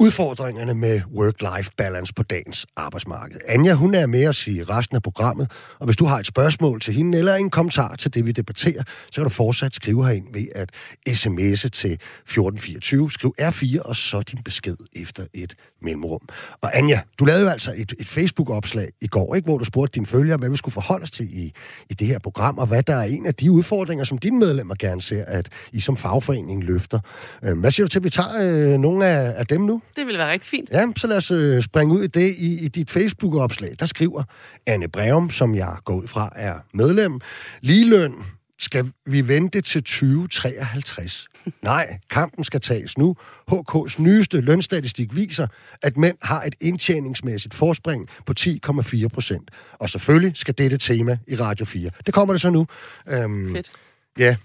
udfordringerne 0.02 0.74
med 0.74 1.02
work-life 1.02 1.70
balance 1.78 2.14
på 2.14 2.24
dagens 2.24 2.66
arbejdsmarked. 2.76 3.40
Anja, 3.48 3.74
hun 3.74 3.96
er 3.96 4.06
med 4.06 4.28
os 4.28 4.48
i 4.48 4.64
resten 4.64 4.96
af 4.96 5.02
programmet, 5.02 5.52
og 5.80 5.86
hvis 5.86 5.96
du 5.98 6.06
har 6.06 6.20
et 6.20 6.26
spørgsmål 6.26 6.82
til 6.82 6.94
hende 6.94 7.18
eller 7.18 7.36
en 7.36 7.50
kommentar 7.50 7.96
til 7.96 8.14
det, 8.14 8.26
vi 8.26 8.32
debatterer, 8.32 8.84
så 9.12 9.16
kan 9.16 9.24
du 9.24 9.30
fortsat 9.30 9.76
skrive 9.76 10.06
herind 10.06 10.26
ved 10.34 10.48
at 10.56 10.70
sms'e 11.10 11.70
til 11.70 11.94
1424. 11.94 13.12
Skriv 13.12 13.34
R4, 13.42 13.82
og 13.82 13.96
så 13.96 14.22
din 14.22 14.44
besked 14.44 14.76
efter 14.96 15.26
et 15.34 15.56
mellemrum. 15.82 16.22
Og 16.62 16.78
Anja, 16.78 17.00
du 17.20 17.26
lavede 17.26 17.44
jo 17.44 17.50
altså 17.50 17.74
et, 17.78 17.94
et 18.00 18.08
Facebook-opslag 18.08 18.90
i 19.02 19.08
går, 19.08 19.36
ikke, 19.36 19.46
hvor 19.46 19.58
du 19.58 19.66
spurgte 19.66 19.96
dine 19.96 20.06
følgere, 20.06 20.38
hvad 20.38 20.50
vi 20.50 20.58
skulle 20.58 20.74
forholde 20.74 21.04
os 21.04 21.12
til 21.12 21.38
i, 21.38 21.54
i 21.90 21.94
det 21.94 22.08
her 22.08 22.20
program, 22.20 22.58
og 22.58 22.68
hvad 22.68 22.84
der 22.84 22.96
er 22.96 23.04
en 23.06 23.26
af 23.26 23.36
de 23.36 23.52
udfordringer, 23.52 24.06
som 24.06 24.18
dine 24.18 24.40
medlemmer 24.40 24.76
gerne 24.80 25.02
ser, 25.02 25.26
at 25.26 25.50
I 25.72 25.80
som 25.80 25.98
fagforening 25.98 26.64
løfter. 26.64 27.00
Øh, 27.44 27.60
hvad 27.60 27.72
siger 27.72 27.86
du 27.86 27.90
til, 27.90 28.00
at 28.00 28.04
vi 28.04 28.10
tager 28.10 28.38
øh, 28.40 28.80
nogle 28.80 29.06
af, 29.06 29.34
af 29.38 29.48
dem 29.48 29.62
nu? 29.62 29.82
Det 29.96 30.08
vil 30.08 30.18
være 30.18 30.32
rigtig 30.32 30.50
fint. 30.50 30.70
Ja, 30.70 30.86
så 30.98 31.08
lad 31.08 31.18
os 31.18 31.32
øh, 31.32 31.64
springe 31.64 31.94
ud 31.94 32.04
i 32.04 32.08
det. 32.08 32.36
I, 32.38 32.66
i 32.66 32.68
dit 32.68 32.92
Facebook-opslag, 32.92 33.76
der 33.80 33.86
skriver 33.86 34.24
Anne 34.68 34.88
Breum, 34.88 35.30
som 35.30 35.56
jeg 35.56 35.76
går 35.86 35.96
ud 35.96 36.08
fra 36.08 36.30
er 36.36 36.56
medlem, 36.74 37.20
ligeløn 37.62 38.16
skal 38.60 38.92
vi 39.06 39.28
vente 39.28 39.62
til 39.62 39.84
2053. 39.84 41.28
Nej, 41.62 41.98
kampen 42.10 42.44
skal 42.44 42.62
tages 42.62 42.98
nu. 42.98 43.16
HK's 43.52 44.02
nyeste 44.02 44.42
lønstatistik 44.42 45.16
viser, 45.16 45.48
at 45.82 45.98
mænd 45.98 46.18
har 46.22 46.44
et 46.44 46.56
indtjeningsmæssigt 46.62 47.54
forspring 47.54 48.10
på 48.26 48.34
10,4 48.40 49.08
procent. 49.08 49.52
Og 49.74 49.90
selvfølgelig 49.90 50.38
skal 50.38 50.58
dette 50.58 50.78
tema 50.78 51.18
i 51.28 51.36
Radio 51.36 51.66
4. 51.66 51.90
Det 52.06 52.14
kommer 52.14 52.34
det 52.34 52.42
så 52.42 52.50
nu. 52.50 52.68
Øhm, 53.08 53.56
Fedt. 53.56 53.72
Ja, 54.18 54.36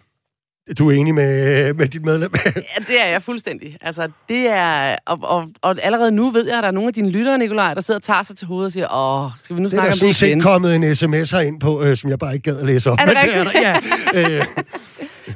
du 0.79 0.91
er 0.91 0.93
enig 0.93 1.15
med, 1.15 1.75
med 1.75 1.89
dit 1.89 2.05
medlem? 2.05 2.31
ja, 2.45 2.85
det 2.89 3.03
er 3.03 3.07
jeg 3.07 3.23
fuldstændig. 3.23 3.77
Altså, 3.81 4.09
det 4.29 4.47
er... 4.47 4.97
Og, 5.07 5.19
og, 5.23 5.49
og 5.63 5.77
allerede 5.83 6.11
nu 6.11 6.31
ved 6.31 6.47
jeg, 6.47 6.59
at 6.59 6.63
der 6.63 6.69
er 6.69 6.73
nogle 6.73 6.89
af 6.89 6.95
dine 6.95 7.11
lyttere, 7.11 7.39
Nikolaj, 7.39 7.75
der 7.75 7.81
sidder 7.81 7.99
og 7.99 8.03
tager 8.03 8.23
sig 8.23 8.37
til 8.37 8.47
hovedet 8.47 8.67
og 8.67 8.73
siger, 8.73 8.95
åh, 8.95 9.31
skal 9.43 9.57
vi 9.57 9.61
nu 9.61 9.69
snakke 9.69 9.93
om 9.93 9.99
det 9.99 10.03
igen? 10.03 10.15
Det 10.15 10.33
er 10.33 10.35
der 10.35 10.43
kommet 10.43 10.75
en 10.75 10.97
sms 10.97 11.31
herind 11.31 11.61
på, 11.61 11.83
øh, 11.83 11.97
som 11.97 12.11
jeg 12.11 12.19
bare 12.19 12.35
ikke 12.35 12.51
gad 12.51 12.61
at 12.61 12.67
læse 12.67 12.91
op. 12.91 12.99
Er 13.01 13.07
det 13.07 13.17
rigtigt? 13.17 13.55
Det 13.55 13.67
er 13.67 13.81
der, 14.13 14.31
ja. 14.31 14.39
Øh. 14.39 14.47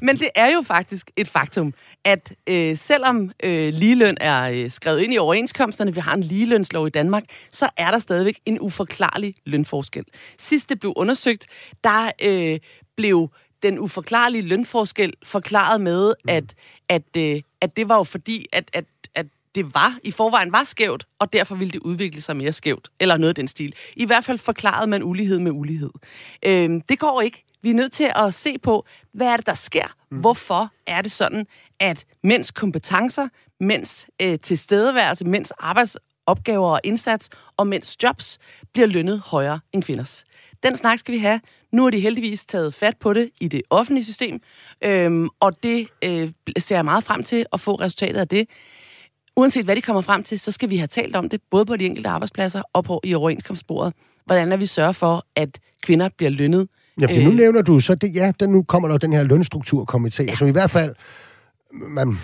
Men 0.02 0.18
det 0.18 0.28
er 0.34 0.52
jo 0.52 0.62
faktisk 0.62 1.10
et 1.16 1.28
faktum, 1.28 1.74
at 2.04 2.32
øh, 2.46 2.76
selvom 2.76 3.30
øh, 3.42 3.74
ligeløn 3.74 4.16
er 4.20 4.42
øh, 4.42 4.70
skrevet 4.70 5.00
ind 5.00 5.14
i 5.14 5.18
overenskomsterne, 5.18 5.94
vi 5.94 6.00
har 6.00 6.14
en 6.14 6.22
ligelønslov 6.22 6.86
i 6.86 6.90
Danmark, 6.90 7.24
så 7.50 7.68
er 7.76 7.90
der 7.90 7.98
stadigvæk 7.98 8.38
en 8.46 8.60
uforklarlig 8.60 9.34
lønforskel. 9.46 10.04
Sidst 10.38 10.68
det 10.68 10.80
blev 10.80 10.92
undersøgt, 10.96 11.46
der 11.84 12.10
øh, 12.22 12.58
blev 12.96 13.30
den 13.62 13.78
uforklarlige 13.78 14.42
lønforskel 14.42 15.12
forklaret 15.24 15.80
med, 15.80 16.14
mm. 16.24 16.30
at, 16.30 16.54
at, 16.88 17.16
øh, 17.16 17.42
at 17.60 17.76
det 17.76 17.88
var 17.88 17.96
jo 17.96 18.04
fordi, 18.04 18.46
at, 18.52 18.70
at, 18.72 18.84
at 19.14 19.26
det 19.54 19.74
var 19.74 19.98
i 20.04 20.10
forvejen 20.10 20.52
var 20.52 20.64
skævt, 20.64 21.06
og 21.18 21.32
derfor 21.32 21.54
ville 21.54 21.72
det 21.72 21.80
udvikle 21.80 22.20
sig 22.20 22.36
mere 22.36 22.52
skævt, 22.52 22.88
eller 23.00 23.16
noget 23.16 23.28
af 23.28 23.34
den 23.34 23.48
stil. 23.48 23.74
I 23.96 24.04
hvert 24.04 24.24
fald 24.24 24.38
forklarede 24.38 24.86
man 24.86 25.02
ulighed 25.02 25.38
med 25.38 25.52
ulighed. 25.52 25.90
Øhm, 26.42 26.80
det 26.80 26.98
går 26.98 27.20
ikke. 27.20 27.44
Vi 27.62 27.70
er 27.70 27.74
nødt 27.74 27.92
til 27.92 28.12
at 28.16 28.34
se 28.34 28.58
på, 28.58 28.86
hvad 29.12 29.26
er 29.26 29.36
det, 29.36 29.46
der 29.46 29.54
sker? 29.54 29.86
Mm. 30.10 30.20
Hvorfor 30.20 30.70
er 30.86 31.02
det 31.02 31.12
sådan, 31.12 31.46
at 31.80 32.04
mænds 32.22 32.50
kompetencer, 32.50 33.28
mænds 33.60 34.06
øh, 34.22 34.38
tilstedeværelse, 34.38 35.24
mænds 35.24 35.50
arbejdsopgaver 35.50 36.70
og 36.70 36.80
indsats 36.84 37.28
og 37.56 37.66
mænds 37.66 38.02
jobs 38.02 38.38
bliver 38.72 38.86
lønnet 38.86 39.20
højere 39.20 39.60
end 39.72 39.82
kvinders? 39.82 40.24
Den 40.62 40.76
snak 40.76 40.98
skal 40.98 41.14
vi 41.14 41.18
have. 41.18 41.40
Nu 41.72 41.82
har 41.82 41.90
de 41.90 42.00
heldigvis 42.00 42.44
taget 42.44 42.74
fat 42.74 42.96
på 43.00 43.12
det 43.12 43.30
i 43.40 43.48
det 43.48 43.62
offentlige 43.70 44.04
system, 44.04 44.40
øhm, 44.84 45.28
og 45.40 45.62
det 45.62 45.86
øh, 46.04 46.30
ser 46.58 46.76
jeg 46.76 46.84
meget 46.84 47.04
frem 47.04 47.22
til 47.22 47.46
at 47.52 47.60
få 47.60 47.74
resultatet 47.74 48.20
af 48.20 48.28
det. 48.28 48.48
Uanset 49.36 49.64
hvad 49.64 49.76
de 49.76 49.82
kommer 49.82 50.02
frem 50.02 50.22
til, 50.22 50.38
så 50.38 50.52
skal 50.52 50.70
vi 50.70 50.76
have 50.76 50.86
talt 50.86 51.16
om 51.16 51.28
det, 51.28 51.40
både 51.50 51.66
på 51.66 51.76
de 51.76 51.86
enkelte 51.86 52.08
arbejdspladser 52.08 52.62
og 52.72 52.84
på 52.84 53.00
i 53.04 53.14
overenskomstbordet. 53.14 53.94
Hvordan 54.26 54.52
er 54.52 54.56
vi 54.56 54.66
sørger 54.66 54.92
for, 54.92 55.24
at 55.36 55.58
kvinder 55.82 56.08
bliver 56.16 56.30
lønnet 56.30 56.68
Ja, 57.00 57.06
for 57.06 57.22
nu 57.22 57.30
øh. 57.30 57.36
nævner 57.36 57.62
du 57.62 57.80
så, 57.80 57.94
det, 57.94 58.14
ja, 58.14 58.32
den, 58.40 58.50
nu 58.50 58.62
kommer 58.62 58.88
der 58.88 58.98
den 58.98 59.12
her 59.12 59.24
lønstrukturkomité, 59.24 60.24
ja. 60.24 60.34
som 60.34 60.48
i 60.48 60.50
hvert 60.50 60.70
fald, 60.70 60.94
man, 61.72 62.18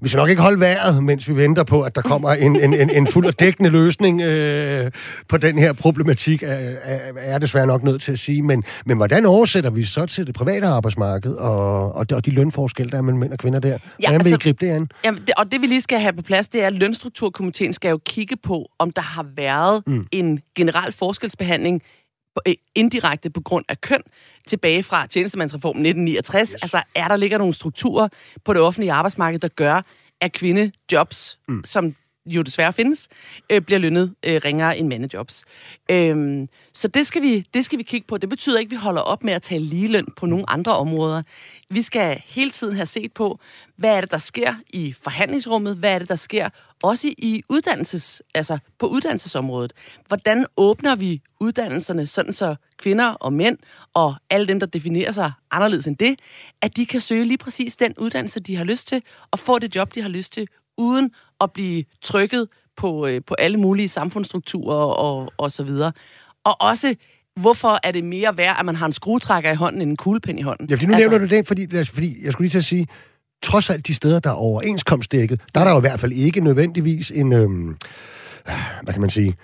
vi 0.00 0.08
skal 0.08 0.18
nok 0.18 0.30
ikke 0.30 0.42
holde 0.42 0.60
vejret, 0.60 1.04
mens 1.04 1.28
vi 1.28 1.36
venter 1.36 1.62
på, 1.62 1.82
at 1.82 1.94
der 1.94 2.02
kommer 2.02 2.30
en, 2.30 2.56
en, 2.56 2.74
en, 2.74 2.90
en 2.90 3.06
fuld 3.06 3.26
og 3.26 3.40
dækkende 3.40 3.70
løsning 3.70 4.22
øh, 4.22 4.90
på 5.28 5.36
den 5.36 5.58
her 5.58 5.72
problematik, 5.72 6.42
er, 6.42 6.48
er, 6.82 7.12
er 7.16 7.38
desværre 7.38 7.66
nok 7.66 7.82
nødt 7.82 8.02
til 8.02 8.12
at 8.12 8.18
sige. 8.18 8.42
Men, 8.42 8.64
men 8.86 8.96
hvordan 8.96 9.26
oversætter 9.26 9.70
vi 9.70 9.84
så 9.84 10.06
til 10.06 10.26
det 10.26 10.34
private 10.34 10.66
arbejdsmarked 10.66 11.32
og, 11.32 11.94
og, 11.94 12.10
de, 12.10 12.14
og 12.14 12.26
de 12.26 12.30
lønforskelle, 12.30 12.90
der 12.90 12.98
er 12.98 13.02
mellem 13.02 13.18
mænd 13.18 13.32
og 13.32 13.38
kvinder 13.38 13.60
der? 13.60 13.68
Hvordan 13.68 13.80
ja, 14.02 14.12
altså, 14.12 14.24
vil 14.24 14.30
I 14.30 14.32
altså, 14.32 14.44
gribe 14.44 14.66
det 14.66 14.72
an? 14.72 14.88
Ja, 15.04 15.10
det, 15.10 15.34
og 15.36 15.52
det 15.52 15.60
vi 15.60 15.66
lige 15.66 15.80
skal 15.80 16.00
have 16.00 16.12
på 16.12 16.22
plads, 16.22 16.48
det 16.48 16.62
er, 16.62 16.66
at 16.66 16.72
lønstrukturkomiteen 16.72 17.72
skal 17.72 17.88
jo 17.88 18.00
kigge 18.06 18.36
på, 18.42 18.66
om 18.78 18.90
der 18.90 19.02
har 19.02 19.26
været 19.36 19.82
mm. 19.86 20.06
en 20.12 20.40
generel 20.54 20.92
forskelsbehandling 20.92 21.74
Øh, 21.74 21.99
indirekte 22.74 23.30
på 23.30 23.40
grund 23.40 23.64
af 23.68 23.80
køn 23.80 24.02
tilbage 24.46 24.82
fra 24.82 25.06
tjenestemandsreformen 25.06 25.86
1969. 25.86 26.50
Yes. 26.50 26.62
Altså, 26.62 26.82
er 26.94 27.08
der 27.08 27.16
ligger 27.16 27.38
nogle 27.38 27.54
strukturer 27.54 28.08
på 28.44 28.52
det 28.52 28.62
offentlige 28.62 28.92
arbejdsmarked, 28.92 29.38
der 29.38 29.48
gør, 29.48 29.82
at 30.20 30.32
kvindejobs, 30.32 31.38
mm. 31.48 31.64
som 31.64 31.94
jo 32.26 32.42
desværre 32.42 32.72
findes, 32.72 33.08
øh, 33.50 33.60
bliver 33.60 33.78
lønnet 33.78 34.14
øh, 34.26 34.40
ringere 34.44 34.78
end 34.78 34.88
mandejobs. 34.88 35.44
Øhm, 35.90 36.48
så 36.74 36.88
det 36.88 37.06
skal, 37.06 37.22
vi, 37.22 37.46
det 37.54 37.64
skal 37.64 37.78
vi 37.78 37.82
kigge 37.82 38.06
på. 38.06 38.18
Det 38.18 38.28
betyder 38.28 38.58
ikke, 38.58 38.68
at 38.68 38.70
vi 38.70 38.76
holder 38.76 39.00
op 39.00 39.24
med 39.24 39.32
at 39.32 39.42
tale 39.42 39.64
ligeløn 39.64 40.06
på 40.16 40.26
nogle 40.26 40.50
andre 40.50 40.76
områder. 40.76 41.22
Vi 41.70 41.82
skal 41.82 42.22
hele 42.26 42.50
tiden 42.50 42.76
have 42.76 42.86
set 42.86 43.12
på, 43.12 43.38
hvad 43.76 43.96
er 43.96 44.00
det, 44.00 44.10
der 44.10 44.18
sker 44.18 44.54
i 44.70 44.94
forhandlingsrummet? 45.02 45.76
Hvad 45.76 45.94
er 45.94 45.98
det, 45.98 46.08
der 46.08 46.14
sker 46.14 46.48
også 46.82 47.08
i 47.18 47.42
uddannelses, 47.48 48.22
altså 48.34 48.58
på 48.78 48.86
uddannelsesområdet? 48.86 49.72
Hvordan 50.08 50.46
åbner 50.56 50.94
vi 50.94 51.22
uddannelserne, 51.40 52.06
sådan 52.06 52.32
så 52.32 52.54
kvinder 52.78 53.06
og 53.06 53.32
mænd 53.32 53.58
og 53.94 54.14
alle 54.30 54.46
dem, 54.46 54.60
der 54.60 54.66
definerer 54.66 55.12
sig 55.12 55.32
anderledes 55.50 55.86
end 55.86 55.96
det, 55.96 56.18
at 56.62 56.76
de 56.76 56.86
kan 56.86 57.00
søge 57.00 57.24
lige 57.24 57.38
præcis 57.38 57.76
den 57.76 57.94
uddannelse, 57.98 58.40
de 58.40 58.56
har 58.56 58.64
lyst 58.64 58.88
til, 58.88 59.02
og 59.30 59.38
få 59.38 59.58
det 59.58 59.76
job, 59.76 59.94
de 59.94 60.02
har 60.02 60.08
lyst 60.08 60.32
til, 60.32 60.48
uden 60.78 61.10
at 61.40 61.52
blive 61.52 61.84
trykket 62.02 62.48
på, 62.76 63.06
øh, 63.06 63.20
på 63.26 63.34
alle 63.34 63.56
mulige 63.56 63.88
samfundsstrukturer 63.88 64.94
og, 64.94 65.32
og 65.36 65.52
så 65.52 65.62
videre. 65.62 65.92
Og 66.44 66.56
også 66.60 66.94
hvorfor 67.36 67.78
er 67.82 67.90
det 67.90 68.04
mere 68.04 68.38
værd, 68.38 68.56
at 68.58 68.64
man 68.66 68.76
har 68.76 68.86
en 68.86 68.92
skruetrækker 68.92 69.52
i 69.52 69.54
hånden 69.54 69.82
end 69.82 69.90
en 69.90 69.96
kuglepen 69.96 70.38
i 70.38 70.42
hånden? 70.42 70.66
Ja, 70.70 70.74
fordi 70.74 70.86
nu 70.86 70.94
altså... 70.94 71.08
nævner 71.08 71.26
du 71.26 71.34
det, 71.34 71.46
fordi, 71.46 71.84
fordi 71.84 72.24
jeg 72.24 72.32
skulle 72.32 72.44
lige 72.44 72.50
til 72.50 72.58
at 72.58 72.64
sige, 72.64 72.86
trods 73.42 73.70
alt 73.70 73.86
de 73.86 73.94
steder, 73.94 74.18
der 74.18 74.30
er 74.30 74.34
overenskomstdækket, 74.34 75.40
der 75.54 75.60
er 75.60 75.64
der 75.64 75.70
jo 75.70 75.78
i 75.78 75.80
hvert 75.80 76.00
fald 76.00 76.12
ikke 76.12 76.40
nødvendigvis 76.40 77.10
en, 77.10 77.32
øhm, 77.32 77.76
hvad 78.82 78.92
kan 78.94 79.00
man 79.00 79.10
sige, 79.10 79.36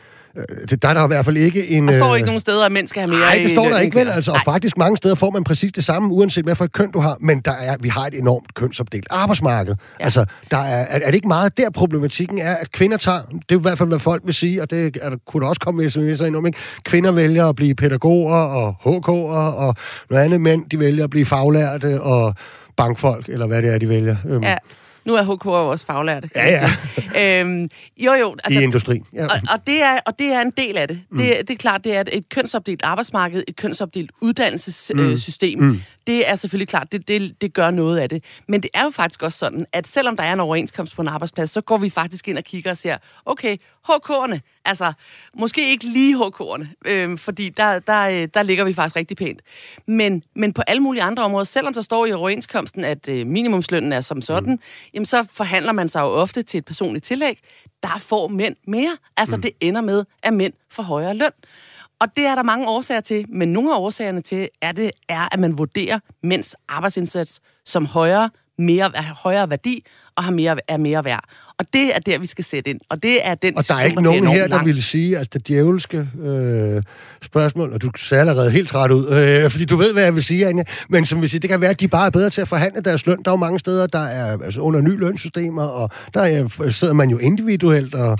det, 0.70 0.82
der 0.82 0.88
er 0.88 0.94
der 0.94 1.04
i 1.04 1.06
hvert 1.06 1.24
fald 1.24 1.36
ikke 1.36 1.68
en... 1.68 1.88
Der 1.88 1.94
står 1.94 2.14
ikke 2.14 2.26
nogen 2.26 2.40
steder, 2.40 2.66
at 2.66 2.72
mænd 2.72 2.88
skal 2.88 3.00
have 3.00 3.10
mere 3.10 3.20
Nej, 3.20 3.38
det 3.42 3.50
står 3.50 3.68
der 3.68 3.78
ikke 3.78 3.98
vel. 3.98 4.08
Altså, 4.08 4.30
og 4.30 4.40
faktisk 4.44 4.76
mange 4.76 4.96
steder 4.96 5.14
får 5.14 5.30
man 5.30 5.44
præcis 5.44 5.72
det 5.72 5.84
samme, 5.84 6.12
uanset 6.14 6.44
hvad 6.44 6.54
for 6.54 6.64
et 6.64 6.72
køn 6.72 6.90
du 6.90 7.00
har. 7.00 7.16
Men 7.20 7.40
der 7.40 7.50
er, 7.50 7.76
vi 7.80 7.88
har 7.88 8.06
et 8.06 8.18
enormt 8.18 8.54
kønsopdelt 8.54 9.06
arbejdsmarked. 9.10 9.74
Ja. 10.00 10.04
Altså, 10.04 10.24
der 10.50 10.56
er, 10.56 10.62
er, 10.62 10.98
er 11.02 11.06
det 11.06 11.14
ikke 11.14 11.28
meget 11.28 11.56
der 11.56 11.70
problematikken 11.70 12.38
er, 12.38 12.54
at 12.54 12.72
kvinder 12.72 12.96
tager, 12.96 13.20
det 13.48 13.54
er 13.54 13.58
i 13.58 13.62
hvert 13.62 13.78
fald, 13.78 13.88
hvad 13.88 13.98
folk 13.98 14.22
vil 14.24 14.34
sige, 14.34 14.62
og 14.62 14.70
det 14.70 14.96
er, 15.02 15.10
kunne 15.26 15.40
der 15.40 15.48
også 15.48 15.60
komme 15.60 15.84
sms'er 15.84 16.24
ind 16.24 16.36
om, 16.36 16.46
ikke? 16.46 16.58
Kvinder 16.84 17.12
vælger 17.12 17.48
at 17.48 17.56
blive 17.56 17.74
pædagoger 17.74 18.36
og 18.36 18.74
HK'er 18.80 19.10
og 19.56 19.74
noget 20.10 20.24
andet. 20.24 20.40
Mænd, 20.40 20.70
de 20.70 20.78
vælger 20.78 21.04
at 21.04 21.10
blive 21.10 21.26
faglærte 21.26 22.00
og 22.00 22.34
bankfolk, 22.76 23.28
eller 23.28 23.46
hvad 23.46 23.62
det 23.62 23.74
er, 23.74 23.78
de 23.78 23.88
vælger. 23.88 24.16
Øhm, 24.28 24.42
Ja. 24.42 24.56
Nu 25.04 25.14
er 25.14 25.22
HK 25.36 25.46
også 25.46 25.86
faglærte. 25.86 26.28
Ja, 26.36 26.70
sige. 26.94 27.40
øhm, 27.40 27.68
jo, 27.98 28.12
jo. 28.12 28.36
I 28.50 28.54
industrien. 28.54 29.04
Ja. 29.12 29.24
Og, 29.24 29.30
og, 29.52 29.66
det 29.66 29.82
er, 29.82 29.98
og 30.06 30.18
det 30.18 30.26
er 30.32 30.40
en 30.40 30.50
del 30.56 30.76
af 30.78 30.88
det. 30.88 31.00
Mm. 31.10 31.18
Det, 31.18 31.36
det 31.48 31.50
er 31.50 31.56
klart, 31.58 31.84
det 31.84 31.96
er 31.96 32.04
et, 32.12 32.28
kønsopdelt 32.28 32.80
arbejdsmarked, 32.84 33.42
et 33.48 33.56
kønsopdelt 33.56 34.10
uddannelsessystem. 34.20 35.58
Mm. 35.58 35.64
Mm. 35.66 35.80
Det 36.06 36.28
er 36.28 36.34
selvfølgelig 36.34 36.68
klart, 36.68 36.92
det, 36.92 37.08
det, 37.08 37.40
det 37.40 37.54
gør 37.54 37.70
noget 37.70 37.98
af 37.98 38.08
det. 38.08 38.24
Men 38.48 38.62
det 38.62 38.70
er 38.74 38.84
jo 38.84 38.90
faktisk 38.90 39.22
også 39.22 39.38
sådan, 39.38 39.66
at 39.72 39.86
selvom 39.86 40.16
der 40.16 40.24
er 40.24 40.32
en 40.32 40.40
overenskomst 40.40 40.96
på 40.96 41.02
en 41.02 41.08
arbejdsplads, 41.08 41.50
så 41.50 41.60
går 41.60 41.76
vi 41.76 41.90
faktisk 41.90 42.28
ind 42.28 42.38
og 42.38 42.44
kigger 42.44 42.70
og 42.70 42.76
ser, 42.76 42.96
okay, 43.24 43.56
HK'erne, 43.88 44.38
altså 44.64 44.92
måske 45.34 45.70
ikke 45.70 45.84
lige 45.84 46.16
HK'erne, 46.16 46.66
øh, 46.86 47.18
fordi 47.18 47.48
der, 47.48 47.78
der, 47.78 48.00
øh, 48.00 48.28
der 48.34 48.42
ligger 48.42 48.64
vi 48.64 48.74
faktisk 48.74 48.96
rigtig 48.96 49.16
pænt. 49.16 49.42
Men, 49.86 50.22
men 50.34 50.52
på 50.52 50.62
alle 50.66 50.82
mulige 50.82 51.02
andre 51.02 51.22
områder, 51.22 51.44
selvom 51.44 51.74
der 51.74 51.82
står 51.82 52.06
i 52.06 52.12
overenskomsten, 52.12 52.84
at 52.84 53.08
øh, 53.08 53.26
minimumslønnen 53.26 53.92
er 53.92 54.00
som 54.00 54.22
sådan, 54.22 54.52
mm. 54.52 54.60
jamen 54.94 55.06
så 55.06 55.26
forhandler 55.32 55.72
man 55.72 55.88
sig 55.88 56.00
jo 56.00 56.06
ofte 56.06 56.42
til 56.42 56.58
et 56.58 56.64
personligt 56.64 57.04
tillæg. 57.04 57.38
Der 57.82 57.98
får 57.98 58.28
mænd 58.28 58.56
mere. 58.66 58.96
Altså 59.16 59.36
mm. 59.36 59.42
det 59.42 59.50
ender 59.60 59.80
med, 59.80 60.04
at 60.22 60.32
mænd 60.32 60.52
får 60.70 60.82
højere 60.82 61.14
løn. 61.14 61.30
Og 62.00 62.08
det 62.16 62.26
er 62.26 62.34
der 62.34 62.42
mange 62.42 62.68
årsager 62.68 63.00
til, 63.00 63.24
men 63.28 63.52
nogle 63.52 63.74
af 63.74 63.78
årsagerne 63.78 64.20
til 64.20 64.48
er, 64.62 64.72
det, 64.72 64.90
er 65.08 65.34
at 65.34 65.40
man 65.40 65.58
vurderer 65.58 65.98
mænds 66.22 66.54
arbejdsindsats 66.68 67.40
som 67.64 67.86
højere, 67.86 68.30
mere, 68.58 68.92
højere 69.22 69.50
værdi 69.50 69.84
og 70.16 70.24
har 70.24 70.30
mere, 70.30 70.56
er 70.68 70.76
mere 70.76 71.04
værd. 71.04 71.24
Og 71.58 71.64
det 71.72 71.96
er 71.96 71.98
der, 71.98 72.18
vi 72.18 72.26
skal 72.26 72.44
sætte 72.44 72.70
ind. 72.70 72.80
Og 72.88 73.02
det 73.02 73.26
er 73.26 73.34
den 73.34 73.58
Og 73.58 73.68
der 73.68 73.74
er 73.74 73.84
ikke 73.84 74.02
nogen 74.02 74.26
her, 74.26 74.48
der 74.48 74.64
vil 74.64 74.82
sige, 74.82 75.18
altså 75.18 75.30
det 75.34 75.48
djævelske 75.48 76.08
øh, 76.22 76.82
spørgsmål, 77.22 77.72
og 77.72 77.82
du 77.82 77.90
ser 77.96 78.20
allerede 78.20 78.50
helt 78.50 78.68
træt 78.68 78.90
ud, 78.90 79.08
øh, 79.08 79.50
fordi 79.50 79.64
du 79.64 79.76
ved, 79.76 79.92
hvad 79.92 80.02
jeg 80.02 80.14
vil 80.14 80.24
sige, 80.24 80.46
Anja, 80.46 80.64
men 80.88 81.04
som 81.04 81.20
vil 81.20 81.30
sige, 81.30 81.40
det 81.40 81.50
kan 81.50 81.60
være, 81.60 81.70
at 81.70 81.80
de 81.80 81.88
bare 81.88 82.06
er 82.06 82.10
bedre 82.10 82.30
til 82.30 82.40
at 82.40 82.48
forhandle 82.48 82.80
deres 82.80 83.06
løn. 83.06 83.22
Der 83.24 83.30
er 83.30 83.32
jo 83.32 83.36
mange 83.36 83.58
steder, 83.58 83.86
der 83.86 83.98
er 83.98 84.38
altså, 84.44 84.60
under 84.60 84.80
ny 84.80 84.98
lønsystemer, 84.98 85.64
og 85.64 85.90
der 86.14 86.20
er, 86.20 86.70
sidder 86.70 86.94
man 86.94 87.10
jo 87.10 87.18
individuelt 87.18 87.94
og, 87.94 88.18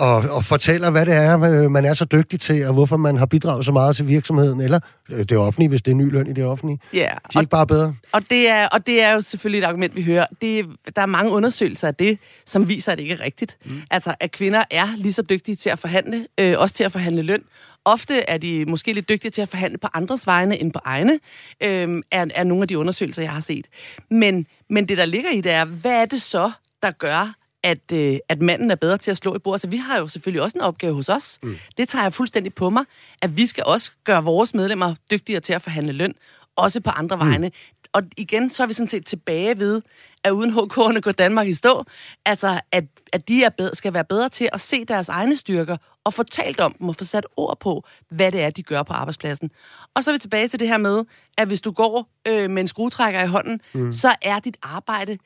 og, 0.00 0.16
og 0.16 0.44
fortæller, 0.44 0.90
hvad 0.90 1.06
det 1.06 1.14
er, 1.14 1.42
øh, 1.42 1.70
man 1.70 1.84
er 1.84 1.94
så 1.94 2.04
dygtig 2.04 2.40
til, 2.40 2.66
og 2.66 2.72
hvorfor 2.72 2.96
man 2.96 3.16
har 3.16 3.26
bidraget 3.26 3.64
så 3.64 3.72
meget 3.72 3.96
til 3.96 4.08
virksomheden, 4.08 4.60
eller 4.60 4.80
øh, 5.10 5.18
det 5.18 5.36
offentlige, 5.36 5.68
hvis 5.68 5.82
det 5.82 5.90
er 5.90 5.94
ny 5.94 6.12
løn 6.12 6.26
i 6.26 6.32
det 6.32 6.44
offentlige. 6.44 6.78
Ja, 6.94 6.98
De 6.98 7.04
er 7.04 7.18
og, 7.34 7.42
ikke 7.42 7.50
bare 7.50 7.66
bedre. 7.66 7.94
og, 8.12 8.22
det 8.30 8.48
er, 8.48 8.68
og 8.68 8.86
det 8.86 9.02
er 9.02 9.12
jo 9.12 9.20
selvfølgelig 9.20 9.58
et 9.58 9.64
argument, 9.64 9.96
vi 9.96 10.02
hører. 10.02 10.26
Det, 10.42 10.66
der 10.96 11.02
er 11.02 11.06
mange 11.06 11.32
undersøgelser 11.32 11.88
af 11.88 11.94
det, 11.94 12.18
som 12.46 12.68
viser, 12.68 12.92
at 12.92 12.98
det 12.98 13.02
ikke 13.02 13.14
er 13.14 13.20
rigtigt. 13.20 13.56
Mm. 13.64 13.80
Altså, 13.90 14.14
at 14.20 14.32
kvinder 14.32 14.64
er 14.70 14.88
lige 14.96 15.12
så 15.12 15.22
dygtige 15.22 15.56
til 15.56 15.70
at 15.70 15.78
forhandle, 15.78 16.26
øh, 16.38 16.54
også 16.58 16.74
til 16.74 16.84
at 16.84 16.92
forhandle 16.92 17.22
løn. 17.22 17.42
Ofte 17.84 18.30
er 18.30 18.38
de 18.38 18.64
måske 18.64 18.92
lidt 18.92 19.08
dygtige 19.08 19.30
til 19.30 19.42
at 19.42 19.48
forhandle 19.48 19.78
på 19.78 19.88
andres 19.94 20.26
vegne 20.26 20.60
end 20.60 20.72
på 20.72 20.80
egne, 20.84 21.12
øh, 21.60 22.02
er, 22.10 22.26
er 22.34 22.44
nogle 22.44 22.62
af 22.62 22.68
de 22.68 22.78
undersøgelser, 22.78 23.22
jeg 23.22 23.32
har 23.32 23.40
set. 23.40 23.66
Men, 24.10 24.46
men 24.70 24.88
det, 24.88 24.98
der 24.98 25.06
ligger 25.06 25.30
i 25.30 25.40
det, 25.40 25.52
er, 25.52 25.64
hvad 25.64 25.92
er 25.92 26.04
det 26.04 26.22
så, 26.22 26.50
der 26.82 26.90
gør, 26.90 27.34
at, 27.64 27.92
øh, 27.92 28.18
at 28.28 28.42
manden 28.42 28.70
er 28.70 28.74
bedre 28.74 28.98
til 28.98 29.10
at 29.10 29.16
slå 29.16 29.34
i 29.34 29.38
bordet. 29.38 29.60
Så 29.60 29.68
vi 29.68 29.76
har 29.76 29.98
jo 29.98 30.08
selvfølgelig 30.08 30.42
også 30.42 30.58
en 30.58 30.60
opgave 30.60 30.94
hos 30.94 31.08
os. 31.08 31.38
Mm. 31.42 31.56
Det 31.76 31.88
tager 31.88 32.02
jeg 32.02 32.12
fuldstændig 32.12 32.54
på 32.54 32.70
mig, 32.70 32.84
at 33.22 33.36
vi 33.36 33.46
skal 33.46 33.64
også 33.66 33.92
gøre 34.04 34.24
vores 34.24 34.54
medlemmer 34.54 34.94
dygtigere 35.10 35.40
til 35.40 35.52
at 35.52 35.62
forhandle 35.62 35.92
løn, 35.92 36.14
også 36.56 36.80
på 36.80 36.90
andre 36.90 37.16
mm. 37.16 37.22
vegne. 37.22 37.50
Og 37.92 38.02
igen, 38.16 38.50
så 38.50 38.62
er 38.62 38.66
vi 38.66 38.72
sådan 38.72 38.88
set 38.88 39.06
tilbage 39.06 39.58
ved, 39.58 39.82
at 40.24 40.30
uden 40.30 40.50
HK'erne 40.50 41.00
går 41.00 41.12
Danmark 41.12 41.46
i 41.46 41.54
stå. 41.54 41.84
Altså, 42.24 42.60
at, 42.72 42.84
at 43.12 43.28
de 43.28 43.44
er 43.44 43.48
bedre, 43.48 43.76
skal 43.76 43.94
være 43.94 44.04
bedre 44.04 44.28
til 44.28 44.48
at 44.52 44.60
se 44.60 44.84
deres 44.84 45.08
egne 45.08 45.36
styrker 45.36 45.76
og 46.04 46.14
få 46.14 46.22
talt 46.22 46.60
om 46.60 46.72
dem 46.78 46.88
og 46.88 46.96
få 46.96 47.04
sat 47.04 47.26
ord 47.36 47.60
på, 47.60 47.84
hvad 48.08 48.32
det 48.32 48.42
er, 48.42 48.50
de 48.50 48.62
gør 48.62 48.82
på 48.82 48.92
arbejdspladsen. 48.92 49.50
Og 49.94 50.04
så 50.04 50.10
er 50.10 50.12
vi 50.12 50.18
tilbage 50.18 50.48
til 50.48 50.60
det 50.60 50.68
her 50.68 50.76
med, 50.76 51.04
at 51.36 51.48
hvis 51.48 51.60
du 51.60 51.70
går 51.70 52.08
øh, 52.28 52.50
med 52.50 52.62
en 52.62 52.68
skruetrækker 52.68 53.22
i 53.22 53.26
hånden, 53.26 53.60
mm. 53.72 53.92
så 53.92 54.14
er 54.22 54.38
dit 54.38 54.56
arbejde 54.62 55.18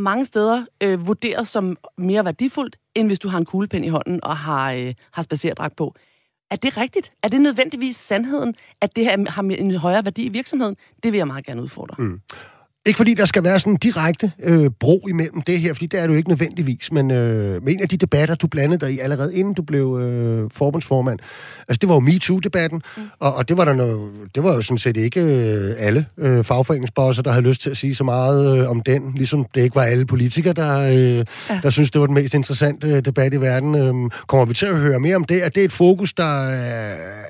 mange 0.00 0.24
steder 0.24 0.64
øh, 0.82 1.06
vurderet 1.06 1.46
som 1.46 1.76
mere 1.98 2.24
værdifuldt, 2.24 2.76
end 2.94 3.08
hvis 3.08 3.18
du 3.18 3.28
har 3.28 3.38
en 3.38 3.44
kuglepen 3.44 3.84
i 3.84 3.88
hånden 3.88 4.24
og 4.24 4.36
har, 4.36 4.72
øh, 4.72 4.94
har 5.12 5.22
spacerdragt 5.22 5.76
på. 5.76 5.94
Er 6.50 6.56
det 6.56 6.76
rigtigt? 6.76 7.12
Er 7.22 7.28
det 7.28 7.40
nødvendigvis 7.40 7.96
sandheden, 7.96 8.54
at 8.80 8.96
det 8.96 9.04
her 9.04 9.30
har 9.30 9.42
en 9.42 9.76
højere 9.76 10.04
værdi 10.04 10.26
i 10.26 10.28
virksomheden? 10.28 10.76
Det 11.02 11.12
vil 11.12 11.18
jeg 11.18 11.26
meget 11.26 11.46
gerne 11.46 11.62
udfordre. 11.62 11.94
Mm. 11.98 12.20
Ikke 12.86 12.96
fordi 12.96 13.14
der 13.14 13.24
skal 13.24 13.44
være 13.44 13.58
sådan 13.58 13.72
en 13.72 13.76
direkte 13.76 14.32
øh, 14.42 14.70
bro 14.80 15.06
imellem 15.08 15.42
det 15.42 15.60
her, 15.60 15.74
fordi 15.74 15.86
det 15.86 16.00
er 16.00 16.06
du 16.06 16.12
ikke 16.12 16.28
nødvendigvis, 16.28 16.92
men 16.92 17.10
øh, 17.10 17.62
med 17.62 17.72
en 17.72 17.80
af 17.80 17.88
de 17.88 17.96
debatter, 17.96 18.34
du 18.34 18.46
blandede 18.46 18.86
dig 18.86 18.94
i 18.94 18.98
allerede 18.98 19.36
inden 19.36 19.54
du 19.54 19.62
blev 19.62 19.98
øh, 20.00 20.50
forbundsformand, 20.54 21.18
altså 21.68 21.78
det 21.80 21.88
var 21.88 21.94
jo 21.94 22.00
MeToo-debatten, 22.00 22.82
mm. 22.96 23.02
og, 23.18 23.34
og 23.34 23.48
det 23.48 23.56
var 23.56 23.64
der 23.64 23.72
no, 23.72 24.08
det 24.34 24.44
var 24.44 24.54
jo 24.54 24.62
sådan 24.62 24.78
set 24.78 24.96
ikke 24.96 25.20
øh, 25.20 25.74
alle 25.78 26.06
øh, 26.18 26.44
fagforeningsbosser, 26.44 27.22
der 27.22 27.30
havde 27.30 27.48
lyst 27.48 27.60
til 27.60 27.70
at 27.70 27.76
sige 27.76 27.94
så 27.94 28.04
meget 28.04 28.58
øh, 28.58 28.70
om 28.70 28.80
den, 28.80 29.12
ligesom 29.14 29.44
det 29.54 29.60
ikke 29.60 29.76
var 29.76 29.82
alle 29.82 30.06
politikere, 30.06 30.52
der, 30.52 30.80
øh, 30.80 31.24
ja. 31.50 31.60
der 31.62 31.70
synes 31.70 31.90
det 31.90 32.00
var 32.00 32.06
den 32.06 32.14
mest 32.14 32.34
interessante 32.34 32.88
øh, 32.88 33.04
debat 33.04 33.34
i 33.34 33.40
verden. 33.40 33.74
Øh, 33.74 34.10
kommer 34.26 34.44
vi 34.44 34.54
til 34.54 34.66
at 34.66 34.76
høre 34.76 35.00
mere 35.00 35.16
om 35.16 35.24
det? 35.24 35.44
Er 35.44 35.48
det 35.48 35.64
et 35.64 35.72
fokus, 35.72 36.12
der 36.12 36.48
øh, 36.48 36.54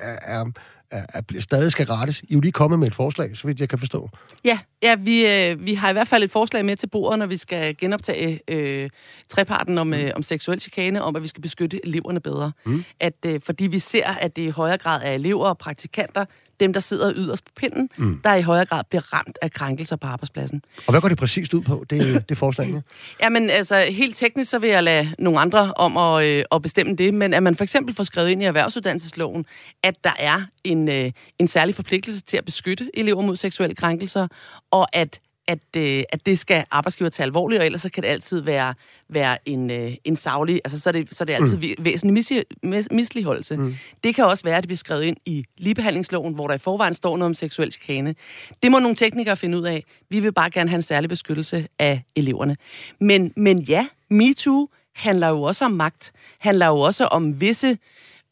er... 0.01 0.39
er 0.39 0.45
er, 0.91 1.05
er, 1.13 1.39
stadig 1.39 1.71
skal 1.71 1.85
rettes. 1.85 2.21
I 2.21 2.23
er 2.23 2.27
jo 2.31 2.39
lige 2.39 2.51
kommet 2.51 2.79
med 2.79 2.87
et 2.87 2.95
forslag, 2.95 3.37
så 3.37 3.47
vidt 3.47 3.59
jeg 3.59 3.69
kan 3.69 3.79
forstå. 3.79 4.09
Ja, 4.43 4.59
ja 4.83 4.95
vi, 4.95 5.25
øh, 5.25 5.65
vi 5.65 5.73
har 5.73 5.89
i 5.89 5.93
hvert 5.93 6.07
fald 6.07 6.23
et 6.23 6.31
forslag 6.31 6.65
med 6.65 6.75
til 6.75 6.87
bordet, 6.87 7.19
når 7.19 7.25
vi 7.25 7.37
skal 7.37 7.77
genoptage 7.77 8.39
øh, 8.47 8.89
treparten 9.29 9.77
om, 9.77 9.93
øh, 9.93 10.11
om 10.15 10.23
seksuel 10.23 10.59
chikane, 10.59 11.01
om 11.01 11.15
at 11.15 11.23
vi 11.23 11.27
skal 11.27 11.41
beskytte 11.41 11.85
eleverne 11.85 12.19
bedre. 12.19 12.51
Mm. 12.65 12.83
At, 12.99 13.25
øh, 13.25 13.41
fordi 13.45 13.67
vi 13.67 13.79
ser, 13.79 14.07
at 14.07 14.35
det 14.35 14.41
i 14.41 14.49
højere 14.49 14.77
grad 14.77 15.01
er 15.03 15.11
elever 15.11 15.47
og 15.47 15.57
praktikanter, 15.57 16.25
dem 16.61 16.73
der 16.73 16.79
sidder 16.79 17.13
yderst 17.15 17.45
på 17.45 17.51
pinden, 17.55 17.89
mm. 17.97 18.21
der 18.23 18.33
i 18.33 18.41
højere 18.41 18.65
grad 18.65 18.83
bliver 18.89 19.13
ramt 19.13 19.37
af 19.41 19.51
krænkelser 19.51 19.95
på 19.95 20.07
arbejdspladsen. 20.07 20.61
Og 20.87 20.93
hvad 20.93 21.01
går 21.01 21.09
det 21.09 21.17
præcist 21.17 21.53
ud 21.53 21.61
på, 21.61 21.85
det, 21.89 22.29
det 22.29 22.37
forslag? 22.37 22.81
Jamen 23.23 23.49
altså, 23.49 23.81
helt 23.89 24.15
teknisk 24.15 24.51
så 24.51 24.59
vil 24.59 24.69
jeg 24.69 24.83
lade 24.83 25.15
nogle 25.19 25.39
andre 25.39 25.73
om 25.73 25.97
at, 25.97 26.25
øh, 26.25 26.43
at 26.51 26.61
bestemme 26.61 26.95
det, 26.95 27.13
men 27.13 27.33
at 27.33 27.43
man 27.43 27.55
for 27.55 27.63
eksempel 27.63 27.95
får 27.95 28.03
skrevet 28.03 28.29
ind 28.29 28.43
i 28.43 28.45
erhvervsuddannelsesloven, 28.45 29.45
at 29.83 30.03
der 30.03 30.13
er 30.19 30.41
en, 30.63 30.89
øh, 30.89 31.11
en 31.39 31.47
særlig 31.47 31.75
forpligtelse 31.75 32.21
til 32.21 32.37
at 32.37 32.45
beskytte 32.45 32.89
elever 32.93 33.21
mod 33.21 33.35
seksuelle 33.35 33.75
krænkelser, 33.75 34.27
og 34.71 34.95
at 34.95 35.19
at, 35.51 35.77
øh, 35.77 36.03
at 36.09 36.25
det 36.25 36.39
skal 36.39 36.65
arbejdsgiver 36.71 37.09
tage 37.09 37.25
alvorligt, 37.25 37.59
og 37.59 37.65
ellers 37.65 37.81
så 37.81 37.89
kan 37.89 38.03
det 38.03 38.09
altid 38.09 38.41
være, 38.41 38.73
være 39.09 39.37
en, 39.45 39.71
øh, 39.71 39.93
en 40.03 40.15
savlig, 40.15 40.61
altså 40.65 40.79
så 40.79 40.89
er 40.89 40.91
det, 40.91 41.13
så 41.15 41.23
er 41.23 41.25
det 41.25 41.33
altid 41.33 41.57
mm. 41.57 41.85
væsentlig 41.85 42.13
mis, 42.13 42.31
mis, 42.63 42.87
misligeholdelse. 42.91 43.57
Mm. 43.57 43.75
Det 44.03 44.15
kan 44.15 44.25
også 44.25 44.43
være, 44.43 44.57
at 44.57 44.63
det 44.63 44.67
bliver 44.67 44.77
skrevet 44.77 45.03
ind 45.03 45.17
i 45.25 45.45
ligebehandlingsloven, 45.57 46.33
hvor 46.33 46.47
der 46.47 46.55
i 46.55 46.57
forvejen 46.57 46.93
står 46.93 47.17
noget 47.17 47.29
om 47.29 47.33
seksuel 47.33 47.71
chikane. 47.71 48.15
Det 48.63 48.71
må 48.71 48.79
nogle 48.79 48.95
teknikere 48.95 49.37
finde 49.37 49.57
ud 49.57 49.63
af. 49.63 49.83
Vi 50.09 50.19
vil 50.19 50.33
bare 50.33 50.49
gerne 50.49 50.69
have 50.69 50.75
en 50.75 50.81
særlig 50.81 51.09
beskyttelse 51.09 51.67
af 51.79 52.03
eleverne. 52.15 52.57
Men, 52.99 53.33
men 53.35 53.59
ja, 53.59 53.87
MeToo 54.09 54.69
handler 54.95 55.27
jo 55.27 55.41
også 55.41 55.65
om 55.65 55.71
magt, 55.71 56.11
handler 56.39 56.67
jo 56.67 56.79
også 56.79 57.05
om 57.05 57.41
visse 57.41 57.77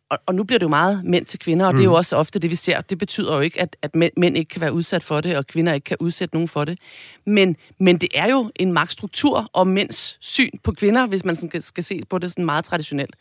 og, 0.10 0.20
og 0.26 0.36
nu 0.36 0.44
bliver 0.44 0.60
det 0.60 0.64
jo 0.64 0.70
meget 0.70 1.06
mænd 1.06 1.26
til 1.26 1.40
kvinder, 1.40 1.66
og 1.66 1.72
mm. 1.72 1.78
det 1.78 1.84
er 1.84 1.90
jo 1.90 1.94
også 1.94 2.16
ofte 2.16 2.40
det, 2.40 2.50
vi 2.50 2.56
ser. 2.56 2.82
Det 2.82 2.98
betyder 2.98 3.36
jo 3.36 3.40
ikke, 3.40 3.62
at, 3.62 3.78
at 3.82 3.96
mænd, 3.96 4.14
mænd 4.18 4.38
ikke 4.38 4.50
kan 4.50 4.62
være 4.62 4.74
udsat 4.74 5.04
for 5.04 5.22
det, 5.22 5.38
og 5.38 5.48
kvinder 5.48 5.74
ikke 5.74 5.86
kan 5.86 5.98
udsætte 6.00 6.36
nogen 6.36 6.48
for 6.48 6.66
det. 6.66 6.80
Men, 7.26 7.56
men 7.80 7.98
det 7.98 8.10
er 8.16 8.30
jo 8.30 8.52
en 8.56 8.74
magtstruktur 8.74 9.50
og 9.54 9.68
mænds 9.68 10.18
syn 10.22 10.50
på 10.64 10.72
kvinder, 10.72 11.08
hvis 11.08 11.26
man 11.26 11.36
skal, 11.36 11.64
skal 11.64 11.84
se 11.84 12.02
på 12.10 12.18
det 12.18 12.32
sådan 12.32 12.46
meget 12.46 12.66
traditionelt. 12.66 13.16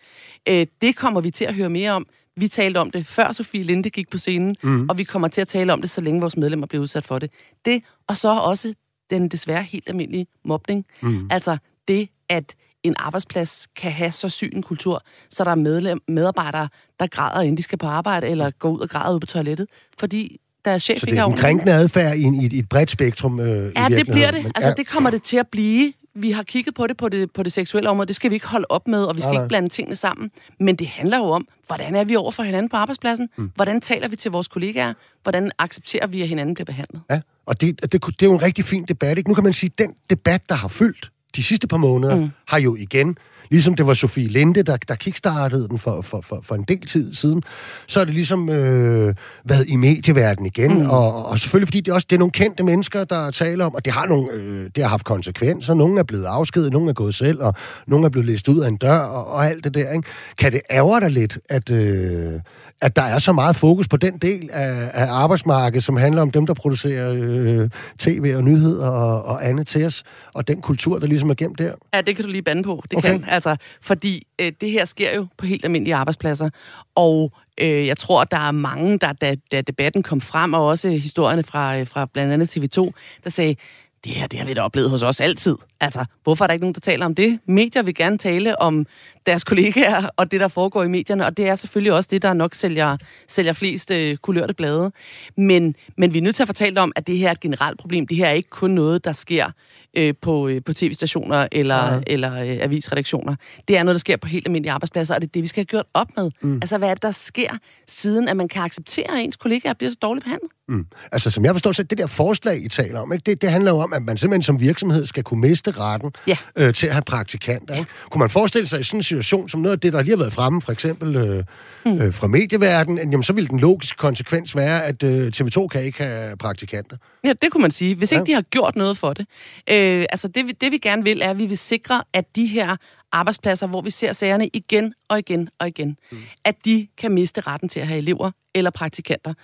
Øh, 0.49 0.67
det 0.81 0.97
kommer 0.97 1.21
vi 1.21 1.31
til 1.31 1.45
at 1.45 1.55
høre 1.55 1.71
mere 1.71 1.91
om. 1.91 2.07
Vi 2.37 2.49
talte 2.49 2.79
om 2.79 2.91
det, 2.91 3.07
før 3.07 3.33
Sofie 3.33 3.63
Linde 3.63 3.91
gik 3.91 4.11
på 4.11 4.19
scenen, 4.19 4.57
mm. 4.63 4.89
og 4.89 4.99
vi 4.99 5.05
kommer 5.05 5.29
til 5.29 5.41
at 5.41 5.49
tale 5.49 5.73
om 5.73 5.81
det, 5.81 5.91
så 5.91 6.01
længe 6.01 6.21
vores 6.21 6.37
medlemmer 6.37 6.67
bliver 6.67 6.83
udsat 6.83 7.05
for 7.05 7.19
det. 7.19 7.31
Det, 7.65 7.83
og 8.07 8.17
så 8.17 8.29
også 8.29 8.75
den 9.11 9.29
desværre 9.29 9.63
helt 9.63 9.89
almindelige 9.89 10.27
mobning. 10.45 10.87
Mm. 11.01 11.29
Altså 11.31 11.57
det, 11.89 12.09
at 12.29 12.55
en 12.89 12.95
arbejdsplads 12.99 13.69
kan 13.77 13.93
have 13.93 14.13
så 14.13 14.29
syg 14.29 14.51
en 14.55 14.63
kultur, 14.63 15.03
så 15.31 15.45
der 15.45 15.51
er 15.51 15.55
medlem, 15.55 16.01
medarbejdere, 16.09 16.69
der 17.01 17.07
græder, 17.07 17.41
inden 17.41 17.57
de 17.57 17.63
skal 17.63 17.79
på 17.79 17.87
arbejde, 17.87 18.29
eller 18.29 18.51
går 18.51 18.71
ud 18.71 18.81
og 18.81 18.89
græder 18.89 19.15
ud 19.15 19.21
på 19.21 19.27
toilettet, 19.27 19.67
fordi 19.99 20.41
der 20.65 20.71
er 20.71 20.79
chef 20.79 21.01
Så 21.01 21.07
det 21.07 21.19
er 21.19 21.25
en 21.25 21.37
krænkende 21.37 21.73
adfærd 21.73 22.17
i, 22.17 22.21
i, 22.21 22.49
i 22.53 22.59
et 22.59 22.69
bredt 22.69 22.91
spektrum 22.91 23.41
øh, 23.41 23.73
Ja, 23.77 23.89
i 23.89 23.95
det 23.95 24.07
bliver 24.07 24.31
det. 24.31 24.43
Men, 24.43 24.53
Altså, 24.55 24.69
ja. 24.69 24.75
det 24.75 24.87
kommer 24.87 25.11
det 25.11 25.23
til 25.23 25.37
at 25.37 25.47
blive. 25.49 25.93
Vi 26.15 26.31
har 26.31 26.43
kigget 26.43 26.75
på 26.75 26.87
det 26.87 26.97
på 26.97 27.09
det, 27.09 27.33
på 27.33 27.43
det 27.43 27.53
seksuelle 27.53 27.91
område. 27.91 28.07
Det 28.07 28.17
skal 28.17 28.31
vi 28.31 28.35
ikke 28.35 28.47
holde 28.47 28.67
op 28.69 28.89
med, 28.89 29.05
og 29.05 29.17
vi 29.17 29.21
skal 29.21 29.33
nej. 29.33 29.43
ikke 29.43 29.49
blande 29.49 29.69
tingene 29.69 29.97
sammen. 29.97 30.31
Men 30.61 30.77
det 30.77 30.87
handler 30.87 31.17
jo 31.19 31.25
om, 31.25 31.49
hvordan 31.67 31.95
er 31.95 32.05
vi 32.05 32.17
over 32.17 32.31
for 32.31 32.43
hinanden 32.43 32.69
på 32.69 32.77
arbejdspladsen? 32.77 33.29
Mm. 33.37 33.51
Hvordan 33.55 33.81
taler 33.81 34.09
vi 34.09 34.17
til 34.17 34.31
vores 34.31 34.49
kollegaer? 34.49 34.95
Hvordan 35.23 35.51
accepterer 35.59 36.07
vi, 36.07 36.23
at 36.23 36.29
hinanden 36.29 36.55
bliver 36.55 36.65
behandlet? 36.65 37.01
Ja, 37.11 37.21
og 37.47 37.61
det, 37.61 37.83
det, 37.83 37.93
det 37.93 38.23
er 38.23 38.27
jo 38.27 38.33
en 38.33 38.43
rigtig 38.43 38.65
fin 38.65 38.85
debat. 38.85 39.19
Ikke? 39.19 39.31
Nu 39.31 39.35
kan 39.35 39.45
man 39.45 39.53
sige, 39.53 39.71
at 39.75 39.79
den 39.79 39.95
debat, 40.11 40.49
der 40.49 40.55
har 40.55 40.69
fyldt 40.69 41.11
de 41.39 41.43
sidste 41.43 41.69
par 41.69 41.77
måneder, 41.77 42.17
mm. 42.17 42.31
har 42.47 42.59
jo 42.59 42.77
igen 42.77 43.17
ligesom 43.51 43.75
det 43.75 43.87
var 43.87 43.95
Sofie 43.95 44.29
Linde, 44.29 44.63
der, 44.63 44.77
der 44.89 44.95
kickstartede 44.95 45.69
den 45.69 45.79
for, 45.79 46.03
for, 46.03 46.21
for, 46.21 46.41
for 46.43 46.55
en 46.55 46.65
del 46.69 46.87
tid 46.87 47.15
siden, 47.15 47.43
så 47.87 48.01
er 48.01 48.05
det 48.05 48.15
ligesom 48.15 48.49
øh, 48.49 49.15
været 49.45 49.69
i 49.69 49.77
medieverdenen 49.77 50.47
igen, 50.47 50.83
mm. 50.83 50.91
og, 50.91 51.27
og 51.27 51.41
selvfølgelig 51.41 51.69
fordi 51.69 51.81
det 51.81 51.95
også 51.95 52.07
det 52.11 52.17
er 52.17 52.19
nogle 52.19 52.33
kendte 52.33 52.63
mennesker, 52.63 53.05
der 53.05 53.31
taler 53.31 53.65
om, 53.65 53.75
og 53.75 53.85
det 53.85 53.93
har, 53.93 54.07
nogle, 54.07 54.33
øh, 54.33 54.71
det 54.75 54.83
har 54.83 54.91
haft 54.91 55.05
konsekvenser. 55.05 55.75
Nogle 55.75 55.99
er 55.99 56.03
blevet 56.03 56.25
afskedet, 56.25 56.73
nogle 56.73 56.91
er 56.91 56.95
gået 56.95 57.15
selv, 57.15 57.43
og 57.43 57.55
nogle 57.87 58.05
er 58.05 58.11
blevet 58.11 58.27
læst 58.27 58.49
ud 58.49 58.61
af 58.61 58.69
en 58.69 58.77
dør, 58.77 58.99
og, 58.99 59.27
og 59.27 59.47
alt 59.47 59.65
det 59.65 59.75
der. 59.75 59.93
Ikke? 59.93 60.09
Kan 60.39 60.53
det 60.53 60.61
ærge 60.71 61.01
dig 61.01 61.11
lidt, 61.11 61.39
at, 61.49 61.71
øh, 61.71 62.33
at 62.81 62.97
der 62.97 63.03
er 63.03 63.19
så 63.19 63.33
meget 63.33 63.57
fokus 63.57 63.89
på 63.89 63.97
den 63.97 64.19
del 64.19 64.51
af, 64.53 64.91
af 64.95 65.07
arbejdsmarkedet, 65.13 65.85
som 65.85 65.97
handler 65.97 66.23
om 66.23 66.31
dem, 66.31 66.47
der 66.47 66.55
producerer 66.55 67.15
øh, 67.17 67.71
tv 67.99 68.33
og 68.37 68.45
nyheder 68.45 68.89
og, 68.89 69.25
og 69.25 69.49
andet 69.49 69.67
til 69.67 69.85
os, 69.85 70.03
og 70.35 70.49
den 70.49 70.61
kultur, 70.61 70.99
der 70.99 71.07
ligesom 71.07 71.31
er 71.31 71.35
gemt 71.35 71.59
der? 71.59 71.73
Ja, 71.95 72.01
det 72.01 72.17
kan 72.17 72.25
du 72.25 72.31
lige 72.31 72.43
bande 72.43 72.63
på. 72.63 72.83
Det 72.91 72.99
okay. 72.99 73.19
kan. 73.19 73.25
Altså, 73.39 73.57
fordi 73.81 74.27
øh, 74.41 74.53
det 74.61 74.71
her 74.71 74.85
sker 74.85 75.17
jo 75.17 75.27
på 75.37 75.47
helt 75.47 75.65
almindelige 75.65 75.95
arbejdspladser, 75.95 76.51
og 76.95 77.33
øh, 77.61 77.87
jeg 77.87 77.97
tror, 77.97 78.25
der 78.25 78.37
er 78.37 78.51
mange, 78.51 78.99
der 78.99 79.13
da, 79.13 79.37
da 79.53 79.61
debatten 79.61 80.03
kom 80.03 80.21
frem, 80.21 80.53
og 80.55 80.67
også 80.67 80.91
historierne 80.91 81.43
fra, 81.43 81.79
øh, 81.79 81.87
fra 81.87 82.07
blandt 82.07 82.33
andet 82.33 82.57
TV2, 82.57 82.91
der 83.25 83.31
sagde, 83.31 83.57
det 84.05 84.13
her, 84.13 84.27
det 84.27 84.39
har 84.39 84.47
vi 84.47 84.55
da 84.55 84.61
oplevet 84.61 84.91
hos 84.91 85.03
os 85.03 85.21
altid. 85.21 85.57
Altså, 85.81 86.05
hvorfor 86.23 86.45
er 86.45 86.47
der 86.47 86.53
ikke 86.53 86.63
nogen, 86.63 86.75
der 86.75 86.81
taler 86.81 87.07
om 87.07 87.15
det? 87.15 87.39
Medier 87.47 87.83
vil 87.83 87.95
gerne 87.95 88.19
tale 88.19 88.61
om 88.63 88.87
deres 89.27 89.45
kollegaer 89.45 90.09
og 90.17 90.31
det, 90.33 90.41
der 90.41 90.49
foregår 90.49 90.83
i 90.83 90.89
medierne, 90.89 91.27
og 91.27 91.37
det 91.37 91.49
er 91.49 91.55
selvfølgelig 91.55 91.93
også 91.93 92.09
det, 92.13 92.23
der 92.23 92.33
nok 92.33 92.55
sælger, 92.55 92.97
sælger 93.29 93.53
flest 93.53 93.91
øh, 93.91 94.17
kulørte 94.17 94.55
blade. 94.55 94.93
Men, 95.37 95.75
men 95.97 96.13
vi 96.13 96.19
er 96.19 96.23
nødt 96.23 96.37
til 96.37 96.43
at 96.43 96.49
fortælle 96.49 96.81
om, 96.81 96.93
at 96.97 97.07
det 97.07 97.19
her 97.19 97.29
er 97.29 97.33
et 97.33 97.41
generelt 97.41 97.81
problem. 97.81 98.07
Det 98.07 98.17
her 98.17 98.27
er 98.27 98.33
ikke 98.33 98.51
kun 98.51 98.71
noget, 98.71 99.05
der 99.05 99.13
sker 99.13 99.51
øh, 99.97 100.15
på, 100.23 100.49
øh, 100.49 100.61
på 100.67 100.73
tv-stationer 100.73 101.49
eller, 101.53 101.95
ja. 101.95 102.01
eller 102.07 102.35
øh, 102.35 102.59
avisredaktioner. 102.61 103.35
Det 103.69 103.77
er 103.77 103.83
noget, 103.83 103.95
der 103.95 103.99
sker 103.99 104.17
på 104.17 104.29
helt 104.29 104.47
almindelige 104.47 104.73
arbejdspladser, 104.73 105.15
og 105.15 105.21
det 105.21 105.27
er 105.29 105.33
det, 105.33 105.43
vi 105.43 105.47
skal 105.47 105.61
have 105.61 105.67
gjort 105.67 105.87
op 105.95 106.09
med. 106.17 106.31
Mm. 106.41 106.55
Altså, 106.55 106.79
hvad 106.79 106.89
er 106.89 106.95
det, 106.95 107.03
der 107.03 107.11
sker, 107.11 107.51
siden 107.87 108.29
at 108.29 108.37
man 108.37 108.49
kan 108.49 108.63
acceptere, 108.63 109.19
at 109.19 109.25
ens 109.25 109.37
kollegaer 109.37 109.73
bliver 109.73 109.91
så 109.91 109.97
dårligt 110.03 110.25
behandlet? 110.25 110.51
Mm. 110.69 110.87
Altså, 111.13 111.31
som 111.31 111.45
jeg 111.45 111.55
forstår, 111.55 111.73
så 111.73 111.83
det 111.83 111.99
der 111.99 112.07
forslag, 112.07 112.65
I 112.65 112.69
taler 112.69 113.01
om, 113.01 113.13
ikke? 113.13 113.23
Det, 113.27 113.43
det 113.43 113.51
handler 113.51 113.71
jo 113.71 113.79
om, 113.79 113.93
at 113.93 114.03
man 114.03 114.17
simpelthen 114.17 114.43
som 114.43 114.61
virksomhed 114.61 115.07
skal 115.07 115.23
kunne 115.23 115.41
miste 115.41 115.71
retten 115.71 116.13
ja. 116.27 116.37
øh, 116.57 116.75
til 116.75 116.87
at 116.87 116.93
have 116.93 117.03
praktikanter. 117.03 117.75
Ikke? 117.75 117.91
Kunne 118.11 118.21
man 118.21 118.31
forestille 118.31 118.69
sig 118.69 118.81
i 118.81 118.83
sådan 118.83 118.99
en 118.99 119.03
situation, 119.03 119.49
som 119.49 119.61
noget 119.61 119.73
af 119.73 119.81
det, 119.81 119.93
der 119.93 120.03
lige 120.03 120.11
har 120.11 120.19
været 120.19 120.33
fremme, 120.33 120.63
for 120.63 120.73
eksempel 120.73 121.17
øh, 121.17 121.45
mm. 121.87 122.01
øh, 122.01 122.15
fra 122.15 122.27
medieverdenen, 122.27 123.11
jamen, 123.11 123.23
så 123.23 123.33
vil 123.33 123.51
den 123.51 123.61
logiske 123.61 123.97
konsekvens 123.97 124.57
være, 124.57 124.85
at 124.85 125.03
øh, 125.03 125.33
TV2 125.37 125.67
kan 125.67 125.83
ikke 125.83 126.05
have 126.05 126.37
praktikanter. 126.37 126.97
Ja, 127.25 127.33
det 127.43 127.53
kunne 127.53 127.63
man 127.63 127.71
sige, 127.71 127.95
hvis 127.95 128.13
ikke 128.13 128.21
ja. 128.21 128.25
de 128.25 128.33
har 128.33 128.43
gjort 128.43 128.77
noget 128.77 128.97
for 128.97 129.13
det. 129.13 129.27
Øh, 129.71 130.07
altså, 130.11 130.29
det, 130.29 130.61
det 130.61 130.73
vi 130.73 130.79
gerne 130.79 131.05
vil, 131.05 131.23
er, 131.23 131.31
at 131.31 131.39
vi 131.39 131.47
vil 131.47 131.59
sikre, 131.59 132.03
at 132.13 132.37
de 132.37 132.47
her 132.47 132.77
arbejdspladser, 133.13 133.67
hvor 133.67 133.81
vi 133.81 133.91
ser 133.91 134.13
sagerne 134.13 134.49
igen 134.53 134.95
og 135.09 135.19
igen 135.19 135.49
og 135.59 135.69
igen, 135.69 135.97
mm. 136.13 136.19
at 136.45 136.65
de 136.65 136.89
kan 136.99 137.13
miste 137.13 137.41
retten 137.41 137.69
til 137.69 137.81
at 137.81 137.87
have 137.87 137.99
elever 137.99 138.31
eller 138.55 138.71
praktikanter. 138.71 139.35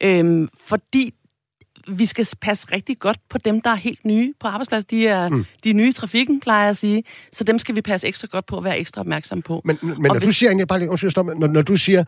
Øhm, 0.00 0.48
fordi 0.66 1.14
vi 1.88 2.06
skal 2.06 2.26
passe 2.40 2.66
rigtig 2.72 2.98
godt 2.98 3.18
på 3.30 3.38
dem, 3.38 3.60
der 3.60 3.70
er 3.70 3.74
helt 3.74 4.04
nye 4.04 4.32
på 4.40 4.46
arbejdspladsen. 4.46 4.86
De 4.90 5.06
er, 5.06 5.28
mm. 5.28 5.44
de 5.64 5.70
er 5.70 5.74
nye 5.74 5.88
i 5.88 5.92
trafikken, 5.92 6.40
plejer 6.40 6.62
jeg 6.62 6.70
at 6.70 6.76
sige. 6.76 7.02
Så 7.32 7.44
dem 7.44 7.58
skal 7.58 7.74
vi 7.74 7.80
passe 7.80 8.08
ekstra 8.08 8.28
godt 8.30 8.46
på 8.46 8.56
og 8.56 8.64
være 8.64 8.78
ekstra 8.78 9.00
opmærksom 9.00 9.42
på. 9.42 9.62
Men, 9.64 9.78
men 9.82 9.96
når 9.98 10.18
hvis... 10.18 10.28
du 10.28 10.32
siger, 10.32 10.64
bare 10.64 10.78
lige, 10.78 10.90
undskyld, 10.90 11.12
når, 11.16 11.46
når 11.46 11.62
du 11.62 11.76
siger, 11.76 12.04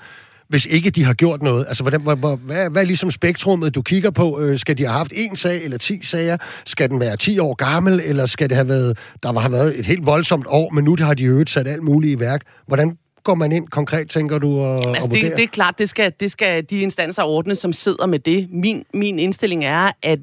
hvis 0.48 0.66
ikke 0.66 0.90
de 0.90 1.04
har 1.04 1.14
gjort 1.14 1.42
noget? 1.42 1.64
Altså, 1.68 1.82
hvordan, 1.82 2.00
hvad, 2.00 2.16
hvad, 2.16 2.36
hvad, 2.36 2.70
hvad 2.70 2.82
er 2.82 2.86
ligesom 2.86 3.10
spektrummet, 3.10 3.74
du 3.74 3.82
kigger 3.82 4.10
på? 4.10 4.40
Øh, 4.40 4.58
skal 4.58 4.78
de 4.78 4.82
have 4.82 4.92
haft 4.98 5.12
en 5.16 5.36
sag 5.36 5.64
eller 5.64 5.78
ti 5.78 6.04
sager? 6.04 6.36
Skal 6.66 6.90
den 6.90 7.00
være 7.00 7.16
10 7.16 7.38
år 7.38 7.54
gammel, 7.54 8.00
eller 8.04 8.26
skal 8.26 8.48
det 8.48 8.56
have 8.56 8.68
været, 8.68 8.98
der 9.22 9.40
har 9.40 9.48
været 9.48 9.78
et 9.78 9.86
helt 9.86 10.06
voldsomt 10.06 10.46
år, 10.48 10.70
men 10.70 10.84
nu 10.84 10.96
har 11.00 11.14
de 11.14 11.24
øvet 11.24 11.50
sat 11.50 11.68
alt 11.68 11.82
muligt 11.82 12.16
i 12.16 12.20
værk? 12.20 12.42
Hvordan 12.66 12.96
går 13.24 13.34
man 13.34 13.52
ind 13.52 13.68
konkret, 13.68 14.10
tænker 14.10 14.38
du, 14.38 14.60
og, 14.60 14.88
altså, 14.88 15.02
og 15.04 15.10
det, 15.10 15.32
det 15.36 15.42
er 15.42 15.46
klart, 15.46 15.78
det 15.78 15.88
skal, 15.88 16.12
det 16.20 16.30
skal 16.30 16.64
de 16.70 16.80
instanser 16.80 17.22
ordne, 17.22 17.56
som 17.56 17.72
sidder 17.72 18.06
med 18.06 18.18
det. 18.18 18.48
Min, 18.50 18.84
min 18.94 19.18
indstilling 19.18 19.64
er, 19.64 19.90
at 20.02 20.20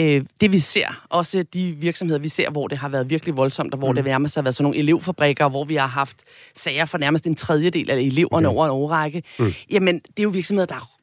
øh, 0.00 0.24
det 0.40 0.52
vi 0.52 0.58
ser, 0.58 1.06
også 1.08 1.44
de 1.54 1.72
virksomheder, 1.72 2.18
vi 2.20 2.28
ser, 2.28 2.50
hvor 2.50 2.68
det 2.68 2.78
har 2.78 2.88
været 2.88 3.10
virkelig 3.10 3.36
voldsomt, 3.36 3.74
og 3.74 3.78
hvor 3.78 3.90
mm. 3.90 3.96
det 3.96 4.04
nærmest 4.04 4.34
har 4.34 4.42
været 4.42 4.54
sådan 4.54 4.62
nogle 4.62 4.78
elevfabrikker, 4.78 5.48
hvor 5.48 5.64
vi 5.64 5.74
har 5.74 5.86
haft 5.86 6.16
sager 6.54 6.84
for 6.84 6.98
nærmest 6.98 7.26
en 7.26 7.34
tredjedel 7.34 7.90
af 7.90 7.96
eleverne 7.96 8.48
okay. 8.48 8.56
over 8.56 8.64
en 8.64 8.70
årrække, 8.70 9.22
mm. 9.38 9.52
jamen, 9.70 9.94
det 9.94 10.18
er 10.18 10.22
jo 10.22 10.28
virksomheder, 10.28 10.66
der 10.66 10.99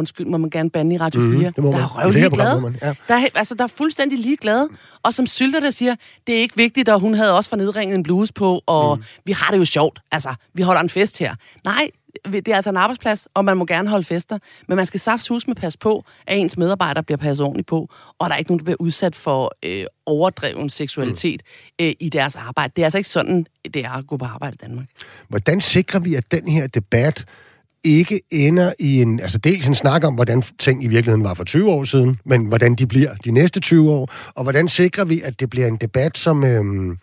undskyld, 0.00 0.26
må 0.26 0.38
man 0.38 0.50
gerne 0.50 0.70
bande 0.70 0.94
i 0.94 0.98
Radio 0.98 1.20
4, 1.20 1.30
mm, 1.30 1.52
det 1.54 1.64
må 1.64 1.70
der 1.70 1.78
er 1.78 2.04
røvlig 2.04 2.30
glade. 2.30 2.78
Ja. 2.82 2.94
Der, 3.08 3.14
er, 3.14 3.26
altså, 3.34 3.54
der 3.54 3.64
er 3.64 3.68
fuldstændig 3.68 4.18
lige 4.18 4.36
glade. 4.36 4.68
Og 5.02 5.14
som 5.14 5.26
Sylter, 5.26 5.60
der 5.60 5.70
siger, 5.70 5.94
det 6.26 6.34
er 6.34 6.40
ikke 6.40 6.56
vigtigt, 6.56 6.88
og 6.88 7.00
hun 7.00 7.14
havde 7.14 7.36
også 7.36 7.50
for 7.50 7.56
nedringet 7.56 7.96
en 7.96 8.02
bluse 8.02 8.32
på, 8.32 8.62
og 8.66 8.96
mm. 8.96 9.02
vi 9.24 9.32
har 9.32 9.50
det 9.52 9.58
jo 9.58 9.64
sjovt. 9.64 10.00
Altså, 10.12 10.34
vi 10.54 10.62
holder 10.62 10.80
en 10.80 10.88
fest 10.88 11.18
her. 11.18 11.34
Nej, 11.64 11.88
det 12.24 12.48
er 12.48 12.56
altså 12.56 12.70
en 12.70 12.76
arbejdsplads, 12.76 13.28
og 13.34 13.44
man 13.44 13.56
må 13.56 13.66
gerne 13.66 13.88
holde 13.88 14.04
fester, 14.04 14.38
men 14.68 14.76
man 14.76 14.86
skal 14.86 15.00
saftsus 15.00 15.46
med 15.46 15.54
passe 15.54 15.78
på, 15.78 16.04
at 16.26 16.38
ens 16.38 16.56
medarbejdere 16.56 17.04
bliver 17.04 17.16
passet 17.16 17.46
ordentligt 17.46 17.68
på, 17.68 17.88
og 18.18 18.28
der 18.28 18.34
er 18.34 18.38
ikke 18.38 18.50
nogen, 18.50 18.58
der 18.58 18.64
bliver 18.64 18.80
udsat 18.80 19.14
for 19.14 19.52
øh, 19.64 19.84
overdreven 20.06 20.70
seksualitet 20.70 21.42
mm. 21.80 21.84
øh, 21.84 21.92
i 22.00 22.08
deres 22.08 22.36
arbejde. 22.36 22.72
Det 22.76 22.82
er 22.82 22.86
altså 22.86 22.98
ikke 22.98 23.10
sådan, 23.10 23.46
det 23.74 23.84
er 23.84 23.90
at 23.90 24.06
gå 24.06 24.16
på 24.16 24.24
arbejde 24.24 24.54
i 24.54 24.66
Danmark. 24.66 24.86
Hvordan 25.28 25.60
sikrer 25.60 26.00
vi, 26.00 26.14
at 26.14 26.32
den 26.32 26.48
her 26.48 26.66
debat 26.66 27.24
ikke 27.84 28.20
ender 28.30 28.72
i 28.78 29.02
en, 29.02 29.20
altså 29.20 29.38
dels 29.38 29.66
en 29.66 29.74
snak 29.74 30.04
om, 30.04 30.14
hvordan 30.14 30.42
ting 30.58 30.84
i 30.84 30.86
virkeligheden 30.86 31.24
var 31.24 31.34
for 31.34 31.44
20 31.44 31.70
år 31.70 31.84
siden, 31.84 32.18
men 32.24 32.44
hvordan 32.44 32.74
de 32.74 32.86
bliver 32.86 33.14
de 33.24 33.30
næste 33.30 33.60
20 33.60 33.90
år, 33.90 34.08
og 34.34 34.42
hvordan 34.42 34.68
sikrer 34.68 35.04
vi, 35.04 35.20
at 35.20 35.40
det 35.40 35.50
bliver 35.50 35.66
en 35.66 35.76
debat, 35.76 36.18
som, 36.18 36.44
øhm, 36.44 36.98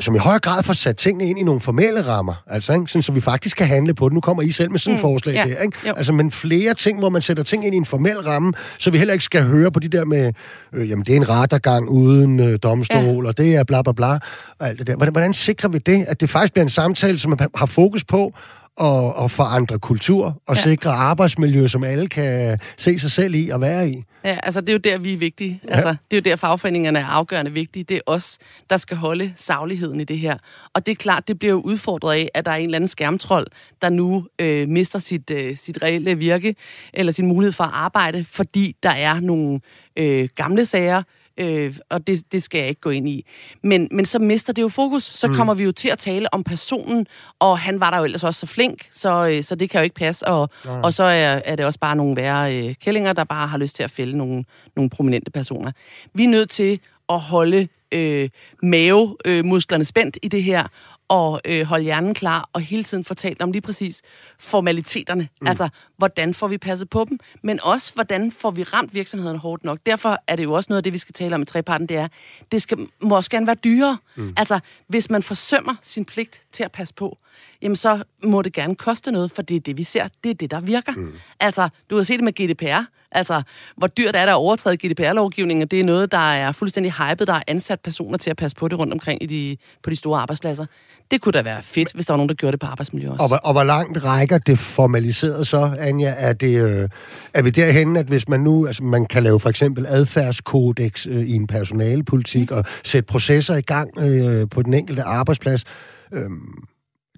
som 0.00 0.14
i 0.14 0.18
højere 0.18 0.40
grad 0.40 0.62
får 0.62 0.72
sat 0.72 0.96
tingene 0.96 1.30
ind 1.30 1.38
i 1.38 1.42
nogle 1.42 1.60
formelle 1.60 2.06
rammer, 2.06 2.42
altså, 2.46 2.72
ikke? 2.72 2.86
Sådan, 2.86 3.02
så 3.02 3.12
vi 3.12 3.20
faktisk 3.20 3.56
kan 3.56 3.66
handle 3.66 3.94
på 3.94 4.08
det. 4.08 4.14
Nu 4.14 4.20
kommer 4.20 4.42
I 4.42 4.50
selv 4.50 4.70
med 4.70 4.78
sådan 4.78 4.94
et 4.94 4.98
mm, 4.98 5.00
forslag 5.00 5.34
ja, 5.34 5.44
der, 5.44 5.62
ikke? 5.62 5.78
Altså, 5.96 6.12
men 6.12 6.30
flere 6.30 6.74
ting, 6.74 6.98
hvor 6.98 7.08
man 7.08 7.22
sætter 7.22 7.42
ting 7.42 7.66
ind 7.66 7.74
i 7.74 7.78
en 7.78 7.86
formel 7.86 8.16
ramme, 8.16 8.52
så 8.78 8.90
vi 8.90 8.98
heller 8.98 9.12
ikke 9.12 9.24
skal 9.24 9.42
høre 9.42 9.72
på 9.72 9.80
de 9.80 9.88
der 9.88 10.04
med, 10.04 10.32
øh, 10.72 10.90
jamen, 10.90 11.04
det 11.04 11.12
er 11.12 11.16
en 11.16 11.28
rettergang 11.28 11.88
uden 11.88 12.40
øh, 12.40 12.58
domstol, 12.62 13.24
ja. 13.24 13.28
og 13.28 13.38
det 13.38 13.56
er 13.56 13.64
bla 13.64 13.82
bla 13.82 13.92
bla, 13.92 14.18
og 14.58 14.68
alt 14.68 14.78
det 14.78 14.86
der. 14.86 14.96
Hvordan, 14.96 15.12
hvordan 15.12 15.34
sikrer 15.34 15.68
vi 15.68 15.78
det, 15.78 16.04
at 16.08 16.20
det 16.20 16.30
faktisk 16.30 16.52
bliver 16.52 16.64
en 16.64 16.70
samtale, 16.70 17.18
som 17.18 17.30
man 17.30 17.48
har 17.54 17.66
fokus 17.66 18.04
på, 18.04 18.34
og, 18.76 19.16
og 19.16 19.30
forandre 19.30 19.78
kultur 19.78 20.42
og 20.46 20.56
ja. 20.56 20.62
sikre 20.62 20.90
arbejdsmiljø, 20.90 21.66
som 21.66 21.84
alle 21.84 22.08
kan 22.08 22.58
se 22.76 22.98
sig 22.98 23.10
selv 23.10 23.34
i 23.34 23.48
og 23.48 23.60
være 23.60 23.90
i. 23.90 24.04
Ja, 24.24 24.38
altså 24.42 24.60
det 24.60 24.68
er 24.68 24.72
jo 24.72 24.78
der, 24.78 24.98
vi 24.98 25.12
er 25.12 25.16
vigtige. 25.16 25.60
Ja. 25.64 25.72
Altså, 25.72 25.88
det 25.88 26.16
er 26.16 26.20
jo 26.20 26.30
der, 26.30 26.36
fagforeningerne 26.36 26.98
er 26.98 27.06
afgørende 27.06 27.52
vigtige. 27.52 27.84
Det 27.84 27.96
er 27.96 28.00
os, 28.06 28.38
der 28.70 28.76
skal 28.76 28.96
holde 28.96 29.32
sagligheden 29.36 30.00
i 30.00 30.04
det 30.04 30.18
her. 30.18 30.36
Og 30.74 30.86
det 30.86 30.92
er 30.92 30.96
klart, 30.96 31.28
det 31.28 31.38
bliver 31.38 31.52
jo 31.52 31.60
udfordret 31.60 32.14
af, 32.14 32.28
at 32.34 32.44
der 32.44 32.50
er 32.50 32.56
en 32.56 32.64
eller 32.64 32.76
anden 32.76 32.88
skærmtrold, 32.88 33.46
der 33.82 33.88
nu 33.88 34.26
øh, 34.38 34.68
mister 34.68 34.98
sit, 34.98 35.30
øh, 35.30 35.56
sit 35.56 35.82
reelle 35.82 36.18
virke, 36.18 36.54
eller 36.94 37.12
sin 37.12 37.26
mulighed 37.26 37.52
for 37.52 37.64
at 37.64 37.70
arbejde, 37.72 38.24
fordi 38.24 38.76
der 38.82 38.90
er 38.90 39.20
nogle 39.20 39.60
øh, 39.96 40.28
gamle 40.34 40.66
sager, 40.66 41.02
øh, 41.38 41.76
og 41.90 42.06
det, 42.06 42.32
det 42.32 42.42
skal 42.42 42.58
jeg 42.58 42.68
ikke 42.68 42.80
gå 42.80 42.90
ind 42.90 43.08
i. 43.08 43.26
Men, 43.62 43.88
men 43.90 44.04
så 44.04 44.18
mister 44.18 44.52
det 44.52 44.62
jo 44.62 44.68
fokus. 44.68 45.04
Så 45.04 45.28
mm. 45.28 45.34
kommer 45.34 45.54
vi 45.54 45.64
jo 45.64 45.72
til 45.72 45.88
at 45.88 45.98
tale 45.98 46.34
om 46.34 46.44
personen, 46.44 47.06
og 47.38 47.58
han 47.58 47.80
var 47.80 47.90
der 47.90 47.98
jo 47.98 48.04
ellers 48.04 48.24
også 48.24 48.40
så 48.40 48.46
flink, 48.46 48.88
så, 48.90 49.26
øh, 49.26 49.42
så 49.42 49.54
det 49.54 49.70
kan 49.70 49.80
jo 49.80 49.84
ikke 49.84 49.96
passe. 49.96 50.26
Og, 50.26 50.50
ja. 50.64 50.80
og 50.80 50.94
så 50.94 51.04
er, 51.04 51.40
er 51.44 51.56
det 51.56 51.66
også 51.66 51.78
bare 51.78 51.96
nogle 51.96 52.16
værre 52.16 52.56
øh, 52.56 52.74
kællinger, 52.74 53.12
der 53.12 53.24
bare 53.24 53.46
har 53.46 53.58
lyst 53.58 53.76
til 53.76 53.82
at 53.82 53.90
fælde 53.90 54.16
nogle, 54.16 54.44
nogle 54.76 54.90
prominente 54.90 55.30
personer. 55.30 55.72
Vi 56.14 56.24
er 56.24 56.28
nødt 56.28 56.50
til 56.50 56.80
at 57.08 57.20
holde 57.20 57.68
øh, 57.92 58.28
mavemusklerne 58.62 59.82
øh, 59.82 59.86
spændt 59.86 60.18
i 60.22 60.28
det 60.28 60.42
her, 60.42 60.66
og 61.12 61.40
øh, 61.44 61.66
holde 61.66 61.84
hjernen 61.84 62.14
klar 62.14 62.48
og 62.52 62.60
hele 62.60 62.84
tiden 62.84 63.04
fortælle 63.04 63.40
om 63.40 63.52
lige 63.52 63.62
præcis 63.62 64.02
formaliteterne. 64.38 65.28
Mm. 65.40 65.46
Altså, 65.46 65.68
hvordan 65.96 66.34
får 66.34 66.48
vi 66.48 66.58
passet 66.58 66.90
på 66.90 67.06
dem, 67.08 67.18
men 67.42 67.60
også, 67.62 67.94
hvordan 67.94 68.32
får 68.32 68.50
vi 68.50 68.62
ramt 68.62 68.94
virksomheden 68.94 69.38
hårdt 69.38 69.64
nok. 69.64 69.78
Derfor 69.86 70.18
er 70.26 70.36
det 70.36 70.44
jo 70.44 70.52
også 70.52 70.66
noget 70.70 70.76
af 70.76 70.82
det, 70.84 70.92
vi 70.92 70.98
skal 70.98 71.12
tale 71.12 71.34
om 71.34 71.42
i 71.42 71.44
treparten, 71.44 71.88
det 71.88 71.96
er, 71.96 72.08
det 72.52 72.62
skal, 72.62 72.88
må 73.00 73.16
også 73.16 73.30
gerne 73.30 73.46
være 73.46 73.56
dyrere. 73.56 73.98
Mm. 74.16 74.34
Altså, 74.36 74.60
hvis 74.86 75.10
man 75.10 75.22
forsømmer 75.22 75.74
sin 75.82 76.04
pligt 76.04 76.42
til 76.52 76.64
at 76.64 76.72
passe 76.72 76.94
på, 76.94 77.18
jamen 77.62 77.76
så 77.76 78.02
må 78.24 78.42
det 78.42 78.52
gerne 78.52 78.74
koste 78.74 79.12
noget, 79.12 79.30
for 79.32 79.42
det 79.42 79.56
er 79.56 79.60
det, 79.60 79.76
vi 79.76 79.84
ser. 79.84 80.08
Det 80.24 80.30
er 80.30 80.34
det, 80.34 80.50
der 80.50 80.60
virker. 80.60 80.92
Mm. 80.92 81.12
Altså, 81.40 81.68
du 81.90 81.96
har 81.96 82.02
set 82.02 82.20
det 82.20 82.24
med 82.24 82.32
GDPR. 82.32 82.84
Altså, 83.14 83.42
hvor 83.76 83.86
dyrt 83.86 84.16
er 84.16 84.20
det 84.20 84.28
at 84.28 84.34
overtræde 84.34 84.76
GDPR-lovgivningen? 84.76 85.68
Det 85.68 85.80
er 85.80 85.84
noget, 85.84 86.12
der 86.12 86.32
er 86.32 86.52
fuldstændig 86.52 86.92
hypet. 86.92 87.26
Der 87.26 87.34
er 87.34 87.42
ansat 87.46 87.80
personer 87.80 88.18
til 88.18 88.30
at 88.30 88.36
passe 88.36 88.56
på 88.56 88.68
det 88.68 88.78
rundt 88.78 88.92
omkring 88.92 89.22
i 89.22 89.26
de, 89.26 89.56
på 89.82 89.90
de 89.90 89.96
store 89.96 90.20
arbejdspladser. 90.20 90.66
Det 91.10 91.20
kunne 91.20 91.32
da 91.32 91.42
være 91.42 91.62
fedt, 91.62 91.92
hvis 91.92 92.06
der 92.06 92.12
var 92.12 92.16
nogen, 92.16 92.28
der 92.28 92.34
gjorde 92.34 92.52
det 92.52 92.60
på 92.60 92.66
arbejdsmiljø 92.66 93.10
også. 93.10 93.24
Og, 93.24 93.40
og 93.44 93.52
hvor 93.52 93.64
langt 93.64 94.04
rækker 94.04 94.38
det 94.38 94.58
formaliseret 94.58 95.46
så, 95.46 95.76
Anja? 95.78 96.14
Er, 96.16 96.32
det, 96.32 96.62
øh, 96.62 96.88
er 97.34 97.42
vi 97.42 97.50
derhen, 97.50 97.96
at 97.96 98.06
hvis 98.06 98.28
man 98.28 98.40
nu, 98.40 98.66
altså 98.66 98.82
man 98.82 99.06
kan 99.06 99.22
lave 99.22 99.40
for 99.40 99.48
eksempel 99.48 99.86
adfærdskodex 99.88 101.06
øh, 101.06 101.22
i 101.22 101.32
en 101.32 101.46
personalepolitik 101.46 102.50
mm. 102.50 102.56
og 102.56 102.64
sætte 102.84 103.06
processer 103.06 103.56
i 103.56 103.60
gang 103.60 103.98
øh, 103.98 104.48
på 104.48 104.62
den 104.62 104.74
enkelte 104.74 105.02
arbejdsplads, 105.02 105.64
øh, 106.12 106.30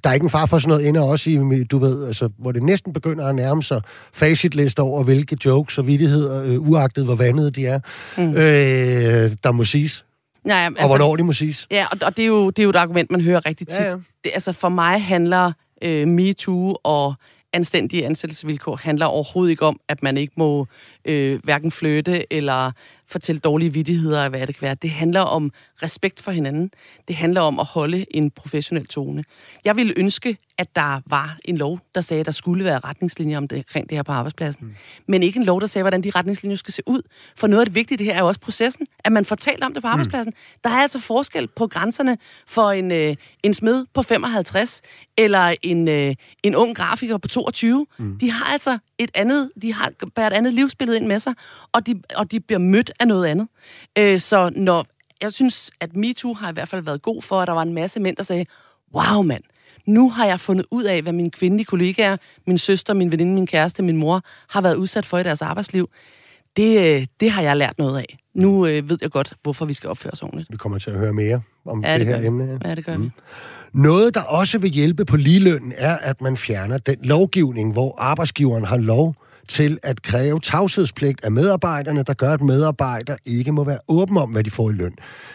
der 0.05 0.11
er 0.11 0.15
ikke 0.15 0.25
en 0.25 0.31
far 0.31 0.47
for 0.47 0.59
sådan 0.59 0.69
noget 0.69 0.89
ender 0.89 1.01
også 1.01 1.31
i, 1.31 1.65
du 1.65 1.79
ved, 1.79 2.07
altså, 2.07 2.29
hvor 2.39 2.53
det 2.53 2.63
næsten 2.63 2.93
begynder 2.93 3.27
at 3.27 3.35
nærme 3.35 3.63
sig 3.63 3.83
facitlister 4.13 4.83
over, 4.83 5.03
hvilke 5.03 5.37
jokes 5.45 5.79
og 5.79 5.87
vidtigheder, 5.87 6.45
øh, 6.45 6.69
uagtet 6.69 7.05
hvor 7.05 7.15
vandede 7.15 7.51
de 7.51 7.67
er, 7.67 7.81
mm. 8.17 8.31
øh, 8.31 8.37
der 9.45 9.53
må 9.53 9.65
siges. 9.65 10.05
Ja, 10.47 10.57
ja, 10.57 10.67
altså, 10.67 10.83
og 10.83 10.89
hvornår 10.89 11.17
de 11.17 11.23
må 11.23 11.33
siges. 11.33 11.67
Ja, 11.71 11.87
og, 11.91 11.99
og 12.03 12.17
det, 12.17 12.23
er 12.23 12.27
jo, 12.27 12.51
det 12.51 12.59
er 12.59 12.63
jo 12.63 12.71
et 12.71 12.77
argument, 12.77 13.11
man 13.11 13.21
hører 13.21 13.47
rigtig 13.47 13.69
tit. 13.69 13.77
Ja, 13.81 13.91
ja. 13.91 13.97
Det, 14.25 14.31
altså 14.35 14.53
for 14.53 14.69
mig 14.69 15.03
handler 15.03 15.53
øh, 15.83 16.09
MeToo 16.09 16.77
og 16.85 17.15
anstændige 17.53 18.07
ansættelsesvilkår 18.07 18.77
handler 18.77 19.07
overhovedet 19.07 19.51
ikke 19.51 19.67
om, 19.67 19.81
at 19.89 20.03
man 20.03 20.17
ikke 20.17 20.33
må 20.37 20.67
øh, 21.05 21.41
hverken 21.45 21.71
flytte 21.71 22.33
eller 22.33 22.73
fortælle 23.09 23.39
dårlige 23.39 23.73
vidtigheder, 23.73 24.29
hvad 24.29 24.47
det 24.47 24.55
kan 24.55 24.63
være. 24.63 24.75
Det 24.75 24.91
handler 24.91 25.21
om 25.21 25.53
respekt 25.83 26.21
for 26.21 26.31
hinanden. 26.31 26.71
Det 27.09 27.17
handler 27.17 27.41
om 27.41 27.59
at 27.59 27.67
holde 27.67 28.17
en 28.17 28.31
professionel 28.31 28.87
tone. 28.87 29.25
Jeg 29.65 29.77
ville 29.77 29.95
ønske, 29.97 30.37
at 30.59 30.77
der 30.77 31.01
var 31.07 31.39
en 31.45 31.57
lov, 31.57 31.81
der 31.95 32.01
sagde, 32.01 32.21
at 32.21 32.27
der 32.27 32.33
skulle 32.33 32.65
være 32.65 32.79
retningslinjer 32.79 33.39
om 33.39 33.49
det, 33.49 33.59
omkring 33.59 33.89
det 33.89 33.99
her 33.99 34.03
på 34.03 34.13
arbejdspladsen. 34.13 34.67
Mm. 34.67 34.75
Men 35.09 35.23
ikke 35.23 35.39
en 35.39 35.45
lov, 35.45 35.61
der 35.61 35.67
sagde, 35.67 35.83
hvordan 35.83 36.03
de 36.03 36.11
retningslinjer 36.11 36.57
skal 36.57 36.75
se 36.75 36.83
ud. 36.87 37.03
For 37.37 37.47
noget 37.47 37.61
af 37.61 37.67
det 37.67 37.75
vigtige 37.75 37.99
det 37.99 38.07
her 38.07 38.15
er 38.15 38.19
jo 38.19 38.27
også 38.27 38.41
processen, 38.41 38.87
at 38.99 39.13
man 39.13 39.25
får 39.25 39.37
talt 39.37 39.65
om 39.65 39.75
det 39.75 39.83
på 39.83 39.89
mm. 39.89 39.93
arbejdspladsen. 39.93 40.33
Mm. 40.37 40.61
Der 40.65 40.71
er 40.71 40.83
altså 40.83 40.99
forskel 40.99 41.49
på 41.49 41.67
grænserne 41.67 42.19
for 42.47 42.71
en, 42.71 42.93
øh, 42.93 43.17
en 43.43 43.55
smed 43.55 43.87
på 43.95 44.03
55 44.03 44.83
eller 45.19 45.55
en, 45.63 45.89
øh, 45.89 46.15
en 46.43 46.55
ung 46.55 46.77
grafiker 46.77 47.19
på 47.19 47.29
22. 47.29 47.87
Mm. 47.99 48.19
De 48.19 48.31
har 48.31 48.45
altså 48.45 48.79
et 48.99 49.11
andet, 49.15 49.51
de 49.63 49.75
har 49.75 49.89
et 50.19 50.33
andet 50.33 50.55
livsbillede 50.55 50.97
ind 50.97 51.07
med 51.07 51.21
sig, 51.21 51.35
og 51.73 51.87
de, 51.87 52.03
og 52.17 52.31
de 52.31 52.41
bliver 52.41 52.59
mødt 52.59 52.93
af 53.01 53.09
noget 53.09 53.27
andet. 53.27 53.49
Øh, 53.99 54.21
så 54.21 54.51
når, 54.57 54.87
jeg 55.23 55.33
synes, 55.33 55.71
at 55.81 55.97
MeToo 55.97 56.35
har 56.35 56.51
i 56.51 56.53
hvert 56.53 56.69
fald 56.69 56.83
været 56.83 57.03
god 57.03 57.23
for, 57.23 57.41
at 57.41 57.49
der 57.49 57.55
var 57.55 57.63
en 57.63 57.75
masse 57.75 58.01
mænd, 58.01 58.17
der 58.17 58.23
sagde, 58.23 58.47
wow 58.95 59.23
mand, 59.23 59.43
nu 59.87 60.11
har 60.11 60.27
jeg 60.27 60.41
fundet 60.41 60.67
ud 60.71 60.85
af, 60.85 61.03
hvad 61.03 61.13
mine 61.13 61.31
kvindelige 61.31 61.65
kollegaer, 61.65 62.17
min 62.47 62.59
søster, 62.59 62.95
min 62.95 63.13
veninde, 63.13 63.35
min 63.35 63.47
kæreste, 63.47 63.83
min 63.83 63.97
mor, 63.97 64.23
har 64.49 64.61
været 64.61 64.75
udsat 64.75 65.07
for 65.07 65.19
i 65.19 65.23
deres 65.23 65.43
arbejdsliv. 65.43 65.91
Det, 66.57 66.97
øh, 66.97 67.07
det 67.21 67.31
har 67.31 67.43
jeg 67.43 67.57
lært 67.57 67.79
noget 67.79 67.99
af. 67.99 68.19
Nu 68.35 68.67
øh, 68.67 68.89
ved 68.89 68.99
jeg 69.03 69.11
godt, 69.11 69.33
hvorfor 69.43 69.65
vi 69.65 69.75
skal 69.75 69.91
opføre 69.91 70.13
os 70.13 70.23
ordentligt. 70.23 70.53
Vi 70.53 70.57
kommer 70.57 70.79
til 70.79 70.91
at 70.91 70.99
høre 70.99 71.13
mere 71.13 71.41
om 71.67 71.85
ja, 71.85 71.93
det, 71.93 72.01
det 72.01 72.07
her 72.07 72.21
vi. 72.21 72.27
emne. 72.27 72.59
Ja, 72.65 72.75
det 72.75 72.85
gør 72.85 72.97
mm. 72.97 73.03
vi. 73.03 73.11
Noget, 73.73 74.15
der 74.15 74.23
også 74.23 74.59
vil 74.59 74.71
hjælpe 74.71 75.05
på 75.05 75.17
ligelønnen, 75.17 75.73
er, 75.77 75.97
at 75.97 76.21
man 76.21 76.37
fjerner 76.37 76.79
den 76.79 76.97
lovgivning, 77.03 77.73
hvor 77.73 77.95
arbejdsgiveren 77.99 78.65
har 78.65 78.77
lov 78.77 79.15
til 79.49 79.79
at 79.83 80.03
kræve 80.03 80.41
tavshedspligt 80.41 81.25
af 81.25 81.33
medarbejderne, 81.33 82.03
der 82.03 82.15
gør, 82.15 82.33
at 82.33 82.41
medarbejdere 82.41 83.17
ikke 83.27 83.53
må 83.53 83.65
være 83.65 83.79
åben 83.89 84.17
om, 84.17 84.31
hvad 84.31 84.45
de 84.45 84.51
får 84.51 84.71
i 84.71 84.73
løn. 84.73 84.95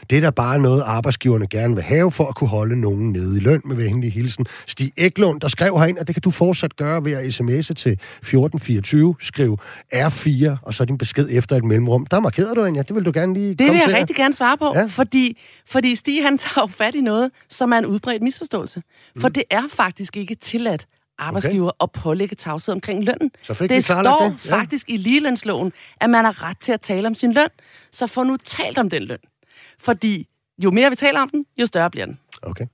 Det 0.10 0.18
er 0.18 0.22
da 0.22 0.30
bare 0.30 0.60
noget, 0.60 0.84
arbejdsgiverne 0.86 1.48
gerne 1.48 1.76
vil 1.76 1.84
have 1.84 2.12
for 2.12 2.26
at 2.26 2.36
kunne 2.36 2.48
holde 2.48 2.82
nogen 2.82 3.12
nede 3.12 3.38
i 3.38 3.40
løn 3.40 3.62
med 3.66 3.76
venlig 3.76 4.14
hilsen. 4.14 4.46
Stig 4.68 4.92
Eklund, 4.98 5.42
der 5.42 5.48
skrev 5.48 5.80
herind, 5.80 6.00
at 6.00 6.08
det 6.08 6.16
kan 6.16 6.22
du 6.22 6.32
fortsat 6.32 6.76
gøre 6.76 7.06
ved 7.06 7.12
at 7.12 7.24
sms'e 7.24 7.74
til 7.74 7.92
1424, 7.92 9.16
skriv 9.22 9.58
R4, 9.94 10.58
og 10.64 10.74
så 10.74 10.86
din 10.86 10.98
besked 10.98 11.28
efter 11.32 11.56
et 11.56 11.64
mellemrum. 11.64 12.06
Der 12.06 12.20
markerer 12.20 12.54
du, 12.54 12.64
Anja. 12.64 12.82
Det 12.82 12.96
vil 12.96 13.06
du 13.06 13.12
gerne 13.14 13.34
lige 13.34 13.56
Det 13.56 13.68
vil 13.72 13.82
jeg 13.88 13.98
rigtig 13.98 14.16
gerne 14.16 14.34
svare 14.34 14.58
på, 14.58 14.72
ja. 14.76 14.86
fordi, 14.86 15.38
fordi 15.68 15.96
Stig 15.96 16.24
han 16.24 16.38
tager 16.38 16.68
fat 16.68 16.96
i 16.96 17.02
noget, 17.02 17.32
som 17.50 17.72
er 17.72 17.78
en 17.78 17.86
udbredt 17.86 18.22
misforståelse. 18.22 18.82
For 19.18 19.28
mm. 19.28 19.34
det 19.34 19.44
er 19.52 19.64
faktisk 19.70 20.18
ikke 20.18 20.36
tilladt 20.36 20.88
arbejdsgiver 21.20 21.72
okay. 21.80 21.84
at 21.84 21.92
pålægge 22.04 22.36
tavshed 22.36 22.74
omkring 22.74 23.04
lønnen. 23.04 23.32
Så 23.42 23.54
fik 23.54 23.70
det 23.70 23.84
står 23.84 24.30
det. 24.30 24.50
Ja. 24.50 24.56
faktisk 24.56 24.90
i 24.90 24.98
ligelønsloven, 24.98 25.74
at 26.02 26.10
man 26.10 26.26
har 26.26 26.44
ret 26.44 26.60
til 26.60 26.72
at 26.72 26.82
tale 26.82 27.08
om 27.08 27.16
sin 27.16 27.34
løn. 27.34 27.48
Så 27.92 28.08
få 28.08 28.24
nu 28.24 28.38
talt 28.38 28.78
om 28.78 28.90
den 28.90 29.04
løn. 29.04 29.18
Fordi 29.80 30.28
jo 30.64 30.72
mere 30.72 30.90
vi 30.90 30.96
taler 30.96 31.20
om 31.20 31.30
den, 31.30 31.46
jo 31.58 31.66
større 31.66 31.92
bliver 31.92 32.06
den. 32.06 32.20
Okay. 32.42 32.66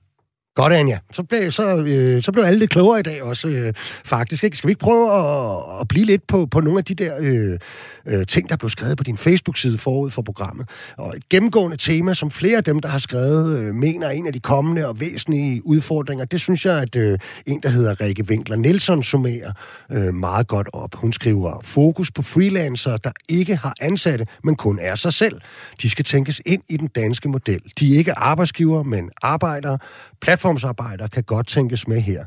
Godt, 0.54 0.72
Anja. 0.72 0.98
Så 1.12 1.22
blev, 1.22 1.52
så, 1.52 1.76
øh, 1.76 2.22
så 2.22 2.32
blev 2.32 2.44
alle 2.44 2.58
lidt 2.58 2.70
klogere 2.70 3.00
i 3.00 3.02
dag 3.02 3.22
også, 3.22 3.48
øh, 3.48 3.72
faktisk. 4.04 4.44
Ikke? 4.44 4.56
Skal 4.56 4.68
vi 4.68 4.70
ikke 4.70 4.80
prøve 4.80 5.12
at, 5.12 5.80
at 5.80 5.88
blive 5.88 6.04
lidt 6.04 6.26
på, 6.26 6.46
på 6.46 6.60
nogle 6.60 6.78
af 6.78 6.84
de 6.84 6.94
der 6.94 7.16
øh, 7.20 7.58
øh, 8.06 8.26
ting, 8.26 8.48
der 8.48 8.56
blev 8.56 8.70
skrevet 8.70 8.98
på 8.98 9.04
din 9.04 9.16
Facebook-side 9.16 9.78
forud 9.78 10.10
for 10.10 10.22
programmet? 10.22 10.68
Og 10.96 11.16
et 11.16 11.28
gennemgående 11.28 11.76
tema, 11.76 12.14
som 12.14 12.30
flere 12.30 12.56
af 12.56 12.64
dem, 12.64 12.80
der 12.80 12.88
har 12.88 12.98
skrevet, 12.98 13.58
øh, 13.58 13.74
mener 13.74 14.06
er 14.06 14.10
en 14.10 14.26
af 14.26 14.32
de 14.32 14.40
kommende 14.40 14.88
og 14.88 15.00
væsentlige 15.00 15.66
udfordringer, 15.66 16.24
det 16.24 16.40
synes 16.40 16.66
jeg, 16.66 16.78
at 16.78 16.96
øh, 16.96 17.18
en, 17.46 17.60
der 17.62 17.68
hedder 17.68 18.00
Rikke 18.00 18.24
Winkler 18.24 18.56
Nielsen, 18.56 19.02
summerer 19.02 19.52
øh, 19.90 20.14
meget 20.14 20.46
godt 20.46 20.68
op. 20.72 20.94
Hun 20.94 21.12
skriver, 21.12 21.60
fokus 21.62 22.10
på 22.10 22.22
freelancere, 22.22 22.98
der 23.04 23.12
ikke 23.28 23.56
har 23.56 23.74
ansatte, 23.80 24.26
men 24.44 24.56
kun 24.56 24.78
er 24.82 24.94
sig 24.94 25.12
selv. 25.12 25.40
De 25.82 25.90
skal 25.90 26.04
tænkes 26.04 26.42
ind 26.46 26.62
i 26.68 26.76
den 26.76 26.88
danske 26.88 27.28
model. 27.28 27.60
De 27.78 27.94
er 27.94 27.98
ikke 27.98 28.18
arbejdsgiver, 28.18 28.82
men 28.82 29.10
arbejdere. 29.22 29.78
Platformsarbejdere 30.20 31.08
kan 31.08 31.22
godt 31.22 31.46
tænkes 31.46 31.88
med 31.88 32.00
her. 32.00 32.24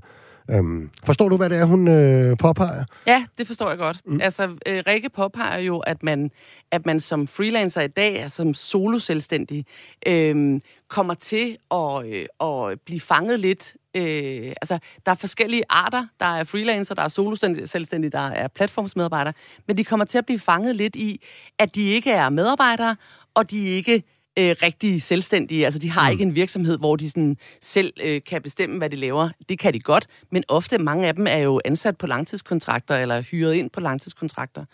Øhm, 0.52 0.90
forstår 1.04 1.30
du, 1.30 1.38
hvad 1.38 1.50
det 1.50 1.58
er, 1.58 1.66
hun 1.66 1.88
øh, 1.88 2.38
påpeger? 2.38 2.84
Ja, 3.08 3.26
det 3.38 3.48
forstår 3.48 3.70
jeg 3.70 3.78
godt. 3.78 4.02
Mm. 4.06 4.22
Altså, 4.22 4.44
øh, 4.44 4.84
Rikke 4.88 5.10
påpeger 5.10 5.60
jo, 5.60 5.80
at 5.80 6.04
man, 6.04 6.32
at 6.72 6.86
man 6.86 7.00
som 7.00 7.28
freelancer 7.28 7.82
i 7.82 7.88
dag, 7.88 8.22
altså 8.22 8.36
som 8.36 8.54
soloselvstændig, 8.54 9.66
øh, 10.08 10.62
kommer 10.88 11.14
til 11.14 11.58
at, 11.72 12.06
øh, 12.08 12.26
at 12.42 12.80
blive 12.86 13.00
fanget 13.00 13.40
lidt. 13.40 13.74
Øh, 13.96 14.54
altså, 14.62 14.80
der 15.06 15.12
er 15.12 15.16
forskellige 15.16 15.64
arter. 15.70 16.08
Der 16.20 16.26
er 16.26 16.44
freelancer, 16.44 16.96
der 16.96 17.02
er 17.02 17.08
soloselvstændige, 17.08 18.12
der 18.12 18.28
er 18.28 18.48
platformsmedarbejdere. 18.48 19.34
Men 19.68 19.78
de 19.78 19.84
kommer 19.84 20.06
til 20.06 20.18
at 20.18 20.26
blive 20.26 20.40
fanget 20.40 20.76
lidt 20.76 20.96
i, 20.96 21.22
at 21.60 21.76
de 21.76 21.82
ikke 21.82 22.12
er 22.12 22.30
medarbejdere, 22.30 22.96
og 23.34 23.52
de 23.52 23.68
ikke 23.68 24.04
øh, 24.40 24.56
rigtig 24.64 25.02
selvstændige. 25.02 25.66
Altså, 25.66 25.80
de 25.80 25.90
har 25.90 26.08
mm. 26.08 26.12
ikke 26.12 26.24
en 26.24 26.36
virksomhed, 26.36 26.78
hvor 26.78 26.96
de 26.96 27.10
sådan 27.10 27.38
selv 27.62 27.94
øh, 28.04 28.22
kan 28.30 28.42
bestemme, 28.42 28.78
hvad 28.78 28.90
de 28.90 28.96
laver. 28.96 29.30
Det 29.50 29.60
kan 29.60 29.74
de 29.74 29.80
godt, 29.80 30.08
men 30.32 30.44
ofte 30.48 30.78
mange 30.78 31.08
af 31.08 31.16
dem 31.16 31.28
er 31.28 31.38
jo 31.38 31.62
ansat 31.66 31.98
på 31.98 32.08
langtidskontrakter 32.08 32.96
eller 32.96 33.22
hyret 33.22 33.54
ind 33.54 33.70
på 33.70 33.80
langtidskontrakter. 33.80 34.66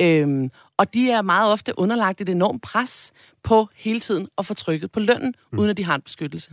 Øhm, 0.00 0.50
og 0.76 0.94
de 0.94 1.10
er 1.10 1.22
meget 1.22 1.52
ofte 1.52 1.78
underlagt 1.78 2.20
et 2.20 2.28
enormt 2.28 2.62
pres 2.62 3.12
på 3.44 3.68
hele 3.76 4.00
tiden 4.00 4.28
at 4.38 4.46
få 4.46 4.54
trykket 4.54 4.92
på 4.92 5.00
lønnen, 5.00 5.34
mm. 5.52 5.58
uden 5.58 5.70
at 5.70 5.76
de 5.76 5.84
har 5.84 5.94
en 5.94 6.02
beskyttelse. 6.02 6.50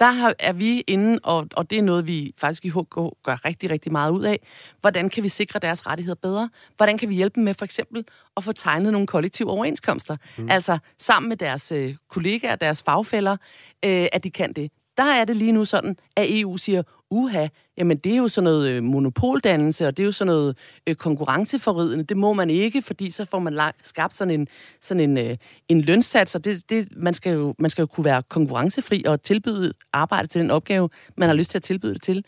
Der 0.00 0.10
har, 0.10 0.34
er 0.38 0.52
vi 0.52 0.80
inde, 0.80 1.18
og, 1.22 1.46
og 1.56 1.70
det 1.70 1.78
er 1.78 1.82
noget, 1.82 2.06
vi 2.06 2.34
faktisk 2.36 2.64
i 2.64 2.68
HK 2.68 2.94
gør 3.22 3.44
rigtig, 3.44 3.70
rigtig 3.70 3.92
meget 3.92 4.10
ud 4.10 4.22
af. 4.24 4.40
Hvordan 4.80 5.10
kan 5.10 5.22
vi 5.22 5.28
sikre 5.28 5.58
deres 5.58 5.86
rettigheder 5.86 6.14
bedre? 6.14 6.50
Hvordan 6.76 6.98
kan 6.98 7.08
vi 7.08 7.14
hjælpe 7.14 7.34
dem 7.34 7.44
med 7.44 7.54
for 7.54 7.64
eksempel 7.64 8.04
at 8.36 8.44
få 8.44 8.52
tegnet 8.52 8.92
nogle 8.92 9.06
kollektive 9.06 9.50
overenskomster? 9.50 10.16
Mm. 10.38 10.50
Altså 10.50 10.78
sammen 10.98 11.28
med 11.28 11.36
deres 11.36 11.72
øh, 11.72 11.94
kollegaer, 12.08 12.56
deres 12.56 12.82
fagfælder, 12.82 13.36
øh, 13.84 14.06
at 14.12 14.24
de 14.24 14.30
kan 14.30 14.52
det. 14.52 14.70
Der 14.98 15.04
er 15.04 15.24
det 15.24 15.36
lige 15.36 15.52
nu 15.52 15.64
sådan, 15.64 15.96
at 16.16 16.26
EU 16.28 16.56
siger, 16.56 16.82
uha, 17.10 17.46
jamen 17.78 17.96
det 17.96 18.12
er 18.12 18.16
jo 18.16 18.28
sådan 18.28 18.44
noget 18.44 18.70
øh, 18.70 18.82
monopoldannelse, 18.82 19.86
og 19.86 19.96
det 19.96 20.02
er 20.02 20.04
jo 20.06 20.12
sådan 20.12 20.32
noget 20.32 20.58
øh, 20.86 20.94
konkurrenceforridende. 20.94 22.04
Det 22.04 22.16
må 22.16 22.32
man 22.32 22.50
ikke, 22.50 22.82
fordi 22.82 23.10
så 23.10 23.24
får 23.24 23.38
man 23.38 23.72
skabt 23.82 24.14
sådan 24.14 24.40
en, 24.40 24.48
sådan 24.80 25.00
en, 25.00 25.18
øh, 25.18 25.36
en 25.68 25.80
lønsats, 25.80 26.34
og 26.34 26.44
det, 26.44 26.70
det, 26.70 26.88
man, 26.96 27.14
skal 27.14 27.32
jo, 27.32 27.54
man 27.58 27.70
skal 27.70 27.82
jo 27.82 27.86
kunne 27.86 28.04
være 28.04 28.22
konkurrencefri 28.22 29.02
og 29.06 29.22
tilbyde 29.22 29.72
arbejde 29.92 30.28
til 30.28 30.40
den 30.40 30.50
opgave, 30.50 30.88
man 31.16 31.28
har 31.28 31.36
lyst 31.36 31.50
til 31.50 31.58
at 31.58 31.62
tilbyde 31.62 31.94
det 31.94 32.02
til. 32.02 32.24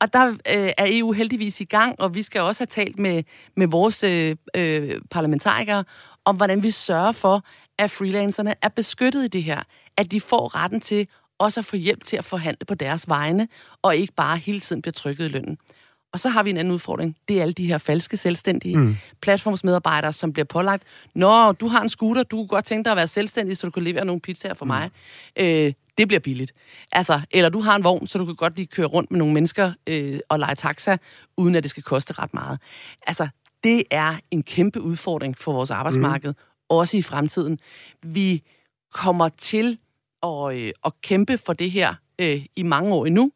Og 0.00 0.12
der 0.12 0.28
øh, 0.28 0.70
er 0.78 0.86
EU 0.88 1.12
heldigvis 1.12 1.60
i 1.60 1.64
gang, 1.64 2.00
og 2.00 2.14
vi 2.14 2.22
skal 2.22 2.40
også 2.40 2.60
have 2.60 2.84
talt 2.84 2.98
med, 2.98 3.22
med 3.56 3.66
vores 3.66 4.04
øh, 4.04 4.36
øh, 4.56 5.00
parlamentarikere 5.10 5.84
om, 6.24 6.36
hvordan 6.36 6.62
vi 6.62 6.70
sørger 6.70 7.12
for, 7.12 7.44
at 7.78 7.90
freelancerne 7.90 8.54
er 8.62 8.68
beskyttet 8.68 9.24
i 9.24 9.28
det 9.28 9.42
her. 9.42 9.62
At 9.96 10.10
de 10.10 10.20
får 10.20 10.62
retten 10.62 10.80
til 10.80 11.08
også 11.38 11.60
at 11.60 11.64
få 11.64 11.76
hjælp 11.76 12.04
til 12.04 12.16
at 12.16 12.24
forhandle 12.24 12.64
på 12.64 12.74
deres 12.74 13.08
vegne, 13.08 13.48
og 13.82 13.96
ikke 13.96 14.12
bare 14.12 14.36
hele 14.36 14.60
tiden 14.60 14.82
bliver 14.82 14.92
trykket 14.92 15.24
i 15.24 15.28
lønnen. 15.28 15.58
Og 16.12 16.20
så 16.20 16.28
har 16.28 16.42
vi 16.42 16.50
en 16.50 16.56
anden 16.56 16.74
udfordring. 16.74 17.16
Det 17.28 17.38
er 17.38 17.42
alle 17.42 17.52
de 17.52 17.66
her 17.66 17.78
falske 17.78 18.16
selvstændige 18.16 18.76
mm. 18.76 18.96
platformsmedarbejdere, 19.22 20.12
som 20.12 20.32
bliver 20.32 20.44
pålagt. 20.44 20.82
Nå, 21.14 21.52
du 21.52 21.68
har 21.68 21.82
en 21.82 21.88
scooter, 21.88 22.22
du 22.22 22.36
kunne 22.36 22.48
godt 22.48 22.64
tænke 22.64 22.84
dig 22.84 22.90
at 22.90 22.96
være 22.96 23.06
selvstændig, 23.06 23.56
så 23.56 23.66
du 23.66 23.70
kan 23.70 23.82
levere 23.82 24.04
nogle 24.04 24.20
pizzaer 24.20 24.54
for 24.54 24.64
mm. 24.64 24.68
mig. 24.68 24.90
Øh, 25.36 25.72
det 25.98 26.08
bliver 26.08 26.20
billigt. 26.20 26.52
Altså, 26.92 27.20
eller 27.30 27.48
du 27.48 27.60
har 27.60 27.76
en 27.76 27.84
vogn, 27.84 28.06
så 28.06 28.18
du 28.18 28.24
kan 28.24 28.34
godt 28.34 28.56
lige 28.56 28.66
køre 28.66 28.86
rundt 28.86 29.10
med 29.10 29.18
nogle 29.18 29.34
mennesker 29.34 29.72
øh, 29.86 30.20
og 30.28 30.38
lege 30.38 30.54
taxa, 30.54 30.96
uden 31.36 31.54
at 31.54 31.62
det 31.62 31.70
skal 31.70 31.82
koste 31.82 32.12
ret 32.12 32.34
meget. 32.34 32.58
Altså, 33.06 33.28
det 33.64 33.82
er 33.90 34.16
en 34.30 34.42
kæmpe 34.42 34.80
udfordring 34.80 35.38
for 35.38 35.52
vores 35.52 35.70
arbejdsmarked, 35.70 36.30
mm. 36.30 36.66
også 36.68 36.96
i 36.96 37.02
fremtiden. 37.02 37.58
Vi 38.02 38.42
kommer 38.92 39.28
til 39.28 39.78
at, 40.22 40.56
øh, 40.56 40.72
at 40.84 40.92
kæmpe 41.02 41.38
for 41.38 41.52
det 41.52 41.70
her 41.70 41.94
øh, 42.18 42.46
i 42.56 42.62
mange 42.62 42.94
år 42.94 43.06
endnu. 43.06 43.32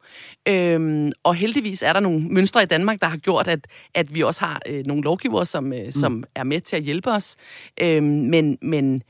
Øhm, 0.47 1.11
og 1.23 1.35
heldigvis 1.35 1.83
er 1.83 1.93
der 1.93 1.99
nogle 1.99 2.27
mønstre 2.29 2.63
i 2.63 2.65
Danmark, 2.65 3.01
der 3.01 3.07
har 3.07 3.17
gjort, 3.17 3.47
at, 3.47 3.67
at 3.93 4.15
vi 4.15 4.21
også 4.21 4.41
har 4.45 4.61
øh, 4.67 4.85
nogle 4.85 5.03
lovgivere, 5.03 5.45
som, 5.45 5.73
øh, 5.73 5.85
mm. 5.85 5.91
som 5.91 6.23
er 6.35 6.43
med 6.43 6.61
til 6.61 6.75
at 6.75 6.83
hjælpe 6.83 7.11
os. 7.11 7.35
Øhm, 7.81 8.05
men, 8.05 8.57
men, 8.61 9.01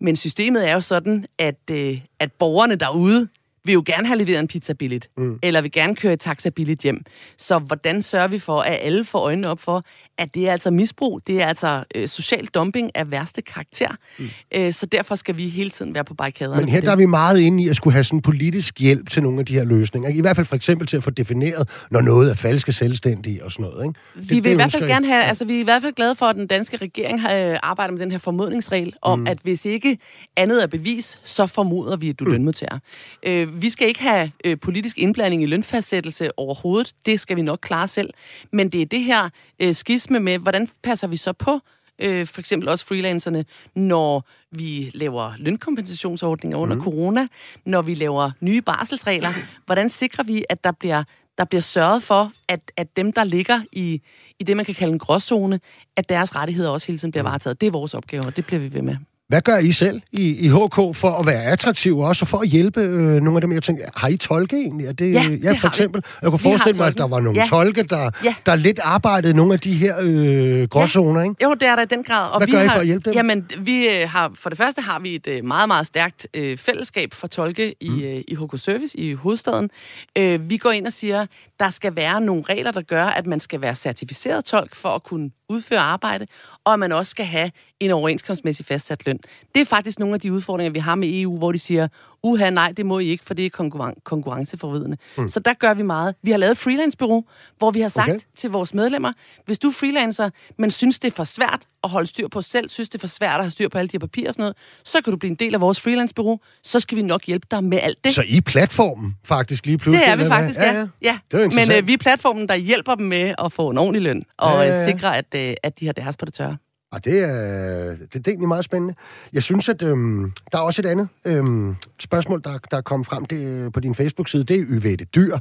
men 0.00 0.16
systemet 0.16 0.68
er 0.68 0.72
jo 0.72 0.80
sådan, 0.80 1.26
at, 1.38 1.70
øh, 1.70 2.00
at 2.18 2.32
borgerne 2.32 2.74
derude, 2.74 3.28
vil 3.64 3.72
jo 3.72 3.82
gerne 3.86 4.06
have 4.06 4.18
leveret 4.18 4.40
en 4.40 4.48
pizza 4.48 4.72
billigt, 4.72 5.10
mm. 5.16 5.38
eller 5.42 5.60
vil 5.60 5.72
gerne 5.72 5.96
køre 5.96 6.12
et 6.12 6.20
taxa 6.20 6.50
billigt 6.50 6.82
hjem. 6.82 7.04
Så 7.38 7.58
hvordan 7.58 8.02
sørger 8.02 8.28
vi 8.28 8.38
for, 8.38 8.60
at 8.60 8.78
alle 8.80 9.04
får 9.04 9.18
øjnene 9.18 9.48
op 9.48 9.60
for, 9.60 9.84
at 10.18 10.34
det 10.34 10.48
er 10.48 10.52
altså 10.52 10.70
misbrug, 10.70 11.20
det 11.26 11.42
er 11.42 11.46
altså 11.46 11.84
øh, 11.94 12.08
social 12.08 12.46
dumping 12.46 12.90
af 12.96 13.10
værste 13.10 13.42
karakter. 13.42 13.88
Mm. 14.18 14.28
Øh, 14.54 14.72
så 14.72 14.86
derfor 14.86 15.14
skal 15.14 15.36
vi 15.36 15.48
hele 15.48 15.70
tiden 15.70 15.94
være 15.94 16.04
på 16.04 16.14
barrikaderne. 16.14 16.60
Men 16.60 16.68
her 16.68 16.80
der 16.80 16.92
er 16.92 16.96
vi 16.96 17.06
meget 17.06 17.40
inde 17.40 17.64
i 17.64 17.68
at 17.68 17.76
skulle 17.76 17.94
have 17.94 18.04
sådan 18.04 18.20
politisk 18.20 18.78
hjælp 18.78 19.10
til 19.10 19.22
nogle 19.22 19.40
af 19.40 19.46
de 19.46 19.54
her 19.54 19.64
løsninger. 19.64 20.10
I 20.10 20.20
hvert 20.20 20.36
fald 20.36 20.46
for 20.46 20.56
eksempel 20.56 20.86
til 20.86 20.96
at 20.96 21.04
få 21.04 21.10
defineret, 21.10 21.68
når 21.90 22.00
noget 22.00 22.30
er 22.30 22.34
falske 22.34 22.72
selvstændige 22.72 23.44
og 23.44 23.52
sådan 23.52 23.66
noget. 23.70 23.86
Ikke? 23.86 23.98
Det, 24.14 24.30
vi 24.30 24.34
vil 24.34 24.44
det, 24.44 24.50
i 24.50 24.54
hvert 24.54 24.72
fald 24.72 24.86
gerne 24.86 25.06
have, 25.06 25.24
altså 25.24 25.44
vi 25.44 25.56
er 25.56 25.60
i 25.60 25.62
hvert 25.62 25.82
fald 25.82 25.94
glade 25.94 26.14
for, 26.14 26.26
at 26.26 26.36
den 26.36 26.46
danske 26.46 26.76
regering 26.76 27.20
har 27.20 27.32
øh, 27.34 27.56
arbejdet 27.62 27.94
med 27.94 28.02
den 28.02 28.10
her 28.10 28.18
formodningsregel 28.18 28.92
om, 29.02 29.18
mm. 29.18 29.26
at 29.26 29.38
hvis 29.42 29.64
ikke 29.64 29.98
andet 30.36 30.62
er 30.62 30.66
bevis, 30.66 31.20
så 31.24 31.46
formoder 31.46 31.96
vi, 31.96 32.08
at 32.08 32.18
du 32.18 32.24
er 32.24 32.28
mm. 32.28 32.32
lønmodtager. 32.32 32.78
Øh, 33.22 33.62
vi 33.62 33.70
skal 33.70 33.88
ikke 33.88 34.02
have 34.02 34.30
øh, 34.44 34.56
politisk 34.58 34.98
indblanding 34.98 35.42
i 35.42 35.46
lønfastsættelse 35.46 36.38
overhovedet. 36.38 36.92
Det 37.06 37.20
skal 37.20 37.36
vi 37.36 37.42
nok 37.42 37.58
klare 37.62 37.88
selv. 37.88 38.10
Men 38.52 38.68
det 38.68 38.82
er 38.82 38.86
det 38.86 39.00
her 39.00 39.28
øh, 39.60 39.74
skisme 39.74 40.20
med, 40.20 40.38
hvordan 40.38 40.68
passer 40.82 41.06
vi 41.06 41.16
så 41.16 41.32
på 41.32 41.60
øh, 41.98 42.26
for 42.26 42.40
eksempel 42.40 42.68
også 42.68 42.86
freelancerne, 42.86 43.44
når 43.74 44.28
vi 44.50 44.90
laver 44.94 45.32
lønkompensationsordninger 45.38 46.58
under 46.58 46.76
mm. 46.76 46.82
corona, 46.82 47.26
når 47.64 47.82
vi 47.82 47.94
laver 47.94 48.30
nye 48.40 48.62
barselsregler. 48.62 49.32
Hvordan 49.66 49.88
sikrer 49.88 50.24
vi, 50.24 50.44
at 50.48 50.64
der 50.64 50.72
bliver, 50.72 51.04
der 51.38 51.44
bliver 51.44 51.62
sørget 51.62 52.02
for, 52.02 52.32
at, 52.48 52.72
at 52.76 52.96
dem, 52.96 53.12
der 53.12 53.24
ligger 53.24 53.60
i, 53.72 54.02
i 54.38 54.44
det, 54.44 54.56
man 54.56 54.64
kan 54.64 54.74
kalde 54.74 54.92
en 54.92 54.98
gråzone, 54.98 55.60
at 55.96 56.08
deres 56.08 56.36
rettigheder 56.36 56.70
også 56.70 56.86
hele 56.86 56.98
tiden 56.98 57.12
bliver 57.12 57.24
varetaget. 57.24 57.60
Det 57.60 57.66
er 57.66 57.70
vores 57.70 57.94
opgave, 57.94 58.24
og 58.24 58.36
det 58.36 58.46
bliver 58.46 58.60
vi 58.60 58.72
ved 58.72 58.82
med. 58.82 58.96
Hvad 59.28 59.42
gør 59.42 59.58
I 59.58 59.72
selv 59.72 60.00
i, 60.12 60.46
i 60.46 60.48
HK 60.48 60.96
for 60.96 61.20
at 61.20 61.26
være 61.26 61.42
attraktive 61.42 62.06
også, 62.06 62.24
og 62.24 62.28
for 62.28 62.38
at 62.38 62.48
hjælpe 62.48 62.80
øh, 62.80 63.22
nogle 63.22 63.36
af 63.36 63.40
dem? 63.40 63.52
Jeg 63.52 63.62
tænker, 63.62 63.84
har 63.96 64.08
I 64.08 64.16
tolke 64.16 64.56
egentlig? 64.56 64.86
Er 64.86 64.92
det, 64.92 65.14
ja, 65.14 65.22
ja, 65.22 65.50
det 65.50 65.60
for 65.60 65.68
eksempel. 65.68 66.02
Vi. 66.04 66.08
Jeg 66.22 66.30
kunne 66.30 66.38
forestille 66.38 66.76
mig, 66.78 66.86
at 66.86 66.98
der 66.98 67.06
var 67.08 67.20
nogle 67.20 67.40
ja. 67.40 67.46
tolke, 67.46 67.82
der, 67.82 68.10
ja. 68.24 68.34
der 68.46 68.54
lidt 68.54 68.80
arbejdede 68.82 69.34
nogle 69.36 69.52
af 69.52 69.60
de 69.60 69.72
her 69.72 69.96
øh, 70.00 70.68
gråzoner, 70.68 71.20
ja. 71.20 71.28
ikke? 71.28 71.44
Jo, 71.44 71.54
det 71.54 71.68
er 71.68 71.76
der 71.76 71.82
i 71.82 71.86
den 71.86 72.04
grad. 72.04 72.30
Og 72.30 72.38
Hvad 72.38 72.46
vi 72.46 72.52
gør 72.52 72.58
har, 72.58 72.64
I 72.64 72.68
for 72.68 72.80
at 72.80 72.86
hjælpe 72.86 73.04
dem? 73.04 73.14
Jamen, 73.14 73.50
vi 73.58 73.88
øh, 73.88 74.08
har, 74.08 74.32
for 74.34 74.50
det 74.50 74.58
første 74.58 74.82
har 74.82 74.98
vi 74.98 75.14
et 75.14 75.26
øh, 75.26 75.44
meget, 75.44 75.68
meget 75.68 75.86
stærkt 75.86 76.26
øh, 76.34 76.58
fællesskab 76.58 77.14
for 77.14 77.26
tolke 77.26 77.74
i, 77.80 77.88
mm. 77.88 78.02
øh, 78.02 78.22
i 78.28 78.34
HK 78.34 78.60
Service 78.60 78.98
i 78.98 79.14
hovedstaden. 79.14 79.70
Øh, 80.18 80.50
vi 80.50 80.56
går 80.56 80.70
ind 80.70 80.86
og 80.86 80.92
siger, 80.92 81.26
der 81.60 81.70
skal 81.70 81.96
være 81.96 82.20
nogle 82.20 82.44
regler, 82.48 82.70
der 82.70 82.82
gør, 82.82 83.04
at 83.04 83.26
man 83.26 83.40
skal 83.40 83.60
være 83.60 83.74
certificeret 83.74 84.44
tolk 84.44 84.74
for 84.74 84.88
at 84.88 85.02
kunne 85.02 85.30
udføre 85.48 85.80
arbejde, 85.80 86.26
og 86.64 86.72
at 86.72 86.78
man 86.78 86.92
også 86.92 87.10
skal 87.10 87.26
have 87.26 87.50
en 87.80 87.90
overenskomstmæssig 87.90 88.66
fastsat 88.66 89.06
løn. 89.06 89.18
Det 89.54 89.60
er 89.60 89.64
faktisk 89.64 89.98
nogle 89.98 90.14
af 90.14 90.20
de 90.20 90.32
udfordringer, 90.32 90.72
vi 90.72 90.78
har 90.78 90.94
med 90.94 91.20
EU, 91.22 91.38
hvor 91.38 91.52
de 91.52 91.58
siger, 91.58 91.88
uha, 92.22 92.50
nej, 92.50 92.72
det 92.76 92.86
må 92.86 92.98
I 92.98 93.06
ikke, 93.06 93.24
for 93.24 93.34
det 93.34 93.46
er 93.46 93.50
konkurren- 93.50 94.00
konkurrenceforvridende. 94.04 94.96
Mm. 95.18 95.28
Så 95.28 95.40
der 95.40 95.54
gør 95.54 95.74
vi 95.74 95.82
meget. 95.82 96.14
Vi 96.22 96.30
har 96.30 96.38
lavet 96.38 96.58
freelance-bureau, 96.58 97.24
hvor 97.58 97.70
vi 97.70 97.80
har 97.80 97.88
sagt 97.88 98.08
okay. 98.08 98.18
til 98.36 98.50
vores 98.50 98.74
medlemmer, 98.74 99.12
hvis 99.46 99.58
du 99.58 99.68
er 99.68 99.72
freelancer, 99.72 100.30
men 100.58 100.70
synes, 100.70 100.98
det 100.98 101.10
er 101.10 101.14
for 101.16 101.24
svært 101.24 101.60
at 101.84 101.90
holde 101.90 102.06
styr 102.06 102.28
på 102.28 102.42
selv, 102.42 102.68
synes, 102.68 102.88
det 102.88 102.98
er 102.98 103.00
for 103.00 103.06
svært 103.06 103.34
at 103.34 103.44
have 103.44 103.50
styr 103.50 103.68
på 103.68 103.78
alle 103.78 103.88
de 103.88 103.92
her 103.92 103.98
papirer 103.98 104.28
og 104.28 104.34
sådan 104.34 104.42
noget, 104.42 104.56
så 104.84 105.00
kan 105.04 105.10
du 105.10 105.16
blive 105.16 105.30
en 105.30 105.36
del 105.36 105.54
af 105.54 105.60
vores 105.60 105.80
freelance-bureau, 105.80 106.38
så 106.62 106.80
skal 106.80 106.96
vi 106.96 107.02
nok 107.02 107.24
hjælpe 107.24 107.46
dig 107.50 107.64
med 107.64 107.78
alt 107.82 108.04
det. 108.04 108.14
Så 108.14 108.22
I 108.28 108.36
er 108.36 108.40
platformen 108.40 109.16
faktisk 109.24 109.66
lige 109.66 109.78
pludselig? 109.78 110.06
Det 110.06 110.12
er 110.12 110.16
vi 110.16 110.24
faktisk, 110.24 110.60
ja. 110.60 110.72
ja. 110.72 110.86
ja. 111.02 111.18
Det 111.30 111.44
er 111.44 111.66
men 111.66 111.78
øh, 111.78 111.86
vi 111.86 111.92
er 111.92 111.98
platformen, 111.98 112.48
der 112.48 112.54
hjælper 112.54 112.94
dem 112.94 113.06
med 113.06 113.34
at 113.44 113.52
få 113.52 113.70
en 113.70 113.78
ordentlig 113.78 114.02
løn, 114.02 114.24
og 114.38 114.50
ja, 114.50 114.60
ja, 114.60 114.66
ja. 114.66 114.84
sikre, 114.84 115.16
at, 115.18 115.34
øh, 115.36 115.54
at 115.62 115.80
de 115.80 115.86
har 115.86 115.92
deres 115.92 116.16
på 116.16 116.24
det 116.24 116.34
tørre. 116.34 116.56
Og 116.94 117.04
det 117.04 117.18
er, 117.18 117.88
det, 117.90 118.12
det 118.12 118.26
er 118.26 118.30
egentlig 118.30 118.48
meget 118.48 118.64
spændende. 118.64 118.94
Jeg 119.32 119.42
synes, 119.42 119.68
at 119.68 119.82
øhm, 119.82 120.32
der 120.52 120.58
er 120.58 120.62
også 120.62 120.82
et 120.82 120.86
andet 120.86 121.08
øhm, 121.24 121.76
spørgsmål, 122.00 122.40
der, 122.44 122.58
der 122.70 122.76
er 122.76 122.80
kommet 122.80 123.06
frem 123.06 123.24
det, 123.24 123.36
øh, 123.36 123.72
på 123.72 123.80
din 123.80 123.94
Facebook-side. 123.94 124.44
Det 124.44 124.60
er 124.60 124.64
Yvette 124.68 125.04
Dyr. 125.04 125.38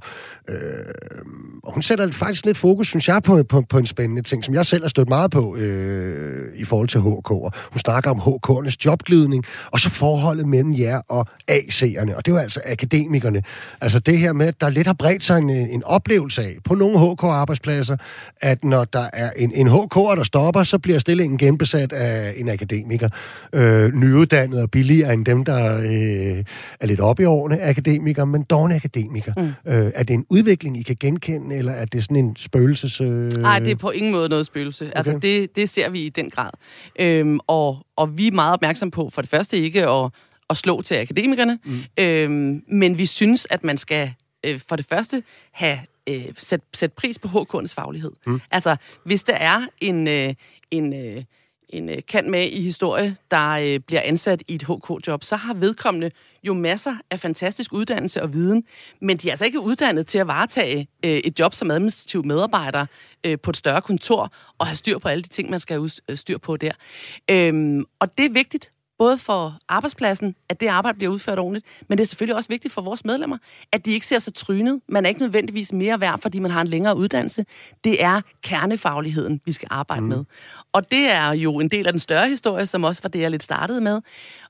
Øh, 0.49 0.55
og 1.63 1.73
hun 1.73 1.81
sætter 1.81 2.11
faktisk 2.11 2.45
lidt 2.45 2.57
fokus, 2.57 2.87
synes 2.87 3.07
jeg, 3.07 3.23
på, 3.23 3.43
på, 3.43 3.61
på 3.61 3.77
en 3.77 3.85
spændende 3.85 4.21
ting, 4.21 4.43
som 4.43 4.53
jeg 4.53 4.65
selv 4.65 4.83
har 4.83 4.89
stødt 4.89 5.09
meget 5.09 5.31
på 5.31 5.55
øh, 5.55 6.53
i 6.55 6.65
forhold 6.65 6.87
til 6.87 6.99
HK'er. 6.99 7.69
Hun 7.71 7.79
snakker 7.79 8.11
om 8.11 8.19
HK'ernes 8.19 8.75
jobglidning, 8.85 9.45
og 9.71 9.79
så 9.79 9.89
forholdet 9.89 10.47
mellem 10.47 10.73
jer 10.73 11.01
og 11.09 11.27
AC'erne. 11.51 12.15
Og 12.15 12.25
det 12.25 12.31
er 12.31 12.35
jo 12.35 12.37
altså 12.37 12.61
akademikerne. 12.65 13.43
Altså 13.81 13.99
det 13.99 14.19
her 14.19 14.33
med, 14.33 14.47
at 14.47 14.61
der 14.61 14.69
lidt 14.69 14.87
har 14.87 14.93
bredt 14.93 15.23
sig 15.23 15.37
en, 15.37 15.49
en 15.49 15.83
oplevelse 15.83 16.41
af 16.41 16.57
på 16.63 16.75
nogle 16.75 16.99
HK-arbejdspladser, 16.99 17.97
at 18.41 18.63
når 18.63 18.83
der 18.83 19.09
er 19.13 19.31
en, 19.37 19.51
en 19.51 19.67
HK'er, 19.67 20.15
der 20.15 20.23
stopper, 20.23 20.63
så 20.63 20.77
bliver 20.77 20.99
stillingen 20.99 21.37
genbesat 21.43 21.93
af 21.93 22.33
en 22.37 22.49
akademiker. 22.49 23.09
Øh, 23.53 23.93
nyuddannet 23.93 24.61
og 24.61 24.71
billigere 24.71 25.13
end 25.13 25.25
dem, 25.25 25.45
der 25.45 25.77
øh, 25.77 26.43
er 26.79 26.85
lidt 26.85 26.99
oppe 26.99 27.23
i 27.23 27.25
årene 27.25 27.61
akademikere, 27.61 28.25
men 28.25 28.43
dog 28.43 28.65
en 28.65 28.71
akademiker. 28.71 29.33
Mm. 29.37 29.71
Øh, 29.71 29.91
er 29.95 30.03
det 30.03 30.13
en 30.13 30.25
udvikling, 30.29 30.79
I 30.79 30.81
kan 30.81 30.97
genkende, 30.99 31.55
eller 31.55 31.71
er 31.71 31.85
det 31.85 32.03
sådan 32.03 32.17
en 32.17 32.35
spøgelses... 32.35 33.01
Nej, 33.01 33.59
øh... 33.59 33.65
det 33.65 33.71
er 33.71 33.75
på 33.75 33.89
ingen 33.89 34.11
måde 34.11 34.29
noget 34.29 34.45
spøgelse. 34.45 34.85
Okay. 34.85 34.93
Altså, 34.95 35.19
det, 35.21 35.55
det 35.55 35.69
ser 35.69 35.89
vi 35.89 35.99
i 35.99 36.09
den 36.09 36.29
grad. 36.29 36.49
Øhm, 36.99 37.39
og, 37.47 37.77
og 37.95 38.17
vi 38.17 38.27
er 38.27 38.31
meget 38.31 38.53
opmærksom 38.53 38.91
på, 38.91 39.09
for 39.09 39.21
det 39.21 39.29
første 39.29 39.57
ikke 39.57 39.89
at, 39.89 40.11
at 40.49 40.57
slå 40.57 40.81
til 40.81 40.95
akademikerne, 40.95 41.59
mm. 41.65 41.79
øhm, 41.99 42.63
men 42.67 42.97
vi 42.97 43.05
synes, 43.05 43.47
at 43.49 43.63
man 43.63 43.77
skal 43.77 44.13
øh, 44.45 44.59
for 44.69 44.75
det 44.75 44.85
første 44.85 45.23
have 45.51 45.79
øh, 46.09 46.25
sæt, 46.37 46.61
sæt 46.73 46.93
pris 46.93 47.19
på 47.19 47.27
HK'ens 47.27 47.73
faglighed. 47.73 48.11
Mm. 48.27 48.41
Altså, 48.51 48.75
hvis 49.05 49.23
der 49.23 49.33
er 49.33 49.67
en, 49.81 50.07
øh, 50.07 50.33
en, 50.74 50.93
øh, 50.93 51.24
en 51.69 51.89
øh, 51.89 51.97
kan 52.07 52.32
med 52.32 52.49
i 52.49 52.61
historie, 52.61 53.15
der 53.32 53.49
øh, 53.49 53.80
bliver 53.80 54.01
ansat 54.01 54.43
i 54.47 54.55
et 54.55 54.63
HK-job, 54.63 55.24
så 55.24 55.36
har 55.36 55.53
vedkommende 55.53 56.11
jo 56.43 56.53
masser 56.53 56.95
af 57.11 57.19
fantastisk 57.19 57.74
uddannelse 57.74 58.21
og 58.21 58.34
viden, 58.34 58.63
men 59.01 59.17
de 59.17 59.28
er 59.28 59.32
altså 59.32 59.45
ikke 59.45 59.59
uddannet 59.59 60.07
til 60.07 60.17
at 60.17 60.28
varetage 60.28 60.88
øh, 61.05 61.11
et 61.11 61.39
job 61.39 61.53
som 61.53 61.71
administrativ 61.71 62.26
medarbejder 62.26 62.86
øh, 63.24 63.38
på 63.43 63.49
et 63.49 63.57
større 63.57 63.82
kontor 63.82 64.34
og 64.57 64.67
have 64.67 64.76
styr 64.76 64.97
på 64.97 65.07
alle 65.07 65.24
de 65.24 65.30
ting, 65.30 65.49
man 65.49 65.59
skal 65.59 65.76
have 65.76 65.89
øh, 66.09 66.17
styr 66.17 66.38
på 66.38 66.57
der. 66.57 66.71
Øhm, 67.32 67.86
og 67.99 68.17
det 68.17 68.26
er 68.26 68.30
vigtigt, 68.30 68.72
både 68.97 69.17
for 69.17 69.59
arbejdspladsen, 69.69 70.35
at 70.49 70.59
det 70.59 70.67
arbejde 70.67 70.97
bliver 70.97 71.13
udført 71.13 71.39
ordentligt, 71.39 71.65
men 71.89 71.97
det 71.97 72.03
er 72.03 72.07
selvfølgelig 72.07 72.35
også 72.35 72.49
vigtigt 72.49 72.73
for 72.73 72.81
vores 72.81 73.05
medlemmer, 73.05 73.37
at 73.71 73.85
de 73.85 73.91
ikke 73.91 74.07
ser 74.07 74.19
sig 74.19 74.33
trynet. 74.33 74.81
Man 74.89 75.05
er 75.05 75.09
ikke 75.09 75.21
nødvendigvis 75.21 75.73
mere 75.73 75.99
værd, 75.99 76.21
fordi 76.21 76.39
man 76.39 76.51
har 76.51 76.61
en 76.61 76.67
længere 76.67 76.97
uddannelse. 76.97 77.45
Det 77.83 78.03
er 78.03 78.21
kernefagligheden, 78.43 79.41
vi 79.45 79.51
skal 79.51 79.67
arbejde 79.71 80.01
mm. 80.01 80.07
med. 80.07 80.23
Og 80.71 80.91
det 80.91 81.11
er 81.11 81.31
jo 81.31 81.59
en 81.59 81.67
del 81.67 81.87
af 81.87 81.93
den 81.93 81.99
større 81.99 82.29
historie, 82.29 82.65
som 82.65 82.83
også 82.83 83.01
var 83.03 83.09
det, 83.09 83.19
jeg 83.19 83.31
lidt 83.31 83.43
startede 83.43 83.81
med. 83.81 84.01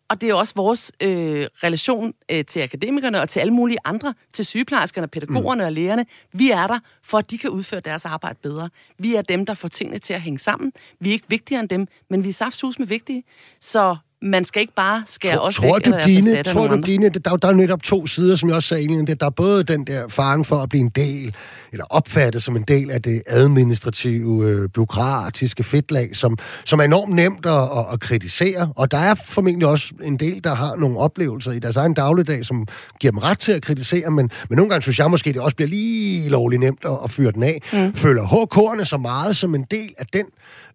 Og 0.09 0.21
det 0.21 0.29
er 0.29 0.33
også 0.33 0.53
vores 0.55 0.91
øh, 1.01 1.47
relation 1.63 2.13
øh, 2.31 2.45
til 2.45 2.59
akademikerne 2.59 3.21
og 3.21 3.29
til 3.29 3.39
alle 3.39 3.53
mulige 3.53 3.77
andre, 3.85 4.13
til 4.33 4.45
sygeplejerskerne, 4.45 5.07
pædagogerne 5.07 5.63
mm. 5.63 5.65
og 5.65 5.71
lægerne. 5.71 6.05
Vi 6.33 6.51
er 6.51 6.67
der, 6.67 6.79
for 7.03 7.17
at 7.17 7.31
de 7.31 7.37
kan 7.37 7.49
udføre 7.49 7.79
deres 7.79 8.05
arbejde 8.05 8.39
bedre. 8.43 8.69
Vi 8.97 9.15
er 9.15 9.21
dem, 9.21 9.45
der 9.45 9.53
får 9.53 9.67
tingene 9.67 9.99
til 9.99 10.13
at 10.13 10.21
hænge 10.21 10.39
sammen. 10.39 10.71
Vi 10.99 11.09
er 11.09 11.13
ikke 11.13 11.29
vigtigere 11.29 11.59
end 11.59 11.69
dem, 11.69 11.87
men 12.09 12.23
vi 12.23 12.29
er 12.29 12.33
saftsus 12.33 12.79
med 12.79 12.87
vigtige. 12.87 13.23
Så 13.59 13.95
man 14.23 14.45
skal 14.45 14.61
ikke 14.61 14.73
bare 14.75 15.03
skære 15.07 15.35
tror, 15.35 15.47
os 15.47 15.55
tror 15.55 15.73
væk, 15.73 15.85
du, 15.85 15.93
dine, 16.05 16.43
Tror 16.43 16.67
du, 16.67 16.81
dine, 16.85 17.09
der, 17.09 17.35
der 17.35 17.47
er 17.47 17.53
netop 17.53 17.83
to 17.83 18.07
sider, 18.07 18.35
som 18.35 18.49
jeg 18.49 18.55
også 18.55 18.69
sagde 18.69 18.83
egentlig, 18.83 19.19
der 19.19 19.25
er 19.25 19.29
både 19.29 19.63
den 19.63 19.87
der 19.87 20.07
faren 20.07 20.45
for 20.45 20.55
at 20.55 20.69
blive 20.69 20.81
en 20.81 20.89
del, 20.89 21.35
eller 21.71 21.85
opfattet 21.89 22.43
som 22.43 22.55
en 22.55 22.63
del 22.67 22.91
af 22.91 23.01
det 23.01 23.23
administrative, 23.27 24.45
øh, 24.45 24.69
byråkratiske 24.69 25.63
fedtlag, 25.63 26.15
som, 26.15 26.37
som 26.65 26.79
er 26.79 26.83
enormt 26.83 27.15
nemt 27.15 27.45
at, 27.45 27.51
at, 27.53 27.85
at 27.93 27.99
kritisere, 27.99 28.73
og 28.75 28.91
der 28.91 28.97
er 28.97 29.15
formentlig 29.25 29.67
også 29.67 29.93
en 30.03 30.17
del, 30.17 30.43
der 30.43 30.55
har 30.55 30.75
nogle 30.75 30.97
oplevelser 30.97 31.51
i 31.51 31.59
deres 31.59 31.75
egen 31.75 31.93
dagligdag, 31.93 32.45
som 32.45 32.67
giver 32.99 33.11
dem 33.11 33.17
ret 33.17 33.39
til 33.39 33.51
at 33.51 33.61
kritisere, 33.61 34.11
men, 34.11 34.31
men 34.49 34.55
nogle 34.55 34.69
gange 34.69 34.81
synes 34.81 34.99
jeg 34.99 35.11
måske, 35.11 35.33
det 35.33 35.41
også 35.41 35.55
bliver 35.55 35.69
lige 35.69 36.29
lovligt 36.29 36.59
nemt 36.59 36.85
at, 36.85 36.97
at 37.03 37.11
fyre 37.11 37.31
den 37.31 37.43
af. 37.43 37.61
Mm. 37.73 37.93
Føler 37.93 38.23
HK'erne 38.23 38.83
så 38.83 38.97
meget 38.97 39.35
som 39.35 39.55
en 39.55 39.65
del 39.71 39.93
af 39.97 40.05
den 40.13 40.25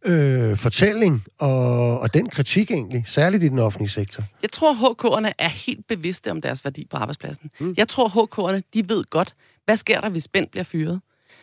øh, 0.05 0.57
fortælling 0.57 1.24
og, 1.38 2.01
og 2.01 2.14
den 2.14 2.28
kritik 2.28 2.70
egentlig, 2.70 3.05
særligt 3.07 3.42
i 3.42 3.49
den 3.49 3.59
offentlige 3.59 3.90
sektor? 3.90 4.24
Jeg 4.42 4.51
tror, 4.51 4.74
HK'erne 4.74 5.32
er 5.38 5.49
helt 5.49 5.86
bevidste 5.86 6.30
om 6.30 6.40
deres 6.40 6.64
værdi 6.64 6.86
på 6.90 6.96
arbejdspladsen. 6.96 7.51
Mm. 7.61 7.74
Jeg 7.76 7.88
tror, 7.88 8.09
HK'erne 8.09 8.61
de 8.74 8.88
ved 8.88 9.05
godt, 9.11 9.34
hvad 9.64 9.76
sker 9.76 10.01
der, 10.01 10.09
hvis 10.09 10.28
Bent 10.28 10.51
bliver 10.51 10.64
fyret? 10.64 11.01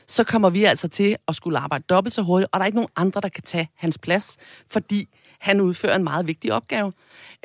Så 0.08 0.24
kommer 0.24 0.50
vi 0.50 0.64
altså 0.64 0.88
til 0.88 1.16
at 1.28 1.36
skulle 1.36 1.60
arbejde 1.60 1.84
dobbelt 1.90 2.14
så 2.14 2.22
hurtigt, 2.22 2.50
og 2.54 2.60
der 2.60 2.64
er 2.64 2.66
ikke 2.66 2.76
nogen 2.76 2.90
andre, 2.96 3.22
der 3.22 3.30
kan 3.30 3.44
tage 3.44 3.70
hans 3.76 3.98
plads, 3.98 4.38
fordi 4.72 5.08
han 5.40 5.62
udfører 5.62 5.96
en 5.96 6.04
meget 6.04 6.28
vigtig 6.28 6.54
opgave. 6.54 6.94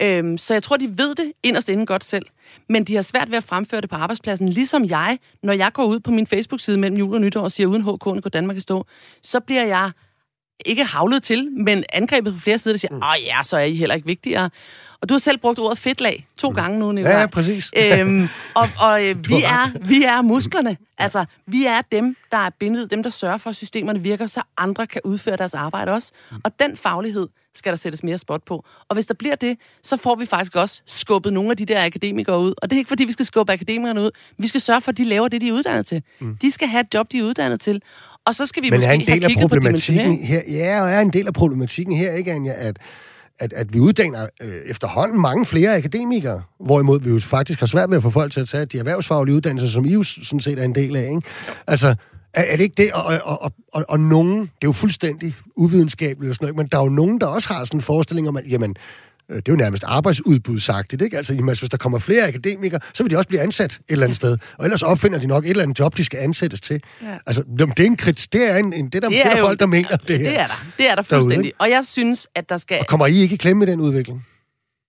Øhm, 0.01 0.39
så 0.39 0.55
jeg 0.55 0.63
tror, 0.63 0.77
de 0.77 0.99
ved 0.99 1.15
det 1.15 1.33
inderst 1.43 1.69
inden 1.69 1.87
godt 1.87 2.05
selv. 2.05 2.27
Men 2.69 2.85
de 2.85 2.95
har 2.95 3.03
svært 3.03 3.31
ved 3.31 3.37
at 3.37 3.45
fremføre 3.45 3.81
det 3.81 3.91
på 3.91 3.97
arbejdspladsen, 3.97 4.49
ligesom 4.49 4.85
jeg, 4.85 5.19
når 5.43 5.53
jeg 5.53 5.73
går 5.73 5.85
ud 5.85 6.01
på 6.01 6.11
min 6.11 6.27
Facebook-side 6.27 6.79
mellem 6.79 6.99
jul 6.99 7.15
og 7.15 7.21
nytår 7.21 7.43
og 7.43 7.53
siger, 7.53 7.67
uden 7.67 7.83
HK'erne 7.83 8.21
går 8.21 8.31
Danmark 8.33 8.57
i 8.57 8.61
stå, 8.61 8.87
så 9.23 9.41
bliver 9.41 9.65
jeg 9.65 9.91
ikke 10.67 10.85
havlet 10.85 11.23
til, 11.23 11.51
men 11.51 11.85
angrebet 11.93 12.35
på 12.35 12.41
flere 12.41 12.59
sider, 12.59 12.73
der 12.73 12.79
siger, 12.79 12.95
åh 12.95 13.27
ja, 13.27 13.43
så 13.43 13.57
er 13.57 13.63
I 13.63 13.75
heller 13.75 13.95
ikke 13.95 14.07
vigtigere. 14.07 14.51
Og 15.03 15.09
du 15.09 15.15
har 15.15 15.19
selv 15.19 15.39
brugt 15.39 15.59
ordet 15.59 15.79
fedtlag 15.79 16.27
to 16.37 16.49
gange 16.49 16.79
nu, 16.79 16.93
Nicolaj. 16.93 17.13
Ja, 17.13 17.21
ja, 17.21 17.27
præcis. 17.27 17.71
Øhm, 17.83 18.29
og 18.55 18.69
og 18.81 19.05
øh, 19.05 19.29
vi, 19.29 19.35
er, 19.35 19.87
vi 19.89 20.05
er 20.05 20.23
musklerne. 20.23 20.77
Altså, 20.99 21.25
vi 21.47 21.67
er 21.67 21.83
dem, 21.93 22.17
der 22.33 22.39
er 22.39 22.51
bindet, 22.51 22.91
dem, 22.91 23.03
der 23.03 23.11
sørger 23.11 23.37
for, 23.37 23.51
at 23.51 23.57
systemerne 23.57 24.03
virker, 24.03 24.27
så 24.27 24.43
andre 24.57 24.87
kan 24.87 25.01
udføre 25.05 25.37
deres 25.37 25.55
arbejde 25.55 25.93
også. 25.93 26.13
Og 26.45 26.61
den 26.61 26.77
faglighed 26.77 27.29
skal 27.55 27.73
der 27.73 27.77
sættes 27.77 28.03
mere 28.03 28.19
spot 28.19 28.43
på. 28.43 28.65
Og 28.89 28.95
hvis 28.95 29.07
der 29.07 29.15
bliver 29.15 29.35
det, 29.35 29.59
så 29.83 29.97
får 29.97 30.15
vi 30.15 30.27
faktisk 30.27 30.57
også 30.57 30.83
skubbet 30.87 31.33
nogle 31.33 31.51
af 31.51 31.57
de 31.57 31.65
der 31.65 31.85
akademikere 31.85 32.39
ud. 32.39 32.55
Og 32.63 32.71
det 32.71 32.77
er 32.77 32.79
ikke, 32.79 32.89
fordi 32.89 33.05
vi 33.05 33.13
skal 33.13 33.27
skubbe 33.27 33.53
akademikerne 33.53 34.03
ud. 34.03 34.11
Vi 34.39 34.47
skal 34.47 34.61
sørge 34.61 34.81
for, 34.81 34.91
at 34.91 34.99
de 34.99 35.05
laver 35.05 35.29
det, 35.29 35.41
de 35.41 35.49
er 35.49 35.53
uddannet 35.53 35.87
til. 35.87 36.03
Mm. 36.19 36.37
De 36.37 36.51
skal 36.51 36.69
have 36.69 36.81
et 36.81 36.95
job, 36.95 37.13
de 37.13 37.19
er 37.19 37.23
uddannet 37.23 37.61
til. 37.61 37.83
Og 38.27 38.35
så 38.35 38.47
skal 38.47 38.62
vi 38.62 38.71
Men 38.71 38.79
måske 38.79 38.89
er 38.89 38.93
en 38.93 39.07
del 39.07 39.25
af 39.25 39.31
problematikken 39.41 40.18
her, 40.18 40.41
ja, 40.49 40.83
og 40.83 40.91
er 40.91 41.01
en 41.01 41.11
del 41.11 41.27
af 41.27 41.33
problematikken 41.33 41.97
her, 41.97 42.12
ikke, 42.12 42.33
Anja, 42.33 42.53
at, 42.57 42.77
at, 43.39 43.53
at 43.53 43.73
vi 43.73 43.81
uddanner 43.81 44.27
øh, 44.43 44.55
efterhånden 44.66 45.21
mange 45.21 45.47
flere 45.47 45.77
akademikere, 45.77 46.43
hvorimod 46.64 47.01
vi 47.01 47.11
jo 47.11 47.21
faktisk 47.21 47.61
har 47.61 47.66
svært 47.66 47.91
ved 47.91 47.97
at 47.97 48.03
få 48.03 48.11
folk 48.11 48.33
til 48.33 48.41
at 48.41 48.49
tage 48.49 48.64
de 48.64 48.79
erhvervsfaglige 48.79 49.37
uddannelser, 49.37 49.68
som 49.68 49.85
I 49.85 49.93
jo 49.93 50.03
sådan 50.03 50.41
set 50.41 50.59
er 50.59 50.64
en 50.64 50.75
del 50.75 50.97
af, 50.97 51.03
ikke? 51.03 51.23
Altså, 51.66 51.95
er, 52.35 52.43
er 52.43 52.57
det 52.57 52.64
ikke 52.64 52.83
det? 52.83 52.93
Og, 52.93 53.05
og, 53.25 53.43
og, 53.43 53.53
og, 53.73 53.85
og 53.89 54.01
nogen, 54.01 54.41
det 54.41 54.47
er 54.47 54.49
jo 54.64 54.73
fuldstændig 54.73 55.35
uvidenskabeligt 55.57 56.31
og 56.31 56.35
sådan 56.35 56.45
noget, 56.45 56.57
men 56.57 56.66
der 56.66 56.79
er 56.79 56.83
jo 56.83 56.89
nogen, 56.89 57.21
der 57.21 57.27
også 57.27 57.49
har 57.49 57.64
sådan 57.64 57.79
en 57.79 57.83
forestilling 57.83 58.29
om, 58.29 58.37
at 58.37 58.45
jamen, 58.49 58.77
det 59.37 59.49
er 59.49 59.53
jo 59.53 59.57
nærmest 59.57 59.85
arbejdsudbudsagtigt, 59.87 61.03
ikke? 61.03 61.16
Altså, 61.18 61.33
jamen, 61.35 61.49
altså, 61.49 61.62
hvis 61.62 61.70
der 61.70 61.76
kommer 61.76 61.99
flere 61.99 62.28
akademikere, 62.28 62.81
så 62.95 63.03
vil 63.03 63.11
de 63.11 63.16
også 63.16 63.28
blive 63.28 63.41
ansat 63.41 63.72
et 63.72 63.81
eller 63.89 64.05
andet 64.07 64.16
sted. 64.16 64.39
Og 64.59 64.64
ellers 64.64 64.83
opfinder 64.83 65.18
de 65.18 65.26
nok 65.26 65.45
et 65.45 65.51
eller 65.51 65.62
andet 65.62 65.78
job, 65.78 65.97
de 65.97 66.05
skal 66.05 66.18
ansættes 66.18 66.61
til. 66.61 66.81
Ja. 67.03 67.07
Altså, 67.26 67.43
det 67.59 67.81
er 67.81 67.85
en 67.85 67.97
krit, 67.97 68.28
det 68.33 68.51
er, 68.51 68.57
en, 68.57 68.72
en, 68.72 68.85
det 68.85 68.95
er 68.95 69.01
der, 69.01 69.09
det 69.09 69.26
er 69.26 69.31
der 69.31 69.39
jo- 69.39 69.45
folk, 69.45 69.61
der 69.61 69.66
mener 69.66 69.97
det 69.97 70.18
her. 70.18 70.31
Det 70.31 70.39
er 70.41 70.47
der. 70.47 70.66
Det 70.78 70.91
er 70.91 70.95
der 70.95 71.03
Derude, 71.03 71.22
fuldstændig. 71.22 71.47
ikke? 71.47 71.61
Og 71.61 71.70
jeg 71.70 71.85
synes, 71.85 72.28
at 72.35 72.49
der 72.49 72.57
skal... 72.57 72.78
Og 72.81 72.87
kommer 72.87 73.07
I 73.07 73.14
ikke 73.14 73.35
i 73.35 73.37
klemme 73.37 73.64
i 73.64 73.68
den 73.68 73.81
udvikling? 73.81 74.26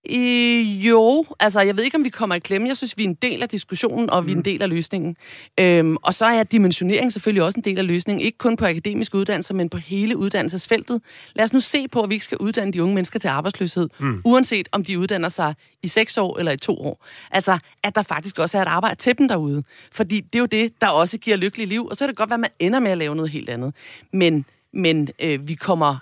Øh, 0.09 0.87
jo, 0.87 1.25
altså 1.39 1.61
jeg 1.61 1.77
ved 1.77 1.83
ikke, 1.83 1.97
om 1.97 2.03
vi 2.03 2.09
kommer 2.09 2.35
i 2.35 2.39
klemme. 2.39 2.67
Jeg 2.67 2.77
synes, 2.77 2.97
vi 2.97 3.03
er 3.03 3.07
en 3.07 3.17
del 3.21 3.41
af 3.41 3.49
diskussionen, 3.49 4.09
og 4.09 4.27
vi 4.27 4.31
er 4.31 4.35
en 4.35 4.45
del 4.45 4.61
af 4.61 4.69
løsningen. 4.69 5.15
Øhm, 5.59 5.97
og 6.01 6.13
så 6.13 6.25
er 6.25 6.43
dimensionering 6.43 7.13
selvfølgelig 7.13 7.43
også 7.43 7.59
en 7.59 7.63
del 7.63 7.77
af 7.77 7.87
løsningen. 7.87 8.25
Ikke 8.25 8.37
kun 8.37 8.55
på 8.55 8.65
akademiske 8.65 9.17
uddannelser, 9.17 9.53
men 9.53 9.69
på 9.69 9.77
hele 9.77 10.17
uddannelsesfeltet. 10.17 11.01
Lad 11.35 11.43
os 11.43 11.53
nu 11.53 11.59
se 11.59 11.87
på, 11.87 12.01
at 12.01 12.09
vi 12.09 12.13
ikke 12.13 12.25
skal 12.25 12.37
uddanne 12.37 12.73
de 12.73 12.83
unge 12.83 12.95
mennesker 12.95 13.19
til 13.19 13.27
arbejdsløshed, 13.27 13.89
mm. 13.99 14.21
uanset 14.25 14.69
om 14.71 14.83
de 14.83 14.99
uddanner 14.99 15.29
sig 15.29 15.55
i 15.83 15.87
seks 15.87 16.17
år 16.17 16.37
eller 16.37 16.51
i 16.51 16.57
to 16.57 16.77
år. 16.77 17.05
Altså, 17.31 17.59
at 17.83 17.95
der 17.95 18.01
faktisk 18.01 18.39
også 18.39 18.57
er 18.57 18.61
et 18.61 18.67
arbejde 18.67 18.95
til 18.95 19.17
dem 19.17 19.27
derude. 19.27 19.63
Fordi 19.91 20.19
det 20.19 20.35
er 20.35 20.39
jo 20.39 20.45
det, 20.45 20.73
der 20.81 20.87
også 20.87 21.17
giver 21.17 21.37
lykkeligt 21.37 21.69
liv. 21.69 21.85
Og 21.85 21.97
så 21.97 22.05
er 22.05 22.07
det 22.07 22.15
godt 22.17 22.29
være, 22.29 22.35
at 22.35 22.39
man 22.39 22.49
ender 22.59 22.79
med 22.79 22.91
at 22.91 22.97
lave 22.97 23.15
noget 23.15 23.31
helt 23.31 23.49
andet. 23.49 23.73
Men, 24.13 24.45
men 24.73 25.09
øh, 25.23 25.47
vi 25.47 25.53
kommer 25.53 25.97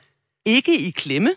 ikke 0.46 0.80
i 0.80 0.90
klemme, 0.90 1.34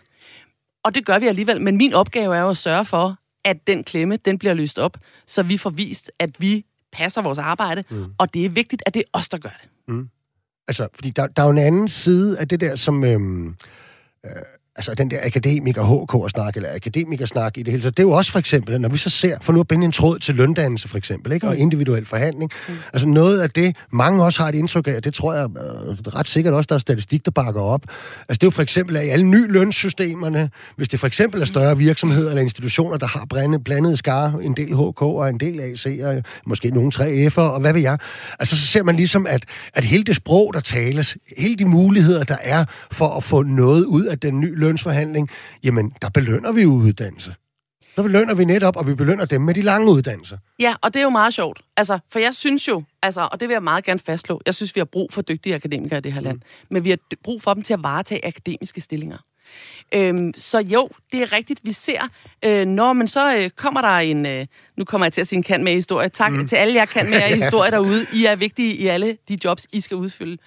og 0.83 0.95
det 0.95 1.05
gør 1.05 1.19
vi 1.19 1.27
alligevel. 1.27 1.61
Men 1.61 1.77
min 1.77 1.93
opgave 1.93 2.35
er 2.35 2.41
jo 2.41 2.49
at 2.49 2.57
sørge 2.57 2.85
for, 2.85 3.17
at 3.45 3.67
den 3.67 3.83
klemme, 3.83 4.17
den 4.17 4.39
bliver 4.39 4.53
løst 4.53 4.79
op, 4.79 4.97
så 5.27 5.43
vi 5.43 5.57
får 5.57 5.69
vist, 5.69 6.11
at 6.19 6.41
vi 6.41 6.65
passer 6.91 7.21
vores 7.21 7.39
arbejde, 7.39 7.83
mm. 7.89 8.05
og 8.17 8.33
det 8.33 8.45
er 8.45 8.49
vigtigt, 8.49 8.83
at 8.85 8.93
det 8.93 8.99
er 8.99 9.09
os, 9.13 9.29
der 9.29 9.37
gør 9.37 9.49
det. 9.61 9.69
Altså, 10.67 10.87
fordi 10.95 11.09
der, 11.09 11.27
der 11.27 11.41
er 11.41 11.45
jo 11.45 11.51
en 11.51 11.57
anden 11.57 11.89
side 11.89 12.39
af 12.39 12.47
det 12.47 12.59
der, 12.59 12.75
som... 12.75 13.03
Øhm, 13.03 13.55
øh, 14.25 14.31
altså 14.75 14.93
den 14.93 15.11
der 15.11 15.17
akademiker-HK-snak, 15.23 16.55
eller 16.55 16.75
akademikersnak 16.75 17.57
i 17.57 17.63
det 17.63 17.71
hele 17.71 17.83
taget, 17.83 17.97
det 17.97 18.03
er 18.03 18.07
jo 18.07 18.11
også 18.11 18.31
for 18.31 18.39
eksempel, 18.39 18.81
når 18.81 18.89
vi 18.89 18.97
så 18.97 19.09
ser, 19.09 19.37
for 19.41 19.53
nu 19.53 19.59
at 19.59 19.67
binde 19.67 19.85
en 19.85 19.91
tråd 19.91 20.19
til 20.19 20.35
løndannelse 20.35 20.87
for 20.87 20.97
eksempel, 20.97 21.31
ikke? 21.31 21.47
og 21.47 21.57
individuel 21.57 22.05
forhandling, 22.05 22.51
mm. 22.67 22.73
altså 22.93 23.07
noget 23.07 23.39
af 23.39 23.49
det, 23.49 23.75
mange 23.91 24.23
også 24.23 24.41
har 24.41 24.49
et 24.49 24.55
indtryk 24.55 24.87
af, 24.87 25.01
det 25.01 25.13
tror 25.13 25.33
jeg 25.33 25.43
øh, 25.43 26.15
ret 26.15 26.27
sikkert 26.27 26.53
også, 26.53 26.67
der 26.67 26.75
er 26.75 26.79
statistik, 26.79 27.25
der 27.25 27.31
bakker 27.31 27.61
op, 27.61 27.81
altså 28.29 28.37
det 28.39 28.43
er 28.43 28.47
jo 28.47 28.51
for 28.51 28.61
eksempel, 28.61 28.97
at 28.97 29.05
i 29.05 29.09
alle 29.09 29.25
nye 29.25 29.47
lønsystemerne, 29.47 30.49
hvis 30.75 30.89
det 30.89 30.99
for 30.99 31.07
eksempel 31.07 31.41
er 31.41 31.45
større 31.45 31.77
virksomheder 31.77 32.29
eller 32.29 32.41
institutioner, 32.41 32.97
der 32.97 33.07
har 33.07 33.25
blandet, 33.29 33.63
blandet 33.63 33.97
skar, 33.97 34.39
en 34.41 34.53
del 34.53 34.75
HK 34.75 35.01
og 35.01 35.29
en 35.29 35.39
del 35.39 35.59
AC, 35.59 35.99
og 36.03 36.23
måske 36.45 36.69
nogle 36.69 36.91
3F'er, 36.95 37.41
og 37.41 37.59
hvad 37.59 37.73
ved 37.73 37.81
jeg, 37.81 37.97
altså 38.39 38.57
så 38.57 38.67
ser 38.67 38.83
man 38.83 38.95
ligesom, 38.95 39.27
at, 39.27 39.45
at 39.73 39.83
hele 39.83 40.03
det 40.03 40.15
sprog, 40.15 40.53
der 40.53 40.59
tales, 40.59 41.17
hele 41.37 41.55
de 41.55 41.65
muligheder, 41.65 42.23
der 42.23 42.37
er 42.41 42.65
for 42.91 43.07
at 43.07 43.23
få 43.23 43.43
noget 43.43 43.85
ud 43.85 44.03
af 44.03 44.19
den 44.19 44.39
nye 44.39 44.62
lønsforhandling, 44.63 45.29
jamen, 45.63 45.93
der 46.01 46.09
belønner 46.09 46.51
vi 46.51 46.61
jo 46.61 46.69
uddannelse. 46.69 47.35
Der 47.95 48.03
belønner 48.03 48.33
vi 48.33 48.45
netop, 48.45 48.77
og 48.77 48.87
vi 48.87 48.95
belønner 48.95 49.25
dem 49.25 49.41
med 49.41 49.53
de 49.53 49.61
lange 49.61 49.91
uddannelser. 49.91 50.37
Ja, 50.59 50.75
og 50.81 50.93
det 50.93 50.99
er 50.99 51.03
jo 51.03 51.09
meget 51.09 51.33
sjovt. 51.33 51.61
Altså, 51.77 51.99
for 52.09 52.19
jeg 52.19 52.33
synes 52.33 52.67
jo, 52.67 52.83
altså, 53.01 53.29
og 53.31 53.39
det 53.39 53.47
vil 53.47 53.53
jeg 53.53 53.63
meget 53.63 53.83
gerne 53.83 53.99
fastslå, 53.99 54.41
jeg 54.45 54.55
synes, 54.55 54.75
vi 54.75 54.79
har 54.79 54.85
brug 54.85 55.13
for 55.13 55.21
dygtige 55.21 55.55
akademikere 55.55 55.97
i 55.97 56.01
det 56.01 56.13
her 56.13 56.21
land. 56.21 56.39
Men 56.69 56.83
vi 56.83 56.89
har 56.89 56.97
brug 57.23 57.41
for 57.41 57.53
dem 57.53 57.63
til 57.63 57.73
at 57.73 57.83
varetage 57.83 58.25
akademiske 58.25 58.81
stillinger. 58.81 59.17
Øhm, 59.93 60.33
så 60.37 60.59
jo, 60.59 60.89
det 61.11 61.21
er 61.21 61.31
rigtigt, 61.33 61.59
vi 61.63 61.71
ser, 61.71 62.01
øh, 62.45 62.65
når 62.65 62.93
man 62.93 63.07
så 63.07 63.35
øh, 63.37 63.49
kommer 63.49 63.81
der 63.81 63.97
en, 63.97 64.25
øh, 64.25 64.45
nu 64.77 64.85
kommer 64.85 65.05
jeg 65.05 65.13
til 65.13 65.21
at 65.21 65.27
sige 65.27 65.37
en 65.37 65.43
kan 65.43 65.63
med 65.63 65.73
historie, 65.73 66.09
tak 66.09 66.31
mm. 66.31 66.47
til 66.47 66.55
alle 66.55 66.73
jer 66.73 66.85
kan 66.85 67.09
med 67.09 67.19
i 67.31 67.41
historie 67.41 67.71
derude, 67.71 68.05
I 68.13 68.25
er 68.25 68.35
vigtige 68.35 68.73
i 68.73 68.87
alle 68.87 69.17
de 69.29 69.37
jobs, 69.43 69.67
I 69.71 69.81
skal 69.81 69.97
udfylde. 69.97 70.37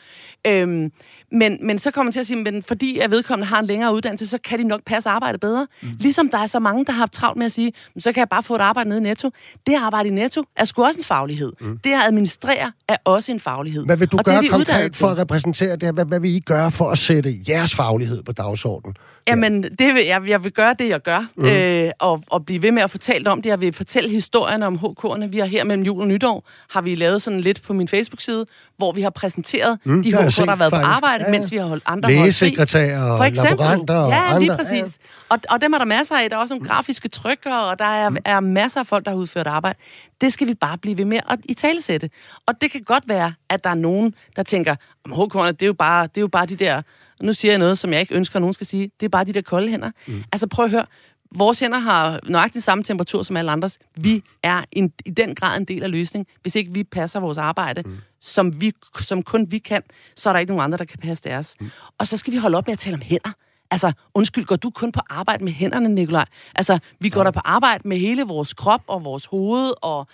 Øhm, 0.46 0.92
men, 1.32 1.58
men 1.62 1.78
så 1.78 1.90
kommer 1.90 2.06
man 2.06 2.12
til 2.12 2.20
at 2.20 2.26
sige, 2.26 2.42
men 2.42 2.62
fordi 2.62 2.98
at 2.98 3.10
vedkommende 3.10 3.46
har 3.48 3.60
en 3.60 3.66
længere 3.66 3.94
uddannelse, 3.94 4.26
så 4.26 4.38
kan 4.38 4.58
de 4.58 4.64
nok 4.64 4.80
passe 4.86 5.08
arbejde 5.10 5.38
bedre. 5.38 5.66
Mm. 5.82 5.88
Ligesom 6.00 6.28
der 6.28 6.38
er 6.38 6.46
så 6.46 6.58
mange, 6.58 6.84
der 6.84 6.92
har 6.92 6.98
haft 6.98 7.12
travlt 7.12 7.38
med 7.38 7.46
at 7.46 7.52
sige, 7.52 7.72
"Men 7.94 8.00
så 8.00 8.12
kan 8.12 8.20
jeg 8.20 8.28
bare 8.28 8.42
få 8.42 8.54
et 8.54 8.60
arbejde 8.60 8.88
nede 8.88 9.00
i 9.00 9.02
Netto. 9.02 9.30
Det 9.66 9.72
at 9.72 9.80
arbejde 9.80 10.08
i 10.08 10.12
Netto 10.12 10.44
er 10.56 10.64
sgu 10.64 10.84
også 10.84 11.00
en 11.00 11.04
faglighed. 11.04 11.52
Mm. 11.60 11.78
Det 11.84 11.92
at 11.92 12.02
administrere 12.02 12.72
er 12.88 12.96
også 13.04 13.32
en 13.32 13.40
faglighed. 13.40 13.86
Hvad 13.86 13.96
vil 13.96 14.08
du 14.08 14.16
og 14.16 14.24
det 14.24 14.32
gøre 14.32 14.40
vi 14.42 14.46
uddannet 14.46 14.66
konkret 14.66 14.96
for 14.96 15.08
at 15.08 15.18
repræsentere 15.18 15.72
det 15.72 15.82
her? 15.82 15.92
Hvad, 15.92 16.04
hvad 16.04 16.20
vil 16.20 16.30
I 16.30 16.40
gøre 16.40 16.70
for 16.70 16.90
at 16.90 16.98
sætte 16.98 17.40
jeres 17.48 17.74
faglighed 17.74 18.22
på 18.22 18.32
dagsordenen? 18.32 18.96
Jamen, 19.28 19.62
det 19.62 19.94
vil, 19.94 20.04
jeg, 20.06 20.28
jeg 20.28 20.44
vil 20.44 20.52
gøre 20.52 20.74
det, 20.78 20.88
jeg 20.88 21.02
gør, 21.02 21.26
mm. 21.36 21.44
øh, 21.44 21.90
og, 21.98 22.22
og 22.30 22.46
blive 22.46 22.62
ved 22.62 22.72
med 22.72 22.82
at 22.82 22.90
fortælle 22.90 23.30
om 23.30 23.42
det. 23.42 23.50
Jeg 23.50 23.60
vil 23.60 23.72
fortælle 23.72 24.10
historierne 24.10 24.66
om 24.66 24.74
HK'erne. 24.74 25.26
Vi 25.26 25.38
har 25.38 25.46
her 25.46 25.64
mellem 25.64 25.84
jul 25.84 26.00
og 26.00 26.08
nytår, 26.08 26.48
har 26.70 26.80
vi 26.80 26.94
lavet 26.94 27.22
sådan 27.22 27.40
lidt 27.40 27.62
på 27.62 27.72
min 27.72 27.88
Facebook-side, 27.88 28.46
hvor 28.76 28.92
vi 28.92 29.02
har 29.02 29.10
præsenteret 29.10 29.78
mm, 29.84 30.02
de 30.02 30.08
HK'er, 30.08 30.44
der 30.44 30.46
har 30.50 30.56
været 30.56 30.72
på 30.72 30.76
faktisk. 30.76 30.96
arbejde, 30.96 31.24
Ja, 31.24 31.30
ja. 31.30 31.30
mens 31.38 31.52
vi 31.52 31.56
har 31.56 31.64
holdt 31.64 31.82
andre. 31.86 32.10
Lægesekretærer 32.10 33.02
og 33.02 33.18
For 33.18 33.24
eksempel. 33.24 33.50
laboranter 33.50 33.94
og 33.96 34.10
ja, 34.10 34.22
andre. 34.26 34.38
lige 34.38 34.52
Ja, 34.52 34.52
ja. 34.52 34.56
præcis. 34.64 34.98
Og, 35.28 35.38
og 35.50 35.60
dem 35.60 35.72
er 35.72 35.78
der 35.78 35.84
masser 35.84 36.16
af. 36.16 36.30
Der 36.30 36.36
er 36.36 36.40
også 36.40 36.54
nogle 36.54 36.68
grafiske 36.68 37.08
trykker, 37.08 37.54
og 37.54 37.78
der 37.78 37.84
er, 37.84 38.08
mm. 38.08 38.16
er 38.24 38.40
masser 38.40 38.80
af 38.80 38.86
folk, 38.86 39.04
der 39.04 39.10
har 39.10 39.18
udført 39.18 39.46
arbejde. 39.46 39.78
Det 40.20 40.32
skal 40.32 40.46
vi 40.48 40.54
bare 40.54 40.78
blive 40.78 40.98
ved 40.98 41.04
med 41.04 41.20
at 41.30 41.38
i 41.44 41.54
talesætte. 41.54 42.10
Og 42.46 42.60
det 42.60 42.70
kan 42.70 42.80
godt 42.82 43.04
være, 43.08 43.32
at 43.50 43.64
der 43.64 43.70
er 43.70 43.74
nogen, 43.74 44.14
der 44.36 44.42
tænker, 44.42 44.76
om 45.04 45.12
HK'erne, 45.12 45.46
det 45.50 45.62
er 45.62 45.66
jo 45.66 45.72
bare, 45.72 46.02
det 46.06 46.16
er 46.16 46.20
jo 46.20 46.28
bare 46.28 46.46
de 46.46 46.56
der... 46.56 46.82
Nu 47.22 47.32
siger 47.32 47.52
jeg 47.52 47.58
noget, 47.58 47.78
som 47.78 47.92
jeg 47.92 48.00
ikke 48.00 48.14
ønsker, 48.14 48.36
at 48.36 48.40
nogen 48.42 48.54
skal 48.54 48.66
sige. 48.66 48.90
Det 49.00 49.06
er 49.06 49.10
bare 49.10 49.24
de 49.24 49.32
der 49.32 49.40
kolde 49.42 49.68
hænder. 49.68 49.90
Mm. 50.06 50.22
Altså 50.32 50.46
prøv 50.46 50.64
at 50.64 50.70
høre. 50.70 50.86
Vores 51.34 51.58
hænder 51.58 51.78
har 51.78 52.20
nøjagtigt 52.24 52.64
samme 52.64 52.84
temperatur 52.84 53.22
som 53.22 53.36
alle 53.36 53.50
andres. 53.50 53.78
Vi 53.96 54.22
er 54.42 54.62
en, 54.72 54.92
i 55.06 55.10
den 55.10 55.34
grad 55.34 55.56
en 55.56 55.64
del 55.64 55.82
af 55.82 55.90
løsningen. 55.90 56.26
Hvis 56.42 56.54
ikke 56.56 56.74
vi 56.74 56.84
passer 56.84 57.20
vores 57.20 57.38
arbejde, 57.38 57.82
mm. 57.82 57.96
som, 58.20 58.60
vi, 58.60 58.72
som 59.00 59.22
kun 59.22 59.46
vi 59.50 59.58
kan, 59.58 59.82
så 60.16 60.28
er 60.28 60.32
der 60.32 60.40
ikke 60.40 60.52
nogen 60.52 60.64
andre, 60.64 60.78
der 60.78 60.84
kan 60.84 60.98
passe 60.98 61.24
deres. 61.24 61.54
Mm. 61.60 61.70
Og 61.98 62.06
så 62.06 62.16
skal 62.16 62.32
vi 62.32 62.38
holde 62.38 62.58
op 62.58 62.66
med 62.66 62.72
at 62.72 62.78
tale 62.78 62.94
om 62.94 63.02
hænder. 63.02 63.32
Altså, 63.70 63.92
undskyld, 64.14 64.44
går 64.44 64.56
du 64.56 64.70
kun 64.70 64.92
på 64.92 65.00
arbejde 65.10 65.44
med 65.44 65.52
hænderne, 65.52 65.88
Nikolaj? 65.88 66.24
Altså, 66.54 66.78
vi 67.00 67.08
går 67.08 67.20
ja. 67.20 67.24
der 67.24 67.30
på 67.30 67.40
arbejde 67.44 67.88
med 67.88 67.98
hele 67.98 68.22
vores 68.22 68.54
krop 68.54 68.82
og 68.86 69.04
vores 69.04 69.26
hoved 69.26 69.72
og 69.82 70.06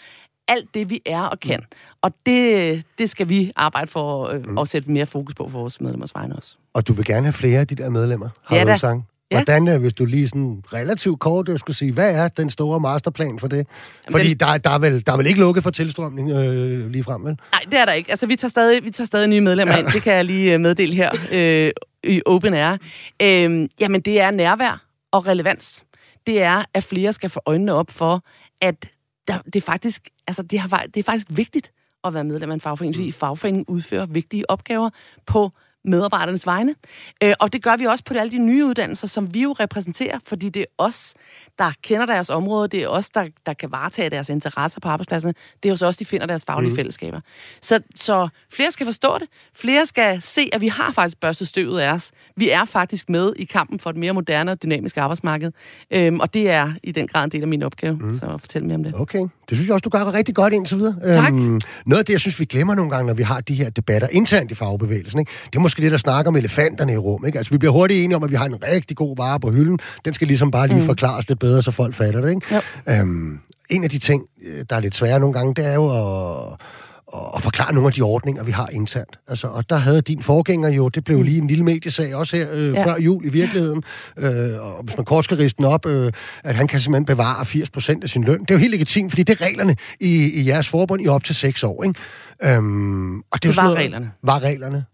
alt 0.49 0.75
det, 0.75 0.91
vi 0.91 1.01
er 1.07 1.23
og 1.23 1.41
kan. 1.41 1.61
Mm. 1.61 1.77
Og 2.03 2.13
det, 2.27 2.85
det 2.99 3.11
skal 3.11 3.29
vi 3.29 3.53
arbejde 3.57 3.87
for 3.87 4.29
øh, 4.29 4.47
mm. 4.47 4.59
at 4.59 4.69
sætte 4.69 4.91
mere 4.91 5.07
fokus 5.07 5.35
på 5.35 5.49
for 5.49 5.59
vores 5.59 5.81
medlemmers 5.81 6.15
vegne 6.15 6.37
også. 6.37 6.57
Og 6.75 6.89
du 6.89 6.93
vil 6.93 7.05
gerne 7.05 7.27
have 7.27 7.33
flere 7.33 7.61
af 7.61 7.67
de 7.67 7.75
der 7.75 7.89
medlemmer, 7.89 8.29
har 8.47 8.57
Ja 8.57 8.65
du 8.65 8.69
da. 8.69 8.77
sagt. 8.77 9.01
Ja. 9.33 9.45
Hvordan, 9.45 9.69
øh, 9.69 9.81
hvis 9.81 9.93
du 9.93 10.05
lige 10.05 10.29
sådan 10.29 10.63
relativt 10.73 11.21
kort 11.21 11.49
jeg 11.49 11.59
skulle 11.59 11.77
sige, 11.77 11.93
hvad 11.93 12.15
er 12.15 12.29
den 12.29 12.51
store 12.51 12.81
masterplan 12.81 13.39
for 13.39 13.49
det? 13.49 13.67
Fordi 14.11 14.29
den- 14.29 14.39
der, 14.41 14.59
der, 14.59 14.71
er 14.71 14.79
vel, 14.79 15.07
der 15.07 15.13
er 15.13 15.17
vel 15.17 15.27
ikke 15.27 15.41
lukket 15.41 15.63
for 15.63 15.71
tilstrømning 15.71 16.31
øh, 16.31 16.91
lige 16.91 17.05
frem, 17.05 17.25
vel? 17.25 17.39
Nej, 17.53 17.61
det 17.71 17.75
er 17.79 17.85
der 17.85 17.93
ikke. 17.93 18.11
Altså, 18.11 18.27
vi 18.27 18.37
tager 18.37 18.49
stadig, 18.51 18.85
vi 18.85 18.91
tager 18.91 19.07
stadig 19.07 19.29
nye 19.29 19.41
medlemmer 19.41 19.77
ind. 19.77 19.87
Det 19.87 20.03
kan 20.03 20.15
jeg 20.15 20.25
lige 20.25 20.55
øh, 20.55 20.61
meddele 20.61 20.95
her 20.95 21.11
øh, 21.33 21.71
i 22.13 22.23
Open 22.27 22.55
Air. 22.55 22.73
Øh, 23.23 23.69
jamen, 23.81 24.01
det 24.01 24.21
er 24.21 24.31
nærvær 24.31 24.85
og 25.13 25.27
relevans. 25.27 25.85
Det 26.27 26.43
er, 26.43 26.63
at 26.75 26.85
flere 26.85 27.13
skal 27.13 27.31
få 27.31 27.41
øjnene 27.47 27.73
op 27.75 27.91
for, 27.91 28.25
at 28.61 28.87
der, 29.29 29.39
det, 29.53 29.63
faktisk, 29.63 30.09
altså, 30.27 30.43
det, 30.43 30.59
har, 30.59 30.85
det 30.95 30.97
er 31.01 31.05
faktisk 31.05 31.27
vigtigt 31.31 31.73
at 32.05 32.15
være 32.15 32.25
medlem 32.25 32.51
af 32.51 32.55
en 32.55 32.61
fagforening, 32.61 32.95
fordi 32.97 33.13
fagforeningen 33.13 33.65
udfører 33.69 34.07
vigtige 34.07 34.51
opgaver 34.51 34.91
på 35.27 35.51
medarbejdernes 35.85 36.47
vegne. 36.47 36.75
Øh, 37.23 37.35
og 37.41 37.53
det 37.53 37.63
gør 37.63 37.77
vi 37.77 37.85
også 37.85 38.05
på 38.05 38.15
alle 38.15 38.33
de 38.33 38.39
nye 38.39 38.67
uddannelser, 38.67 39.07
som 39.07 39.35
vi 39.35 39.43
jo 39.43 39.53
repræsenterer, 39.53 40.19
fordi 40.27 40.49
det 40.49 40.61
er 40.61 40.67
os, 40.79 41.15
der 41.59 41.73
kender 41.83 42.07
deres 42.07 42.31
område, 42.31 42.69
det 42.69 42.83
er 42.83 42.89
os, 42.89 43.11
der, 43.11 43.25
der 43.47 43.53
kan 43.53 43.73
varetage 43.73 44.11
deres 44.11 44.29
interesser 44.29 44.81
på 44.81 44.89
arbejdspladserne, 44.89 45.35
det 45.63 45.69
er 45.69 45.73
hos 45.73 45.83
os, 45.83 45.97
de 45.97 46.05
finder 46.05 46.27
deres 46.27 46.45
faglige 46.45 46.71
mm. 46.71 46.77
fællesskaber. 46.77 47.21
Så, 47.61 47.81
så 47.95 48.29
flere 48.53 48.71
skal 48.71 48.87
forstå 48.87 49.19
det, 49.19 49.29
flere 49.57 49.87
skal 49.87 50.23
se, 50.23 50.49
at 50.53 50.61
vi 50.61 50.69
har 50.69 50.93
faktisk 50.93 51.21
børstet 51.21 51.49
støvet 51.49 51.81
af 51.81 51.93
os. 51.93 52.13
Vi 52.37 52.51
er 52.51 52.65
faktisk 52.65 53.09
med 53.09 53.33
i 53.37 53.45
kampen 53.45 53.79
for 53.79 53.91
et 53.91 53.97
mere 53.97 54.13
moderne 54.13 54.51
og 54.51 54.63
dynamisk 54.63 54.97
arbejdsmarked, 54.97 55.53
øhm, 55.91 56.21
og 56.21 56.35
det 56.35 56.51
er 56.51 56.73
i 56.83 56.93
den 56.93 57.09
grad 57.09 57.25
en 57.25 57.31
del 57.31 57.43
af 57.43 57.49
min 57.49 57.63
opgave, 57.63 57.97
mm. 57.97 58.19
så 58.19 58.39
fortæl 58.39 58.65
mere 58.65 58.75
om 58.75 58.85
det. 58.85 58.95
Okay, 58.95 59.27
det 59.49 59.57
synes 59.57 59.67
jeg 59.67 59.75
også, 59.75 59.83
du 59.83 59.91
gør 59.91 60.13
rigtig 60.13 60.35
godt 60.35 60.53
indtil 60.53 60.79
videre. 60.79 61.15
Tak. 61.15 61.33
noget 61.33 61.99
af 61.99 62.05
det, 62.05 62.13
jeg 62.13 62.21
synes, 62.21 62.41
vi 62.41 62.45
glemmer 62.45 62.75
nogle 62.75 62.91
gange, 62.91 63.07
når 63.07 63.15
vi 63.15 63.23
har 63.23 63.41
de 63.41 63.55
her 63.55 63.71
debatter 63.71 64.09
internt 64.13 64.51
i 64.51 64.55
fagbevægelsen, 64.55 65.21
ikke? 65.21 65.33
det 65.47 65.57
er 65.57 65.61
måske 65.73 65.81
lidt 65.81 65.95
at 65.95 66.01
snakke 66.01 66.29
om 66.29 66.37
elefanterne 66.37 66.93
i 66.93 66.97
rum, 66.97 67.27
ikke? 67.27 67.39
Altså, 67.39 67.51
vi 67.51 67.59
bliver 67.59 67.73
hurtigt 67.73 68.05
enige 68.05 68.17
om, 68.17 68.23
at 68.23 68.31
vi 68.31 68.35
har 68.35 68.45
en 68.45 68.63
rigtig 68.63 68.97
god 68.97 69.17
vare 69.17 69.41
på 69.41 69.51
hylden. 69.51 69.79
Den 70.05 70.15
skal 70.15 70.27
ligesom 70.27 70.51
bare 70.51 70.67
lige 70.67 70.81
mm. 70.81 70.87
forklares 70.87 71.29
lidt 71.29 71.39
bedre, 71.39 71.63
så 71.63 71.71
folk 71.71 71.95
fatter 71.95 72.21
det, 72.21 72.31
ikke? 72.31 72.63
Øhm, 72.89 73.39
en 73.71 73.85
af 73.85 73.91
de 73.91 73.99
ting, 73.99 74.23
øh, 74.45 74.65
der 74.71 74.77
er 74.77 74.81
lidt 74.81 74.95
svære 74.95 75.21
nogle 75.21 75.33
gange, 75.33 75.55
det 75.55 75.67
er 75.67 75.75
jo 75.75 75.87
at 75.87 76.61
og 77.07 77.43
forklare 77.43 77.75
nogle 77.75 77.87
af 77.87 77.93
de 77.93 78.03
ordninger, 78.03 78.45
vi 78.45 78.51
har 78.51 78.69
internt. 78.73 79.19
Altså, 79.29 79.47
og 79.47 79.71
der 79.71 79.77
havde 79.77 80.03
din 80.03 80.23
forgænger 80.23 80.69
jo, 80.69 80.89
det 80.89 81.05
blev 81.05 81.19
mm. 81.19 81.25
lige 81.25 81.39
en 81.39 81.47
lille 81.47 81.65
mediesag 81.65 82.15
også 82.15 82.37
her 82.37 82.49
øh, 82.53 82.75
ja. 82.75 82.85
før 82.85 82.97
jul 82.97 83.25
i 83.25 83.29
virkeligheden, 83.29 83.83
øh, 84.19 84.61
og 84.61 84.83
hvis 84.83 84.97
man 84.97 85.05
kort 85.05 85.25
skal 85.25 85.37
riste 85.37 85.57
den 85.57 85.65
op, 85.65 85.87
øh, 85.87 86.13
at 86.45 86.55
han 86.55 86.69
kan 86.69 86.81
simpelthen 86.81 87.05
bevare 87.05 87.43
80% 87.43 88.03
af 88.03 88.09
sin 88.09 88.25
løn. 88.25 88.41
Det 88.41 88.51
er 88.51 88.55
jo 88.55 88.59
helt 88.59 88.71
legitimt, 88.71 89.13
fordi 89.13 89.23
det 89.23 89.41
er 89.41 89.47
reglerne 89.47 89.77
i, 90.01 90.41
i 90.41 90.49
jeres 90.49 90.69
forbund 90.69 91.03
i 91.03 91.09
op 91.09 91.25
til 91.25 91.35
6 91.35 91.65
år. 91.65 91.85
Ikke? 91.85 92.01
Øhm, 92.45 93.19
og 93.19 93.25
det, 93.33 93.43
det 93.43 93.57
var 93.57 93.63
noget, 93.63 93.79
reglerne. 93.79 94.11
Var 94.23 94.43
reglerne. 94.43 94.85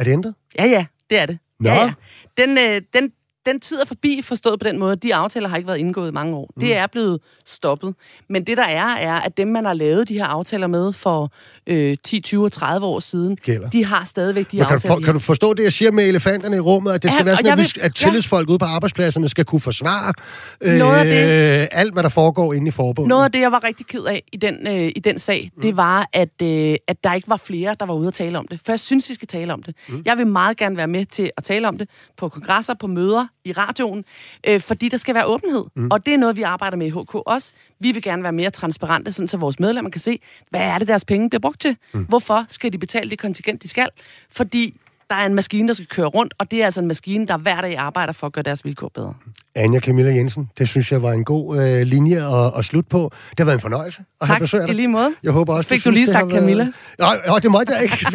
Er 0.00 0.04
det 0.04 0.12
ændret? 0.12 0.34
Ja, 0.58 0.66
ja, 0.66 0.86
det 1.10 1.18
er 1.18 1.26
det. 1.26 1.38
Nå. 1.60 1.70
Ja, 1.70 1.84
ja. 1.84 1.92
Den, 2.36 2.58
øh, 2.58 2.82
den, 2.94 3.12
den 3.46 3.60
tid 3.60 3.80
er 3.80 3.86
forbi, 3.86 4.20
forstået 4.24 4.60
på 4.60 4.64
den 4.64 4.78
måde. 4.78 4.96
De 4.96 5.14
aftaler 5.14 5.48
har 5.48 5.56
ikke 5.56 5.66
været 5.66 5.78
indgået 5.78 6.08
i 6.08 6.12
mange 6.12 6.36
år. 6.36 6.50
Mm. 6.56 6.60
Det 6.60 6.76
er 6.76 6.86
blevet 6.86 7.20
stoppet. 7.46 7.94
Men 8.28 8.46
det 8.46 8.56
der 8.56 8.64
er, 8.64 8.94
er, 8.94 9.14
at 9.14 9.36
dem, 9.36 9.48
man 9.48 9.64
har 9.64 9.72
lavet 9.72 10.08
de 10.08 10.14
her 10.14 10.24
aftaler 10.24 10.66
med 10.66 10.92
for 10.92 11.32
øh, 11.66 11.96
10, 12.04 12.20
20 12.20 12.44
og 12.44 12.52
30 12.52 12.86
år 12.86 12.98
siden, 12.98 13.36
Gælder. 13.36 13.70
de 13.70 13.84
har 13.84 14.04
stadigvæk 14.04 14.52
de 14.52 14.56
Men 14.56 14.66
kan 14.66 14.74
aftaler. 14.74 14.94
Du 14.94 15.00
for, 15.00 15.04
kan 15.04 15.14
du 15.14 15.20
forstå 15.20 15.54
det, 15.54 15.62
jeg 15.62 15.72
siger 15.72 15.92
med 15.92 16.08
elefanterne 16.08 16.56
i 16.56 16.60
rummet, 16.60 16.92
at 16.92 17.02
det 17.02 17.10
skal 17.10 17.20
ja, 17.20 17.24
være 17.24 17.36
sådan, 17.36 17.52
at, 17.52 17.58
vil, 17.58 17.72
at 17.80 17.94
tillidsfolk 17.94 18.48
ja. 18.48 18.50
ude 18.50 18.58
på 18.58 18.64
arbejdspladserne 18.64 19.28
skal 19.28 19.44
kunne 19.44 19.60
forsvare 19.60 20.12
øh, 20.60 20.74
Noget 20.74 20.96
af 20.96 21.04
det, 21.04 21.68
alt, 21.72 21.92
hvad 21.92 22.02
der 22.02 22.08
foregår 22.08 22.54
inde 22.54 22.68
i 22.68 22.70
forbundet? 22.70 23.08
Noget 23.08 23.24
af 23.24 23.32
det, 23.32 23.40
jeg 23.40 23.52
var 23.52 23.64
rigtig 23.64 23.86
ked 23.86 24.04
af 24.04 24.22
i 24.32 24.36
den, 24.36 24.66
øh, 24.66 24.92
i 24.96 25.00
den 25.04 25.18
sag, 25.18 25.50
mm. 25.56 25.62
det 25.62 25.76
var, 25.76 26.08
at, 26.12 26.42
øh, 26.42 26.76
at 26.88 27.04
der 27.04 27.14
ikke 27.14 27.28
var 27.28 27.36
flere, 27.36 27.76
der 27.80 27.86
var 27.86 27.94
ude 27.94 28.08
at 28.08 28.14
tale 28.14 28.38
om 28.38 28.48
det. 28.48 28.60
For 28.64 28.72
jeg 28.72 28.80
synes, 28.80 29.08
vi 29.08 29.14
skal 29.14 29.28
tale 29.28 29.52
om 29.52 29.62
det. 29.62 29.74
Mm. 29.88 30.02
Jeg 30.04 30.16
vil 30.16 30.26
meget 30.26 30.56
gerne 30.56 30.76
være 30.76 30.88
med 30.88 31.06
til 31.06 31.30
at 31.36 31.44
tale 31.44 31.68
om 31.68 31.78
det 31.78 31.88
på 32.18 32.28
kongresser, 32.28 32.74
på 32.80 32.86
møder, 32.86 33.26
i 33.44 33.52
radioen, 33.52 34.04
øh, 34.46 34.60
fordi 34.60 34.88
der 34.88 34.96
skal 34.96 35.14
være 35.14 35.24
åbenhed. 35.24 35.64
Mm. 35.74 35.88
Og 35.90 36.06
det 36.06 36.14
er 36.14 36.18
noget, 36.18 36.36
vi 36.36 36.42
arbejder 36.42 36.76
med 36.76 36.86
i 36.86 36.90
HK 36.90 37.14
også. 37.14 37.52
Vi 37.78 37.92
vil 37.92 38.02
gerne 38.02 38.22
være 38.22 38.32
mere 38.32 38.50
transparente, 38.50 39.12
sådan 39.12 39.28
så 39.28 39.36
vores 39.36 39.60
medlemmer 39.60 39.90
kan 39.90 40.00
se, 40.00 40.20
hvad 40.50 40.60
er 40.60 40.78
det, 40.78 40.88
deres 40.88 41.04
penge 41.04 41.30
bliver 41.30 41.40
brugt 41.40 41.60
til? 41.60 41.76
Mm. 41.94 42.04
Hvorfor 42.04 42.44
skal 42.48 42.72
de 42.72 42.78
betale 42.78 43.10
det 43.10 43.18
kontingent, 43.18 43.62
de 43.62 43.68
skal? 43.68 43.88
Fordi 44.30 44.76
der 45.10 45.16
er 45.16 45.26
en 45.26 45.34
maskine, 45.34 45.68
der 45.68 45.74
skal 45.74 45.86
køre 45.86 46.06
rundt, 46.06 46.34
og 46.38 46.50
det 46.50 46.60
er 46.60 46.64
altså 46.64 46.80
en 46.80 46.88
maskine, 46.88 47.26
der 47.26 47.36
hver 47.36 47.60
dag 47.60 47.76
arbejder 47.76 48.12
for 48.12 48.26
at 48.26 48.32
gøre 48.32 48.42
deres 48.42 48.64
vilkår 48.64 48.90
bedre. 48.94 49.14
Anja 49.54 49.80
Camilla 49.80 50.14
Jensen, 50.14 50.50
det 50.58 50.68
synes 50.68 50.92
jeg 50.92 51.02
var 51.02 51.12
en 51.12 51.24
god 51.24 51.58
øh, 51.58 51.86
linje 51.86 52.46
at, 52.46 52.52
at 52.58 52.64
slutte 52.64 52.88
på. 52.88 53.12
Det 53.30 53.38
har 53.38 53.44
været 53.44 53.56
en 53.56 53.60
fornøjelse 53.60 54.00
at 54.20 54.26
tak, 54.26 54.28
have 54.28 54.40
besøg 54.40 54.68
i 54.68 54.72
lige 54.72 54.88
måde. 54.88 55.14
Jeg 55.22 55.32
håber 55.32 55.54
også, 55.54 55.68
Fik 55.68 55.84
du, 55.84 55.90
du 55.90 55.94
lige 55.94 56.06
sagt 56.06 56.30
Camilla? 56.30 56.68
Været... 56.98 57.20
Ja, 57.26 57.34
det 57.42 57.50
måtte 57.50 57.72
jeg 57.72 57.82
ikke. 57.82 58.06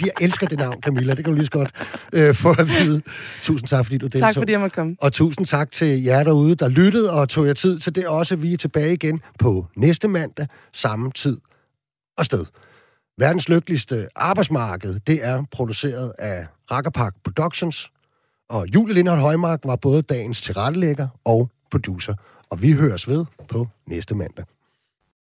jeg 0.00 0.10
elsker 0.20 0.46
det 0.46 0.58
navn, 0.58 0.82
Camilla. 0.82 1.14
Det 1.14 1.24
kan 1.24 1.32
du 1.32 1.36
lige 1.36 1.46
så 1.46 1.50
godt 1.50 1.70
øh, 2.12 2.34
få 2.34 2.50
at 2.50 2.68
vide. 2.68 3.02
Tusind 3.42 3.68
tak, 3.68 3.84
fordi 3.84 3.98
du 3.98 4.06
deltog. 4.06 4.20
Tak, 4.20 4.34
fordi 4.34 4.52
jeg 4.52 4.60
måtte 4.60 4.74
komme. 4.74 4.96
Og 5.00 5.12
tusind 5.12 5.46
tak 5.46 5.70
til 5.70 6.02
jer 6.02 6.22
derude, 6.22 6.54
der 6.54 6.68
lyttede 6.68 7.10
og 7.10 7.28
tog 7.28 7.46
jer 7.46 7.52
tid 7.52 7.78
til 7.78 7.94
det 7.94 8.06
også. 8.06 8.36
Vi 8.36 8.52
er 8.52 8.56
tilbage 8.56 8.92
igen 8.92 9.20
på 9.38 9.66
næste 9.76 10.08
mandag, 10.08 10.46
samme 10.72 11.10
tid 11.10 11.38
og 12.16 12.24
sted. 12.24 12.44
Verdens 13.18 13.48
lykkeligste 13.48 14.08
arbejdsmarked, 14.16 15.00
det 15.06 15.24
er 15.24 15.44
produceret 15.52 16.12
af 16.18 16.46
Rackerpark 16.70 17.14
Productions, 17.24 17.90
og 18.48 18.66
Julie 18.74 18.94
Lindhardt 18.94 19.20
Højmark 19.20 19.60
var 19.64 19.76
både 19.76 20.02
dagens 20.02 20.42
tilrettelægger 20.42 21.08
og 21.24 21.50
producer. 21.70 22.14
Og 22.50 22.62
vi 22.62 22.72
høres 22.72 23.08
ved 23.08 23.24
på 23.48 23.68
næste 23.86 24.14
mandag. 24.14 24.44